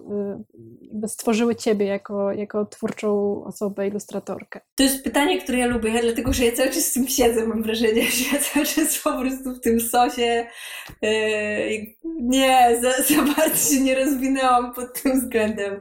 yy, 0.92 1.08
stworzyły 1.08 1.56
Ciebie 1.56 1.86
jako, 1.86 2.32
jako 2.32 2.66
twórczą 2.66 3.42
osobę, 3.44 3.88
ilustratorkę? 3.88 4.60
To 4.74 4.82
jest 4.82 5.04
pytanie, 5.04 5.40
które 5.40 5.58
ja 5.58 5.66
lubię, 5.66 6.00
dlatego 6.02 6.32
że 6.32 6.44
ja 6.44 6.52
cały 6.52 6.68
czas 6.68 6.84
z 6.84 6.92
tym 6.92 7.08
siedzę, 7.08 7.46
mam 7.46 7.62
wrażenie, 7.62 8.02
że 8.02 8.36
ja 8.36 8.42
cały 8.42 8.66
czas 8.66 8.98
po 8.98 9.18
prostu 9.18 9.54
w 9.54 9.60
tym 9.60 9.80
sosie 9.80 10.46
yy, 11.02 11.94
nie, 12.20 12.78
za, 12.82 13.02
za 13.02 13.22
bardzo 13.22 13.74
się 13.74 13.80
nie 13.80 13.94
rozwinęłam 13.94 14.74
pod 14.74 15.02
tym 15.02 15.20
względem. 15.20 15.80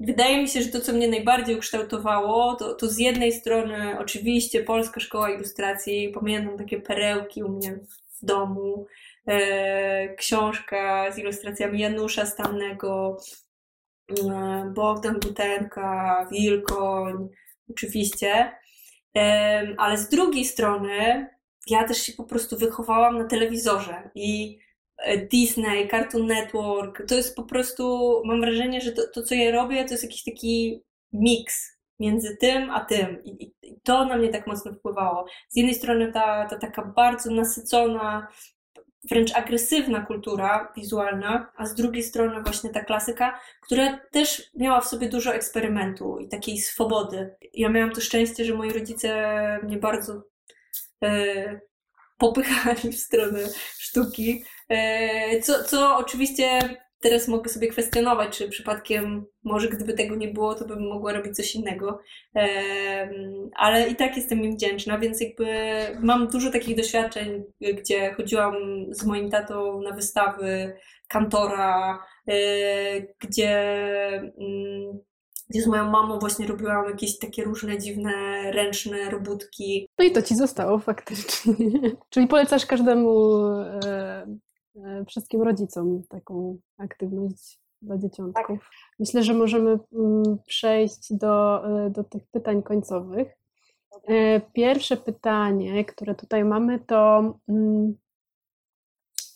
Wydaje 0.00 0.42
mi 0.42 0.48
się, 0.48 0.62
że 0.62 0.68
to, 0.68 0.80
co 0.80 0.92
mnie 0.92 1.08
najbardziej 1.08 1.56
ukształtowało, 1.56 2.56
to, 2.56 2.74
to 2.74 2.86
z 2.86 2.98
jednej 2.98 3.32
strony 3.32 3.96
oczywiście 3.98 4.62
Polska 4.62 5.00
Szkoła 5.00 5.30
Ilustracji, 5.30 6.12
pamiętam 6.14 6.58
takie 6.58 6.80
perełki 6.88 7.42
u 7.42 7.48
mnie 7.48 7.78
w 8.20 8.24
domu, 8.26 8.86
e, 9.26 10.14
książka 10.14 11.12
z 11.12 11.18
ilustracjami 11.18 11.80
Janusza 11.80 12.26
Stannego, 12.26 13.18
e, 14.10 14.72
Bogdan 14.74 15.20
Butenka, 15.20 16.26
Wilkoń, 16.32 17.28
oczywiście. 17.70 18.52
E, 19.16 19.74
ale 19.78 19.98
z 19.98 20.08
drugiej 20.08 20.44
strony 20.44 21.26
ja 21.66 21.84
też 21.84 21.98
się 21.98 22.12
po 22.12 22.24
prostu 22.24 22.58
wychowałam 22.58 23.18
na 23.18 23.24
telewizorze 23.24 24.10
i 24.14 24.58
Disney, 25.30 25.88
Cartoon 25.88 26.26
Network, 26.26 27.06
to 27.08 27.14
jest 27.14 27.36
po 27.36 27.42
prostu, 27.42 28.12
mam 28.24 28.40
wrażenie, 28.40 28.80
że 28.80 28.92
to, 28.92 29.02
to 29.14 29.22
co 29.22 29.34
ja 29.34 29.50
robię, 29.50 29.84
to 29.84 29.90
jest 29.94 30.04
jakiś 30.04 30.24
taki 30.24 30.82
miks 31.12 31.77
między 31.98 32.36
tym 32.36 32.70
a 32.70 32.80
tym. 32.80 33.24
I, 33.24 33.44
I, 33.44 33.80
to 33.82 34.04
na 34.04 34.16
mnie 34.16 34.28
tak 34.28 34.46
mocno 34.46 34.72
wpływało. 34.72 35.26
Z 35.48 35.56
jednej 35.56 35.74
strony 35.74 36.12
ta, 36.12 36.46
ta 36.46 36.58
taka 36.58 36.84
bardzo 36.84 37.30
nasycona, 37.30 38.28
wręcz 39.10 39.36
agresywna 39.36 40.00
kultura 40.00 40.72
wizualna, 40.76 41.52
a 41.56 41.66
z 41.66 41.74
drugiej 41.74 42.02
strony 42.02 42.42
właśnie 42.42 42.70
ta 42.70 42.84
klasyka, 42.84 43.40
która 43.62 43.98
też 44.10 44.50
miała 44.54 44.80
w 44.80 44.88
sobie 44.88 45.08
dużo 45.08 45.34
eksperymentu 45.34 46.18
i 46.18 46.28
takiej 46.28 46.58
swobody. 46.58 47.34
Ja 47.54 47.68
miałam 47.68 47.92
to 47.92 48.00
szczęście, 48.00 48.44
że 48.44 48.54
moi 48.54 48.72
rodzice 48.72 49.08
mnie 49.62 49.76
bardzo 49.76 50.22
e, 51.04 51.60
popychali 52.18 52.92
w 52.92 53.00
stronę 53.00 53.38
sztuki, 53.78 54.44
e, 54.68 55.40
co, 55.40 55.64
co 55.64 55.96
oczywiście 55.96 56.60
teraz 57.00 57.28
mogę 57.28 57.48
sobie 57.48 57.68
kwestionować, 57.68 58.38
czy 58.38 58.48
przypadkiem 58.48 59.26
może 59.44 59.68
gdyby 59.68 59.92
tego 59.92 60.16
nie 60.16 60.28
było, 60.28 60.54
to 60.54 60.64
bym 60.64 60.88
mogła 60.88 61.12
robić 61.12 61.36
coś 61.36 61.54
innego. 61.54 62.00
Ale 63.56 63.88
i 63.88 63.96
tak 63.96 64.16
jestem 64.16 64.44
im 64.44 64.52
wdzięczna, 64.52 64.98
więc 64.98 65.20
jakby 65.20 65.46
mam 66.00 66.28
dużo 66.28 66.50
takich 66.50 66.76
doświadczeń, 66.76 67.44
gdzie 67.60 68.14
chodziłam 68.14 68.54
z 68.90 69.04
moim 69.04 69.30
tatą 69.30 69.82
na 69.82 69.92
wystawy 69.92 70.76
kantora, 71.08 71.98
e, 72.28 72.34
gdzie 73.20 73.60
mm, 74.38 74.98
gdzie 75.50 75.62
z 75.62 75.66
moją 75.66 75.90
mamą 75.90 76.18
właśnie 76.18 76.46
robiłam 76.46 76.84
jakieś 76.84 77.18
takie 77.18 77.44
różne 77.44 77.78
dziwne, 77.78 78.12
ręczne 78.52 79.10
robótki. 79.10 79.88
No 79.98 80.04
i 80.04 80.12
to 80.12 80.22
ci 80.22 80.36
zostało 80.36 80.78
faktycznie. 80.78 81.54
Czyli 82.10 82.26
polecasz 82.26 82.66
każdemu 82.66 83.42
e, 83.84 84.26
wszystkim 85.06 85.42
rodzicom 85.42 86.02
taką 86.08 86.58
aktywność 86.78 87.60
dla 87.82 87.98
dzieciątków. 87.98 88.58
Tak. 88.58 88.70
Myślę, 88.98 89.22
że 89.22 89.34
możemy 89.34 89.78
mm, 89.92 90.38
przejść 90.46 91.12
do, 91.12 91.66
e, 91.86 91.90
do 91.90 92.04
tych 92.04 92.26
pytań 92.26 92.62
końcowych. 92.62 93.28
E, 94.08 94.40
pierwsze 94.40 94.96
pytanie, 94.96 95.84
które 95.84 96.14
tutaj 96.14 96.44
mamy, 96.44 96.78
to 96.78 97.34
mm, 97.48 97.94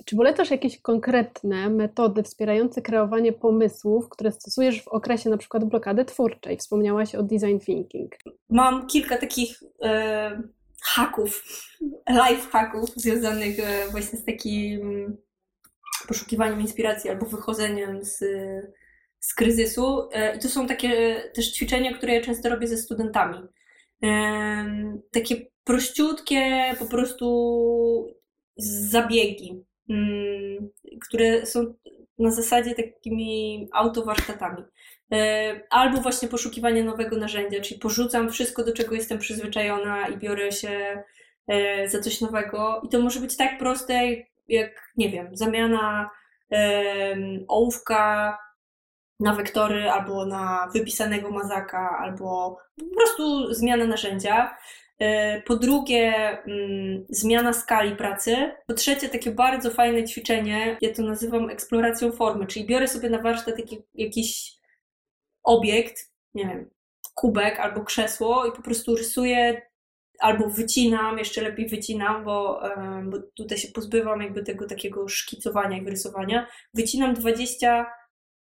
czy 0.05 0.17
polecasz 0.17 0.51
jakieś 0.51 0.81
konkretne 0.81 1.71
metody 1.71 2.23
wspierające 2.23 2.83
kreowanie 2.83 3.33
pomysłów, 3.33 4.09
które 4.09 4.33
stosujesz 4.33 4.83
w 4.83 4.89
okresie 4.89 5.31
na 5.31 5.37
przykład 5.37 5.65
blokady 5.65 6.05
twórczej? 6.05 6.57
Wspomniałaś 6.57 7.15
o 7.15 7.23
design 7.23 7.59
thinking. 7.59 8.13
Mam 8.51 8.87
kilka 8.87 9.19
takich 9.19 9.61
e, 9.83 10.43
haków, 10.83 11.45
life 12.09 12.51
haków 12.51 12.91
związanych 12.97 13.57
właśnie 13.91 14.19
z 14.19 14.25
takim 14.25 15.17
poszukiwaniem 16.09 16.61
inspiracji 16.61 17.11
albo 17.11 17.27
wychodzeniem 17.27 18.05
z, 18.05 18.19
z 19.21 19.35
kryzysu. 19.35 20.09
E, 20.13 20.37
I 20.37 20.39
to 20.39 20.49
są 20.49 20.67
takie 20.67 21.23
też 21.35 21.53
ćwiczenia, 21.53 21.95
które 21.95 22.15
ja 22.15 22.21
często 22.21 22.49
robię 22.49 22.69
ze 22.69 22.77
studentami. 22.77 23.39
Takie 25.13 25.47
prościutkie 25.65 26.75
po 26.79 26.87
prostu 26.87 28.17
zabiegi, 28.57 29.65
mm, 29.89 30.71
które 31.09 31.47
są 31.47 31.75
na 32.19 32.31
zasadzie 32.31 32.75
takimi 32.75 33.69
autowarsztatami. 33.73 34.63
E, 35.13 35.61
albo 35.71 36.01
właśnie 36.01 36.29
poszukiwanie 36.29 36.85
nowego 36.85 37.17
narzędzia, 37.17 37.61
czyli 37.61 37.81
porzucam 37.81 38.31
wszystko, 38.31 38.65
do 38.65 38.73
czego 38.73 38.95
jestem 38.95 39.19
przyzwyczajona 39.19 40.09
i 40.09 40.17
biorę 40.17 40.53
się 40.53 41.03
e, 41.49 41.89
za 41.89 42.01
coś 42.01 42.21
nowego. 42.21 42.81
I 42.85 42.89
to 42.89 43.01
może 43.01 43.21
być 43.21 43.37
tak 43.37 43.59
proste, 43.59 44.01
jak, 44.49 44.93
nie 44.97 45.09
wiem, 45.09 45.37
zamiana 45.37 46.11
um, 46.51 47.45
ołówka 47.49 48.39
na 49.21 49.35
wektory 49.35 49.91
albo 49.91 50.27
na 50.27 50.69
wypisanego 50.75 51.31
mazaka, 51.31 51.99
albo 52.01 52.59
po 52.79 52.97
prostu 52.97 53.55
zmiana 53.55 53.87
narzędzia. 53.87 54.57
E, 54.99 55.43
po 55.43 55.57
drugie, 55.57 56.13
mm, 56.47 57.05
zmiana 57.09 57.53
skali 57.53 57.97
pracy. 57.97 58.53
Po 58.67 58.75
trzecie, 58.75 59.09
takie 59.09 59.31
bardzo 59.31 59.71
fajne 59.71 60.05
ćwiczenie, 60.05 60.77
ja 60.81 60.95
to 60.95 61.03
nazywam 61.03 61.51
eksploracją 61.51 62.13
formy, 62.13 62.47
czyli 62.47 62.67
biorę 62.67 62.89
sobie 62.89 63.11
na 63.11 63.19
warsztat 63.19 63.55
jakiś 63.95 64.62
obiekt, 65.43 66.11
nie 66.35 66.47
wiem, 66.47 66.71
kubek 67.15 67.61
albo 67.61 67.85
krzesło 67.85 68.47
i 68.47 68.53
po 68.53 68.63
prostu 68.63 68.97
rysuję 68.97 69.63
albo 70.19 70.49
wycinam, 70.49 71.19
jeszcze 71.19 71.43
lepiej 71.43 71.69
wycinam, 71.69 72.25
bo, 72.25 72.61
bo 73.05 73.19
tutaj 73.37 73.59
się 73.59 73.69
pozbywam 73.69 74.21
jakby 74.21 74.43
tego 74.43 74.67
takiego 74.67 75.09
szkicowania 75.09 75.79
i 75.79 75.83
wyrysowania. 75.83 76.47
Wycinam 76.75 77.15
20 77.15 77.87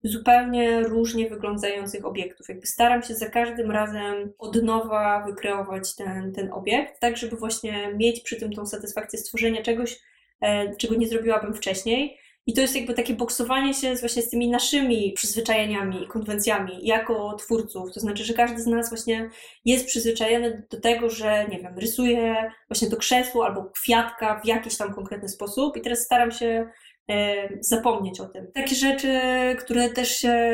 zupełnie 0.03 0.81
różnie 0.81 1.29
wyglądających 1.29 2.05
obiektów. 2.05 2.49
Jakby 2.49 2.67
staram 2.67 3.03
się 3.03 3.15
za 3.15 3.29
każdym 3.29 3.71
razem 3.71 4.33
od 4.37 4.63
nowa 4.63 5.23
wykreować 5.25 5.95
ten, 5.95 6.33
ten 6.33 6.51
obiekt, 6.53 6.99
tak 6.99 7.17
żeby 7.17 7.35
właśnie 7.35 7.93
mieć 7.93 8.21
przy 8.21 8.35
tym 8.35 8.53
tą 8.53 8.65
satysfakcję 8.65 9.19
stworzenia 9.19 9.61
czegoś, 9.61 9.99
e, 10.41 10.75
czego 10.75 10.95
nie 10.95 11.07
zrobiłabym 11.07 11.53
wcześniej. 11.53 12.17
I 12.47 12.53
to 12.53 12.61
jest 12.61 12.75
jakby 12.75 12.93
takie 12.93 13.13
boksowanie 13.13 13.73
się 13.73 13.97
z 13.97 13.99
właśnie 13.99 14.21
z 14.21 14.29
tymi 14.29 14.49
naszymi 14.49 15.13
przyzwyczajeniami 15.15 16.03
i 16.03 16.07
konwencjami 16.07 16.79
jako 16.81 17.33
twórców. 17.33 17.93
To 17.93 17.99
znaczy, 17.99 18.23
że 18.23 18.33
każdy 18.33 18.61
z 18.61 18.67
nas 18.67 18.89
właśnie 18.89 19.29
jest 19.65 19.87
przyzwyczajony 19.87 20.67
do 20.71 20.81
tego, 20.81 21.09
że 21.09 21.45
nie 21.51 21.59
wiem, 21.59 21.77
rysuje 21.77 22.51
właśnie 22.69 22.89
to 22.89 22.97
krzesło 22.97 23.45
albo 23.45 23.65
kwiatka 23.65 24.41
w 24.43 24.47
jakiś 24.47 24.77
tam 24.77 24.93
konkretny 24.93 25.29
sposób 25.29 25.77
i 25.77 25.81
teraz 25.81 25.99
staram 25.99 26.31
się 26.31 26.69
e, 27.09 27.49
zapomnieć 27.61 28.19
o 28.19 28.25
tym. 28.25 28.51
Takie 28.53 28.75
rzeczy, 28.75 29.19
które 29.59 29.89
też 29.89 30.17
się 30.17 30.51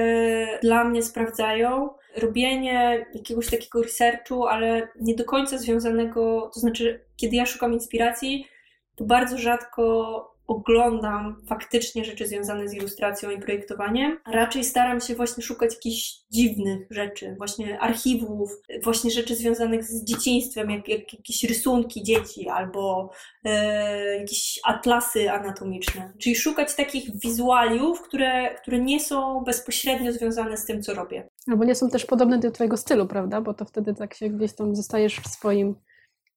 dla 0.62 0.84
mnie 0.84 1.04
sprawdzają, 1.04 1.90
robienie 2.16 3.06
jakiegoś 3.14 3.50
takiego 3.50 3.82
researchu, 3.82 4.46
ale 4.46 4.88
nie 5.02 5.16
do 5.16 5.26
końca 5.26 5.58
związanego, 5.58 6.52
to 6.54 6.60
znaczy, 6.60 7.06
kiedy 7.16 7.36
ja 7.36 7.46
szukam 7.46 7.74
inspiracji, 7.74 8.48
to 8.96 9.06
bardzo 9.06 9.38
rzadko 9.38 10.35
oglądam 10.48 11.42
faktycznie 11.48 12.06
rzeczy 12.06 12.28
związane 12.28 12.68
z 12.68 12.74
ilustracją 12.74 13.30
i 13.30 13.40
projektowaniem. 13.40 14.18
Raczej 14.28 14.64
staram 14.64 15.02
się 15.02 15.16
właśnie 15.16 15.44
szukać 15.44 15.74
jakichś 15.74 16.14
dziwnych 16.32 16.88
rzeczy, 16.90 17.36
właśnie 17.38 17.80
archiwów, 17.80 18.52
właśnie 18.84 19.12
rzeczy 19.12 19.36
związanych 19.36 19.84
z 19.84 20.04
dzieciństwem, 20.04 20.70
jak, 20.70 20.88
jak 20.88 21.14
jakieś 21.14 21.44
rysunki 21.44 22.04
dzieci 22.04 22.50
albo 22.50 23.12
e, 23.44 24.18
jakieś 24.18 24.60
atlasy 24.64 25.32
anatomiczne. 25.32 26.14
Czyli 26.20 26.36
szukać 26.36 26.76
takich 26.76 27.20
wizualiów, 27.20 28.02
które, 28.02 28.56
które 28.56 28.80
nie 28.80 29.00
są 29.00 29.44
bezpośrednio 29.44 30.14
związane 30.14 30.58
z 30.58 30.66
tym, 30.66 30.82
co 30.82 30.94
robię. 30.94 31.30
Albo 31.48 31.66
nie 31.66 31.76
są 31.76 31.90
też 31.90 32.06
podobne 32.06 32.40
do 32.40 32.52
Twojego 32.52 32.78
stylu, 32.78 33.08
prawda? 33.08 33.42
Bo 33.42 33.54
to 33.54 33.66
wtedy 33.66 33.94
tak 33.94 34.14
się 34.14 34.30
gdzieś 34.30 34.56
tam 34.56 34.76
zostajesz 34.76 35.20
w 35.20 35.28
swoim 35.28 35.76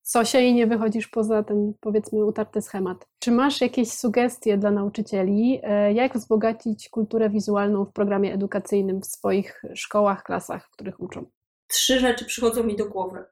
sosie 0.02 0.40
i 0.40 0.54
nie 0.54 0.66
wychodzisz 0.66 1.08
poza 1.08 1.42
ten, 1.42 1.72
powiedzmy, 1.80 2.24
utarty 2.24 2.62
schemat. 2.62 3.06
Czy 3.18 3.30
masz 3.30 3.60
jakieś 3.60 3.92
sugestie 3.92 4.58
dla 4.58 4.70
nauczycieli, 4.70 5.60
e, 5.62 5.92
jak 5.92 6.14
wzbogacić 6.14 6.88
kulturę 6.88 7.30
wizualną 7.30 7.84
w 7.84 7.92
programie 7.92 8.34
edukacyjnym 8.34 9.00
w 9.00 9.06
swoich 9.06 9.62
szkołach, 9.74 10.22
klasach, 10.22 10.66
w 10.66 10.70
których 10.70 11.00
uczą? 11.00 11.26
Trzy 11.68 12.00
rzeczy 12.00 12.24
przychodzą 12.24 12.64
mi 12.64 12.76
do 12.76 12.88
głowy. 12.88 13.24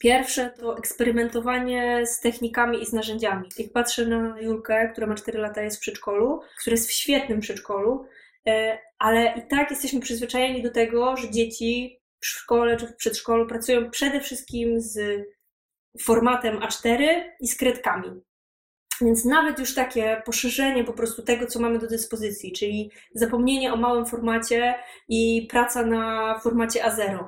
Pierwsze 0.00 0.50
to 0.50 0.78
eksperymentowanie 0.78 2.06
z 2.06 2.20
technikami 2.20 2.82
i 2.82 2.86
z 2.86 2.92
narzędziami. 2.92 3.48
Jak 3.58 3.72
patrzę 3.72 4.06
na 4.06 4.40
Julkę, 4.40 4.88
która 4.92 5.06
ma 5.06 5.14
4 5.14 5.38
lata, 5.38 5.62
jest 5.62 5.76
w 5.76 5.80
przedszkolu, 5.80 6.40
która 6.60 6.74
jest 6.74 6.88
w 6.88 6.92
świetnym 6.92 7.40
przedszkolu, 7.40 8.04
e, 8.46 8.78
ale 8.98 9.34
i 9.36 9.48
tak 9.48 9.70
jesteśmy 9.70 10.00
przyzwyczajeni 10.00 10.62
do 10.62 10.70
tego, 10.70 11.16
że 11.16 11.30
dzieci 11.30 12.00
w 12.20 12.26
szkole 12.26 12.76
czy 12.76 12.86
w 12.86 12.96
przedszkolu 12.96 13.46
pracują 13.46 13.90
przede 13.90 14.20
wszystkim 14.20 14.80
z 14.80 14.98
formatem 15.98 16.60
A4 16.60 17.08
i 17.40 17.48
z 17.48 17.56
kredkami. 17.56 18.20
Więc 19.00 19.24
nawet 19.24 19.58
już 19.58 19.74
takie 19.74 20.22
poszerzenie 20.24 20.84
po 20.84 20.92
prostu 20.92 21.22
tego, 21.22 21.46
co 21.46 21.60
mamy 21.60 21.78
do 21.78 21.86
dyspozycji, 21.86 22.52
czyli 22.52 22.90
zapomnienie 23.14 23.72
o 23.72 23.76
małym 23.76 24.06
formacie 24.06 24.74
i 25.08 25.46
praca 25.50 25.86
na 25.86 26.38
formacie 26.38 26.80
A0, 26.84 27.24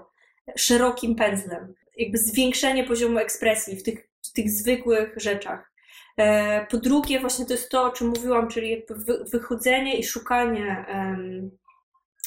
szerokim 0.57 1.15
pędzlem, 1.15 1.75
jakby 1.97 2.19
zwiększenie 2.19 2.85
poziomu 2.85 3.19
ekspresji 3.19 3.77
w 3.77 3.83
tych, 3.83 4.09
w 4.23 4.33
tych 4.33 4.51
zwykłych 4.51 5.15
rzeczach. 5.17 5.73
E, 6.19 6.67
po 6.67 6.77
drugie, 6.77 7.21
właśnie 7.21 7.47
to 7.47 7.53
jest 7.53 7.71
to, 7.71 7.85
o 7.85 7.91
czym 7.91 8.09
mówiłam, 8.09 8.49
czyli 8.49 8.71
jakby 8.71 9.25
wychodzenie 9.25 9.99
i 9.99 10.05
szukanie 10.05 10.87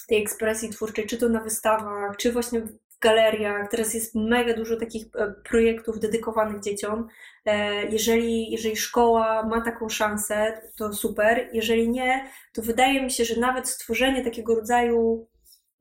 tej 0.08 0.22
ekspresji 0.22 0.70
twórczej, 0.70 1.06
czy 1.06 1.18
to 1.18 1.30
na 1.30 1.40
wystawach, 1.40 2.18
czy 2.18 2.32
właśnie 2.32 2.62
galeriach. 3.06 3.70
Teraz 3.70 3.93
jest 3.93 4.16
mega 4.16 4.53
dużo 4.53 4.78
takich 4.78 5.06
e, 5.16 5.34
projektów 5.49 5.99
dedykowanych 5.99 6.62
dzieciom. 6.62 7.08
E, 7.45 7.86
jeżeli, 7.86 8.51
jeżeli 8.51 8.76
szkoła 8.76 9.43
ma 9.43 9.62
taką 9.62 9.89
szansę, 9.89 10.62
to 10.78 10.93
super. 10.93 11.49
Jeżeli 11.53 11.89
nie, 11.89 12.30
to 12.53 12.62
wydaje 12.62 13.03
mi 13.03 13.12
się, 13.12 13.26
że 13.26 13.39
nawet 13.39 13.70
stworzenie 13.70 14.24
takiego 14.24 14.56
rodzaju, 14.56 15.28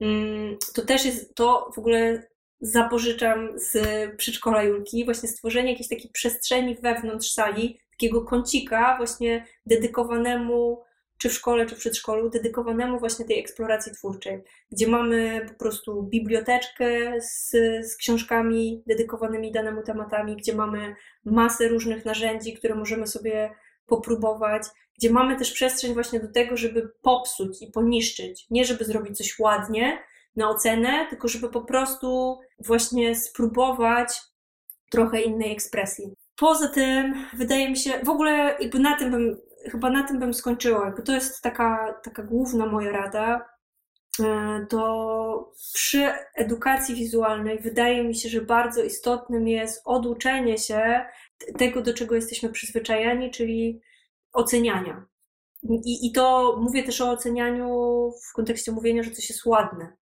mm, 0.00 0.56
to 0.74 0.82
też 0.82 1.04
jest 1.04 1.34
to 1.34 1.70
w 1.74 1.78
ogóle 1.78 2.22
zapożyczam 2.60 3.48
z 3.56 3.76
przedszkola 4.16 4.62
Julki, 4.62 5.04
właśnie 5.04 5.28
stworzenie 5.28 5.70
jakiejś 5.70 5.88
takiej 5.88 6.10
przestrzeni 6.10 6.76
wewnątrz 6.82 7.30
sali, 7.30 7.80
takiego 7.90 8.22
kącika 8.22 8.96
właśnie 8.96 9.46
dedykowanemu 9.66 10.84
czy 11.24 11.30
w 11.30 11.32
szkole, 11.32 11.66
czy 11.66 11.74
w 11.74 11.78
przedszkolu, 11.78 12.30
dedykowanemu 12.30 12.98
właśnie 12.98 13.24
tej 13.24 13.38
eksploracji 13.40 13.92
twórczej, 13.92 14.42
gdzie 14.72 14.86
mamy 14.86 15.46
po 15.48 15.54
prostu 15.54 16.02
biblioteczkę 16.02 17.20
z, 17.20 17.50
z 17.86 17.96
książkami 17.96 18.82
dedykowanymi 18.86 19.52
danemu 19.52 19.82
tematami, 19.82 20.36
gdzie 20.36 20.54
mamy 20.54 20.94
masę 21.24 21.68
różnych 21.68 22.04
narzędzi, 22.04 22.54
które 22.54 22.74
możemy 22.74 23.06
sobie 23.06 23.50
popróbować, 23.86 24.62
gdzie 24.98 25.10
mamy 25.10 25.36
też 25.36 25.52
przestrzeń 25.52 25.94
właśnie 25.94 26.20
do 26.20 26.32
tego, 26.32 26.56
żeby 26.56 26.90
popsuć 27.02 27.62
i 27.62 27.72
poniszczyć, 27.72 28.46
nie 28.50 28.64
żeby 28.64 28.84
zrobić 28.84 29.16
coś 29.16 29.38
ładnie 29.38 29.98
na 30.36 30.50
ocenę, 30.50 31.06
tylko 31.10 31.28
żeby 31.28 31.48
po 31.48 31.60
prostu 31.60 32.38
właśnie 32.58 33.16
spróbować 33.16 34.20
trochę 34.90 35.20
innej 35.20 35.52
ekspresji. 35.52 36.14
Poza 36.36 36.68
tym, 36.68 37.14
wydaje 37.34 37.70
mi 37.70 37.76
się, 37.76 37.90
w 38.02 38.08
ogóle 38.08 38.56
jakby 38.60 38.78
na 38.78 38.98
tym 38.98 39.10
bym 39.10 39.36
chyba 39.70 39.90
na 39.90 40.02
tym 40.02 40.18
bym 40.18 40.34
skończyła. 40.34 40.86
Jakby 40.86 41.02
to 41.02 41.12
jest 41.12 41.42
taka, 41.42 42.00
taka 42.04 42.22
główna 42.22 42.66
moja 42.66 42.92
rada. 42.92 43.48
E, 44.20 44.66
to 44.68 45.52
przy 45.74 46.12
edukacji 46.34 46.94
wizualnej 46.94 47.58
wydaje 47.58 48.04
mi 48.04 48.14
się, 48.14 48.28
że 48.28 48.40
bardzo 48.40 48.82
istotnym 48.82 49.48
jest 49.48 49.82
oduczenie 49.84 50.58
się 50.58 51.06
tego, 51.58 51.82
do 51.82 51.94
czego 51.94 52.14
jesteśmy 52.14 52.48
przyzwyczajeni, 52.48 53.30
czyli 53.30 53.80
oceniania. 54.32 55.06
I, 55.62 56.06
I 56.06 56.12
to 56.12 56.56
mówię 56.60 56.82
też 56.82 57.00
o 57.00 57.10
ocenianiu 57.10 57.68
w 58.30 58.32
kontekście 58.32 58.72
mówienia, 58.72 59.02
że 59.02 59.10
coś 59.10 59.30
jest 59.30 59.46
ładne. 59.46 59.96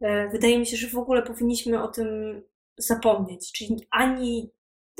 E, 0.00 0.28
wydaje 0.28 0.58
mi 0.58 0.66
się, 0.66 0.76
że 0.76 0.88
w 0.88 0.98
ogóle 0.98 1.22
powinniśmy 1.22 1.82
o 1.82 1.88
tym 1.88 2.42
zapomnieć. 2.76 3.52
Czyli 3.52 3.86
ani, 3.90 4.50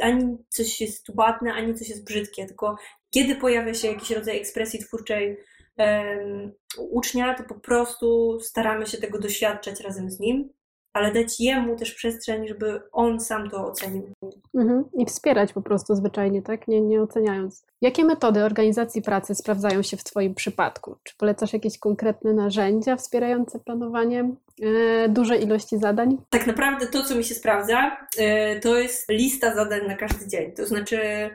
ani 0.01 0.37
coś 0.49 0.81
jest 0.81 1.09
ładne, 1.17 1.53
ani 1.53 1.75
coś 1.75 1.89
jest 1.89 2.05
brzydkie, 2.05 2.47
tylko 2.47 2.77
kiedy 3.15 3.37
pojawia 3.37 3.75
się 3.75 3.89
jakiś 3.89 4.11
rodzaj 4.11 4.37
ekspresji 4.37 4.81
twórczej 4.85 5.39
um, 5.79 6.53
ucznia, 6.79 7.35
to 7.35 7.45
po 7.45 7.55
prostu 7.55 8.39
staramy 8.41 8.87
się 8.87 8.99
tego 8.99 9.19
doświadczać 9.19 9.81
razem 9.81 10.11
z 10.11 10.21
nim, 10.21 10.49
ale 10.93 11.13
dać 11.13 11.41
jemu 11.41 11.77
też 11.77 11.95
przestrzeń, 11.95 12.49
żeby 12.49 12.81
on 12.93 13.21
sam 13.21 13.51
to 13.51 13.67
ocenił. 13.67 14.13
Mhm. 14.55 14.85
I 14.99 15.07
wspierać 15.07 15.53
po 15.53 15.63
prostu 15.63 15.95
zwyczajnie, 15.95 16.43
tak? 16.43 16.69
Nie, 16.69 16.81
nie 16.81 17.03
oceniając. 17.03 17.67
Jakie 17.81 18.05
metody 18.05 18.45
organizacji 18.45 19.03
pracy 19.03 19.35
sprawdzają 19.35 19.83
się 19.83 19.97
w 19.97 20.05
Twoim 20.05 20.35
przypadku? 20.35 20.97
Czy 21.03 21.17
polecasz 21.17 21.53
jakieś 21.53 21.79
konkretne 21.79 22.33
narzędzia 22.33 22.97
wspierające 22.97 23.59
planowanie 23.59 24.31
e, 24.63 25.09
dużej 25.09 25.43
ilości 25.43 25.79
zadań? 25.79 26.19
Tak 26.31 26.47
naprawdę 26.47 26.87
to, 26.87 27.05
co 27.05 27.15
mi 27.15 27.25
się 27.25 27.35
sprawdza, 27.35 27.97
e, 28.19 28.61
to 28.61 28.79
jest 28.79 29.11
lista 29.11 29.55
zadań 29.55 29.87
na 29.87 29.97
każdy 29.97 30.29
dzień. 30.29 30.53
To 30.53 30.67
znaczy, 30.67 31.31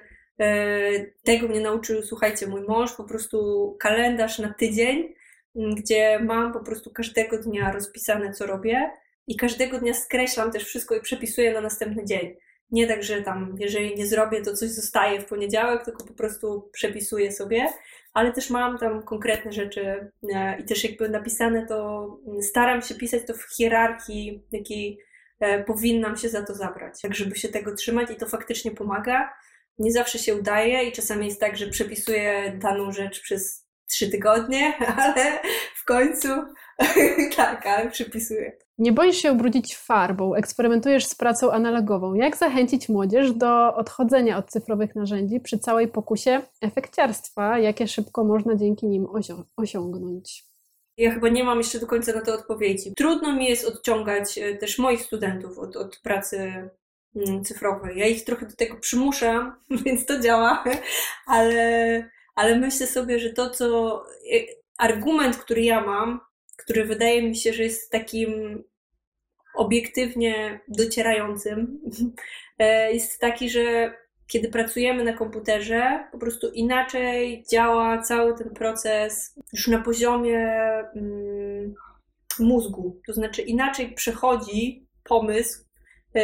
tego 1.23 1.47
mnie 1.47 1.61
nauczył, 1.61 2.01
słuchajcie, 2.03 2.47
mój 2.47 2.61
mąż, 2.61 2.93
po 2.93 3.03
prostu 3.03 3.75
kalendarz 3.79 4.39
na 4.39 4.53
tydzień, 4.53 5.13
gdzie 5.55 6.19
mam 6.19 6.53
po 6.53 6.59
prostu 6.59 6.91
każdego 6.91 7.38
dnia 7.38 7.71
rozpisane, 7.71 8.33
co 8.33 8.45
robię 8.45 8.91
i 9.27 9.35
każdego 9.35 9.79
dnia 9.79 9.93
skreślam 9.93 10.51
też 10.51 10.63
wszystko 10.63 10.95
i 10.95 11.01
przepisuję 11.01 11.53
na 11.53 11.61
następny 11.61 12.05
dzień. 12.05 12.35
Nie 12.71 12.88
tak, 12.88 13.03
że 13.03 13.21
tam, 13.21 13.55
jeżeli 13.59 13.95
nie 13.95 14.07
zrobię, 14.07 14.41
to 14.41 14.53
coś 14.53 14.69
zostaje 14.69 15.21
w 15.21 15.25
poniedziałek, 15.25 15.85
tylko 15.85 16.05
po 16.05 16.13
prostu 16.13 16.69
przepisuję 16.73 17.31
sobie, 17.31 17.67
ale 18.13 18.31
też 18.31 18.49
mam 18.49 18.77
tam 18.77 19.03
konkretne 19.03 19.51
rzeczy 19.51 20.11
e, 20.33 20.59
i 20.59 20.63
też 20.63 20.83
jakby 20.83 21.09
napisane 21.09 21.65
to, 21.65 22.07
staram 22.41 22.81
się 22.81 22.95
pisać 22.95 23.21
to 23.27 23.33
w 23.33 23.55
hierarchii, 23.57 24.43
jakiej 24.51 24.99
e, 25.39 25.63
powinnam 25.63 26.17
się 26.17 26.29
za 26.29 26.41
to 26.41 26.55
zabrać, 26.55 27.01
tak 27.01 27.15
żeby 27.15 27.35
się 27.35 27.49
tego 27.49 27.75
trzymać 27.75 28.11
i 28.11 28.15
to 28.15 28.25
faktycznie 28.25 28.71
pomaga 28.71 29.33
nie 29.80 29.91
zawsze 29.91 30.19
się 30.19 30.36
udaje 30.36 30.84
i 30.84 30.91
czasami 30.91 31.25
jest 31.25 31.39
tak, 31.39 31.57
że 31.57 31.67
przepisuję 31.67 32.59
daną 32.61 32.91
rzecz 32.91 33.21
przez 33.21 33.67
trzy 33.89 34.09
tygodnie, 34.09 34.73
ale 34.97 35.39
w 35.75 35.86
końcu 35.86 36.28
tak, 37.36 37.65
ale 37.65 37.91
przepisuję. 37.91 38.57
Nie 38.78 38.91
boisz 38.91 39.17
się 39.17 39.32
ubrudzić 39.32 39.78
farbą, 39.78 40.36
eksperymentujesz 40.36 41.05
z 41.05 41.15
pracą 41.15 41.51
analogową. 41.51 42.13
Jak 42.13 42.38
zachęcić 42.38 42.89
młodzież 42.89 43.32
do 43.32 43.75
odchodzenia 43.75 44.38
od 44.38 44.49
cyfrowych 44.49 44.95
narzędzi 44.95 45.39
przy 45.39 45.59
całej 45.59 45.88
pokusie 45.88 46.41
efekciarstwa, 46.61 47.59
jakie 47.59 47.88
szybko 47.88 48.23
można 48.23 48.55
dzięki 48.55 48.88
nim 48.88 49.07
osiągnąć? 49.57 50.43
Ja 50.97 51.11
chyba 51.11 51.30
nie 51.30 51.43
mam 51.43 51.57
jeszcze 51.57 51.80
do 51.80 51.88
końca 51.88 52.13
na 52.13 52.21
to 52.21 52.34
odpowiedzi. 52.34 52.93
Trudno 52.97 53.36
mi 53.36 53.45
jest 53.45 53.67
odciągać 53.67 54.38
e, 54.38 54.55
też 54.55 54.80
moich 54.80 55.01
studentów 55.01 55.59
od, 55.59 55.75
od 55.75 55.99
pracy 56.03 56.69
Mm, 57.18 57.43
cyfrowej. 57.43 57.97
Ja 57.99 58.07
ich 58.07 58.24
trochę 58.24 58.45
do 58.45 58.55
tego 58.55 58.78
przymuszam, 58.78 59.55
więc 59.86 60.05
to 60.05 60.20
działa, 60.20 60.63
ale, 61.28 62.09
ale 62.36 62.59
myślę 62.59 62.88
sobie, 62.88 63.20
że 63.20 63.30
to, 63.30 63.49
co 63.49 63.97
e, 64.34 64.39
argument, 64.78 65.38
który 65.38 65.61
ja 65.61 65.82
mam, 65.82 66.20
który 66.57 66.86
wydaje 66.86 67.24
mi 67.24 67.36
się, 67.36 67.53
że 67.53 67.63
jest 67.63 67.91
takim 67.91 68.63
obiektywnie 69.55 70.59
docierającym, 70.68 71.80
e, 72.59 72.93
jest 72.93 73.20
taki, 73.20 73.49
że 73.49 73.93
kiedy 74.28 74.49
pracujemy 74.49 75.03
na 75.03 75.13
komputerze, 75.13 76.07
po 76.11 76.18
prostu 76.18 76.49
inaczej 76.49 77.45
działa 77.51 78.01
cały 78.01 78.38
ten 78.38 78.49
proces 78.49 79.39
już 79.53 79.68
na 79.68 79.82
poziomie 79.82 80.39
mm, 80.95 81.74
mózgu. 82.39 83.01
To 83.07 83.13
znaczy 83.13 83.41
inaczej 83.41 83.93
przechodzi 83.93 84.88
pomysł 85.03 85.66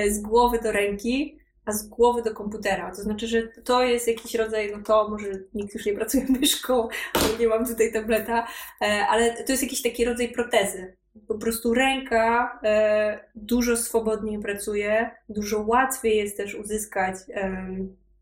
z 0.10 0.20
głowy 0.20 0.60
do 0.60 0.72
ręki, 0.72 1.40
a 1.66 1.72
z 1.72 1.88
głowy 1.88 2.22
do 2.22 2.34
komputera. 2.34 2.92
To 2.96 3.02
znaczy, 3.02 3.28
że 3.28 3.48
to 3.48 3.84
jest 3.84 4.08
jakiś 4.08 4.36
rodzaj, 4.36 4.72
no 4.72 4.84
to 4.84 5.10
może 5.10 5.28
nikt 5.54 5.74
już 5.74 5.86
nie 5.86 5.94
pracuje 5.94 6.26
myszką, 6.30 6.88
bo 7.14 7.40
nie 7.40 7.48
mam 7.48 7.66
tutaj 7.66 7.94
tableta, 7.94 8.48
e, 8.82 9.08
ale 9.10 9.44
to 9.44 9.52
jest 9.52 9.64
jakiś 9.64 9.82
taki 9.82 10.06
rodzaj 10.06 10.30
protezy. 10.30 10.98
Po 11.28 11.36
prostu 11.36 11.74
ręka 11.74 12.60
e, 12.64 13.20
dużo 13.36 13.78
swobodniej 13.78 14.40
pracuje, 14.40 15.12
dużo 15.30 15.62
łatwiej 15.62 16.18
jest 16.18 16.38
też 16.38 16.56
uzyskać 16.56 17.16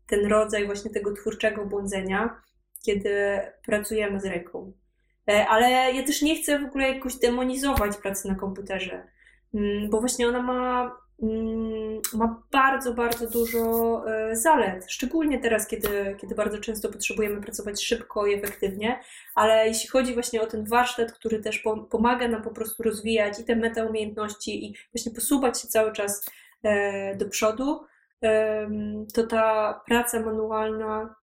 ten 0.06 0.26
rodzaj 0.26 0.66
właśnie 0.66 0.90
tego 0.90 1.12
twórczego 1.12 1.66
błądzenia. 1.66 2.42
kiedy 2.84 3.40
pracujemy 3.66 4.20
z 4.20 4.24
ręką. 4.24 4.72
E, 5.28 5.46
ale 5.48 5.70
ja 5.70 6.02
też 6.02 6.22
nie 6.22 6.42
chcę 6.42 6.58
w 6.58 6.64
ogóle 6.64 6.88
jakoś 6.88 7.14
demonizować 7.14 7.96
pracy 7.96 8.28
na 8.28 8.34
komputerze, 8.34 9.06
mm, 9.54 9.90
bo 9.90 10.00
właśnie 10.00 10.28
ona 10.28 10.42
ma, 10.42 10.96
ma 12.14 12.42
bardzo, 12.52 12.94
bardzo 12.94 13.30
dużo 13.30 14.02
e, 14.10 14.36
zalet. 14.36 14.84
Szczególnie 14.88 15.38
teraz, 15.38 15.66
kiedy, 15.66 16.16
kiedy 16.20 16.34
bardzo 16.34 16.58
często 16.58 16.88
potrzebujemy 16.88 17.40
pracować 17.40 17.84
szybko 17.84 18.26
i 18.26 18.34
efektywnie, 18.34 19.00
ale 19.34 19.68
jeśli 19.68 19.88
chodzi 19.88 20.14
właśnie 20.14 20.42
o 20.42 20.46
ten 20.46 20.64
warsztat, 20.64 21.12
który 21.12 21.38
też 21.38 21.64
pomaga 21.90 22.28
nam 22.28 22.42
po 22.42 22.50
prostu 22.50 22.82
rozwijać 22.82 23.40
i 23.40 23.44
te 23.44 23.56
metaumiejętności 23.56 24.66
i 24.66 24.74
właśnie 24.92 25.12
posuwać 25.12 25.60
się 25.60 25.68
cały 25.68 25.92
czas 25.92 26.24
e, 26.62 27.16
do 27.16 27.28
przodu, 27.28 27.80
to 29.14 29.26
ta 29.26 29.80
praca 29.86 30.20
manualna 30.20 31.14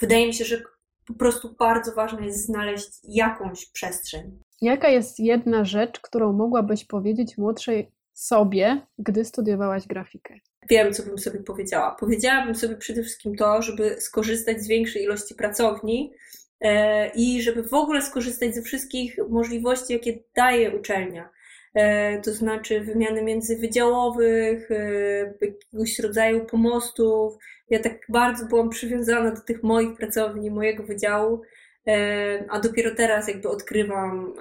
wydaje 0.00 0.26
mi 0.26 0.34
się, 0.34 0.44
że 0.44 0.62
po 1.06 1.14
prostu 1.14 1.54
bardzo 1.58 1.92
ważne 1.92 2.26
jest 2.26 2.46
znaleźć 2.46 2.90
jakąś 3.04 3.66
przestrzeń. 3.66 4.38
Jaka 4.60 4.88
jest 4.88 5.20
jedna 5.20 5.64
rzecz, 5.64 6.00
którą 6.00 6.32
mogłabyś 6.32 6.84
powiedzieć 6.84 7.38
młodszej 7.38 7.92
sobie, 8.12 8.86
gdy 8.98 9.24
studiowałaś 9.24 9.86
grafikę? 9.86 10.34
Wiem, 10.70 10.92
co 10.92 11.02
bym 11.02 11.18
sobie 11.18 11.40
powiedziała. 11.40 11.96
Powiedziałabym 12.00 12.54
sobie 12.54 12.76
przede 12.76 13.02
wszystkim 13.02 13.36
to, 13.36 13.62
żeby 13.62 14.00
skorzystać 14.00 14.62
z 14.62 14.68
większej 14.68 15.02
ilości 15.02 15.34
pracowni 15.34 16.12
e, 16.60 17.08
i 17.14 17.42
żeby 17.42 17.62
w 17.62 17.74
ogóle 17.74 18.02
skorzystać 18.02 18.54
ze 18.54 18.62
wszystkich 18.62 19.16
możliwości, 19.28 19.92
jakie 19.92 20.18
daje 20.36 20.76
uczelnia. 20.76 21.30
E, 21.74 22.20
to 22.20 22.32
znaczy 22.32 22.80
wymiany 22.80 23.22
międzywydziałowych, 23.22 24.70
e, 24.70 25.34
jakiegoś 25.40 25.98
rodzaju 25.98 26.44
pomostów. 26.44 27.34
Ja 27.70 27.78
tak 27.78 27.98
bardzo 28.08 28.46
byłam 28.46 28.70
przywiązana 28.70 29.30
do 29.30 29.40
tych 29.40 29.62
moich 29.62 29.96
pracowni, 29.96 30.50
mojego 30.50 30.82
wydziału, 30.82 31.42
a 32.48 32.60
dopiero 32.60 32.94
teraz 32.94 33.28
jakby 33.28 33.48
odkrywam, 33.48 34.34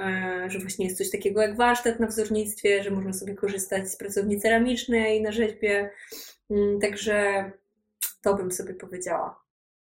że 0.48 0.60
właśnie 0.60 0.86
jest 0.86 0.98
coś 0.98 1.12
takiego 1.12 1.42
jak 1.42 1.58
warsztat 1.58 2.00
na 2.00 2.08
wzornictwie, 2.08 2.84
że 2.84 2.92
można 2.92 3.14
sobie 3.14 3.36
korzystać 3.36 3.90
z 3.90 3.98
pracowni 3.98 4.40
ceramicznej 4.40 5.22
na 5.22 5.32
rzeźbie. 5.32 5.90
Mm, 6.50 6.80
także 6.80 7.52
to 8.22 8.36
bym 8.36 8.52
sobie 8.52 8.74
powiedziała. 8.74 9.42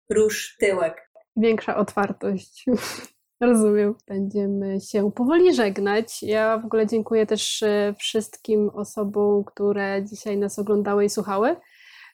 Róż 0.10 0.56
tyłek. 0.60 1.10
Większa 1.36 1.78
otwartość. 1.78 2.66
Rozumiem. 3.42 3.96
Będziemy 4.08 4.82
się 4.82 5.12
powoli 5.12 5.54
żegnać. 5.54 6.24
Ja 6.24 6.58
w 6.58 6.66
ogóle 6.66 6.88
dziękuję 6.88 7.26
też 7.26 7.64
e, 7.64 7.94
wszystkim 8.00 8.70
osobom, 8.70 9.44
które 9.44 10.04
dzisiaj 10.04 10.38
nas 10.38 10.60
oglądały 10.60 11.06
i 11.06 11.10
słuchały. 11.10 11.56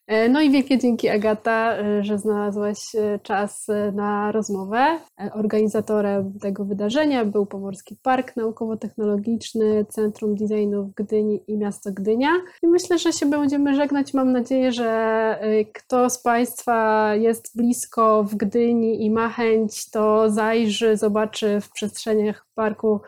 E, 0.07 0.29
no 0.29 0.41
i 0.41 0.49
wielkie 0.49 0.77
dzięki 0.77 1.09
Agata, 1.09 1.77
e, 1.77 2.03
że 2.03 2.17
znalazłaś 2.17 2.95
e, 2.95 3.19
czas 3.19 3.67
na 3.93 4.31
rozmowę. 4.31 4.99
Organizatorem 5.33 6.39
tego 6.39 6.65
wydarzenia 6.65 7.25
był 7.25 7.45
Pomorski 7.45 7.95
Park 8.01 8.35
Naukowo-Technologiczny, 8.35 9.85
Centrum 9.89 10.35
Designu 10.35 10.83
w 10.83 10.93
Gdyni 10.93 11.43
i 11.47 11.57
Miasto 11.57 11.91
Gdynia. 11.91 12.29
I 12.63 12.67
myślę, 12.67 12.99
że 12.99 13.13
się 13.13 13.25
będziemy 13.25 13.75
żegnać. 13.75 14.13
Mam 14.13 14.31
nadzieję, 14.31 14.71
że 14.71 15.39
kto 15.73 16.09
z 16.09 16.21
Państwa 16.21 17.11
jest 17.15 17.57
blisko 17.57 18.23
w 18.23 18.35
Gdyni 18.35 19.05
i 19.05 19.11
ma 19.11 19.29
chęć, 19.29 19.89
to 19.89 20.29
zajrzy, 20.29 20.97
zobaczy 20.97 21.61
w 21.61 21.71
przestrzeniach 21.71 22.47
parku 22.55 23.01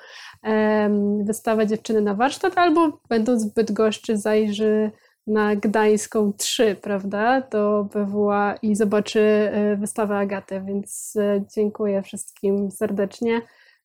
wystawę 1.23 1.67
Dziewczyny 1.67 2.01
na 2.01 2.13
warsztat, 2.13 2.57
albo 2.57 2.99
będąc 3.09 3.45
w 3.45 3.53
Bydgoszczy 3.53 4.17
zajrzy 4.17 4.91
na 5.27 5.55
Gdańską 5.55 6.33
3, 6.33 6.75
prawda, 6.81 7.41
do 7.41 7.89
BWA 7.93 8.55
i 8.61 8.75
zobaczy 8.75 9.19
e, 9.19 9.77
wystawę 9.77 10.17
Agaty, 10.17 10.61
więc 10.61 11.15
e, 11.15 11.45
dziękuję 11.55 12.01
wszystkim 12.01 12.71
serdecznie 12.71 13.41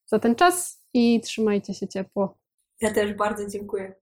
za 0.07 0.19
ten 0.19 0.35
czas 0.35 0.85
i 0.95 1.21
trzymajcie 1.21 1.75
się 1.75 1.89
ciepło. 1.89 2.39
Ja 2.81 2.95
też 2.95 3.15
bardzo 3.15 3.49
dziękuję. 3.49 3.95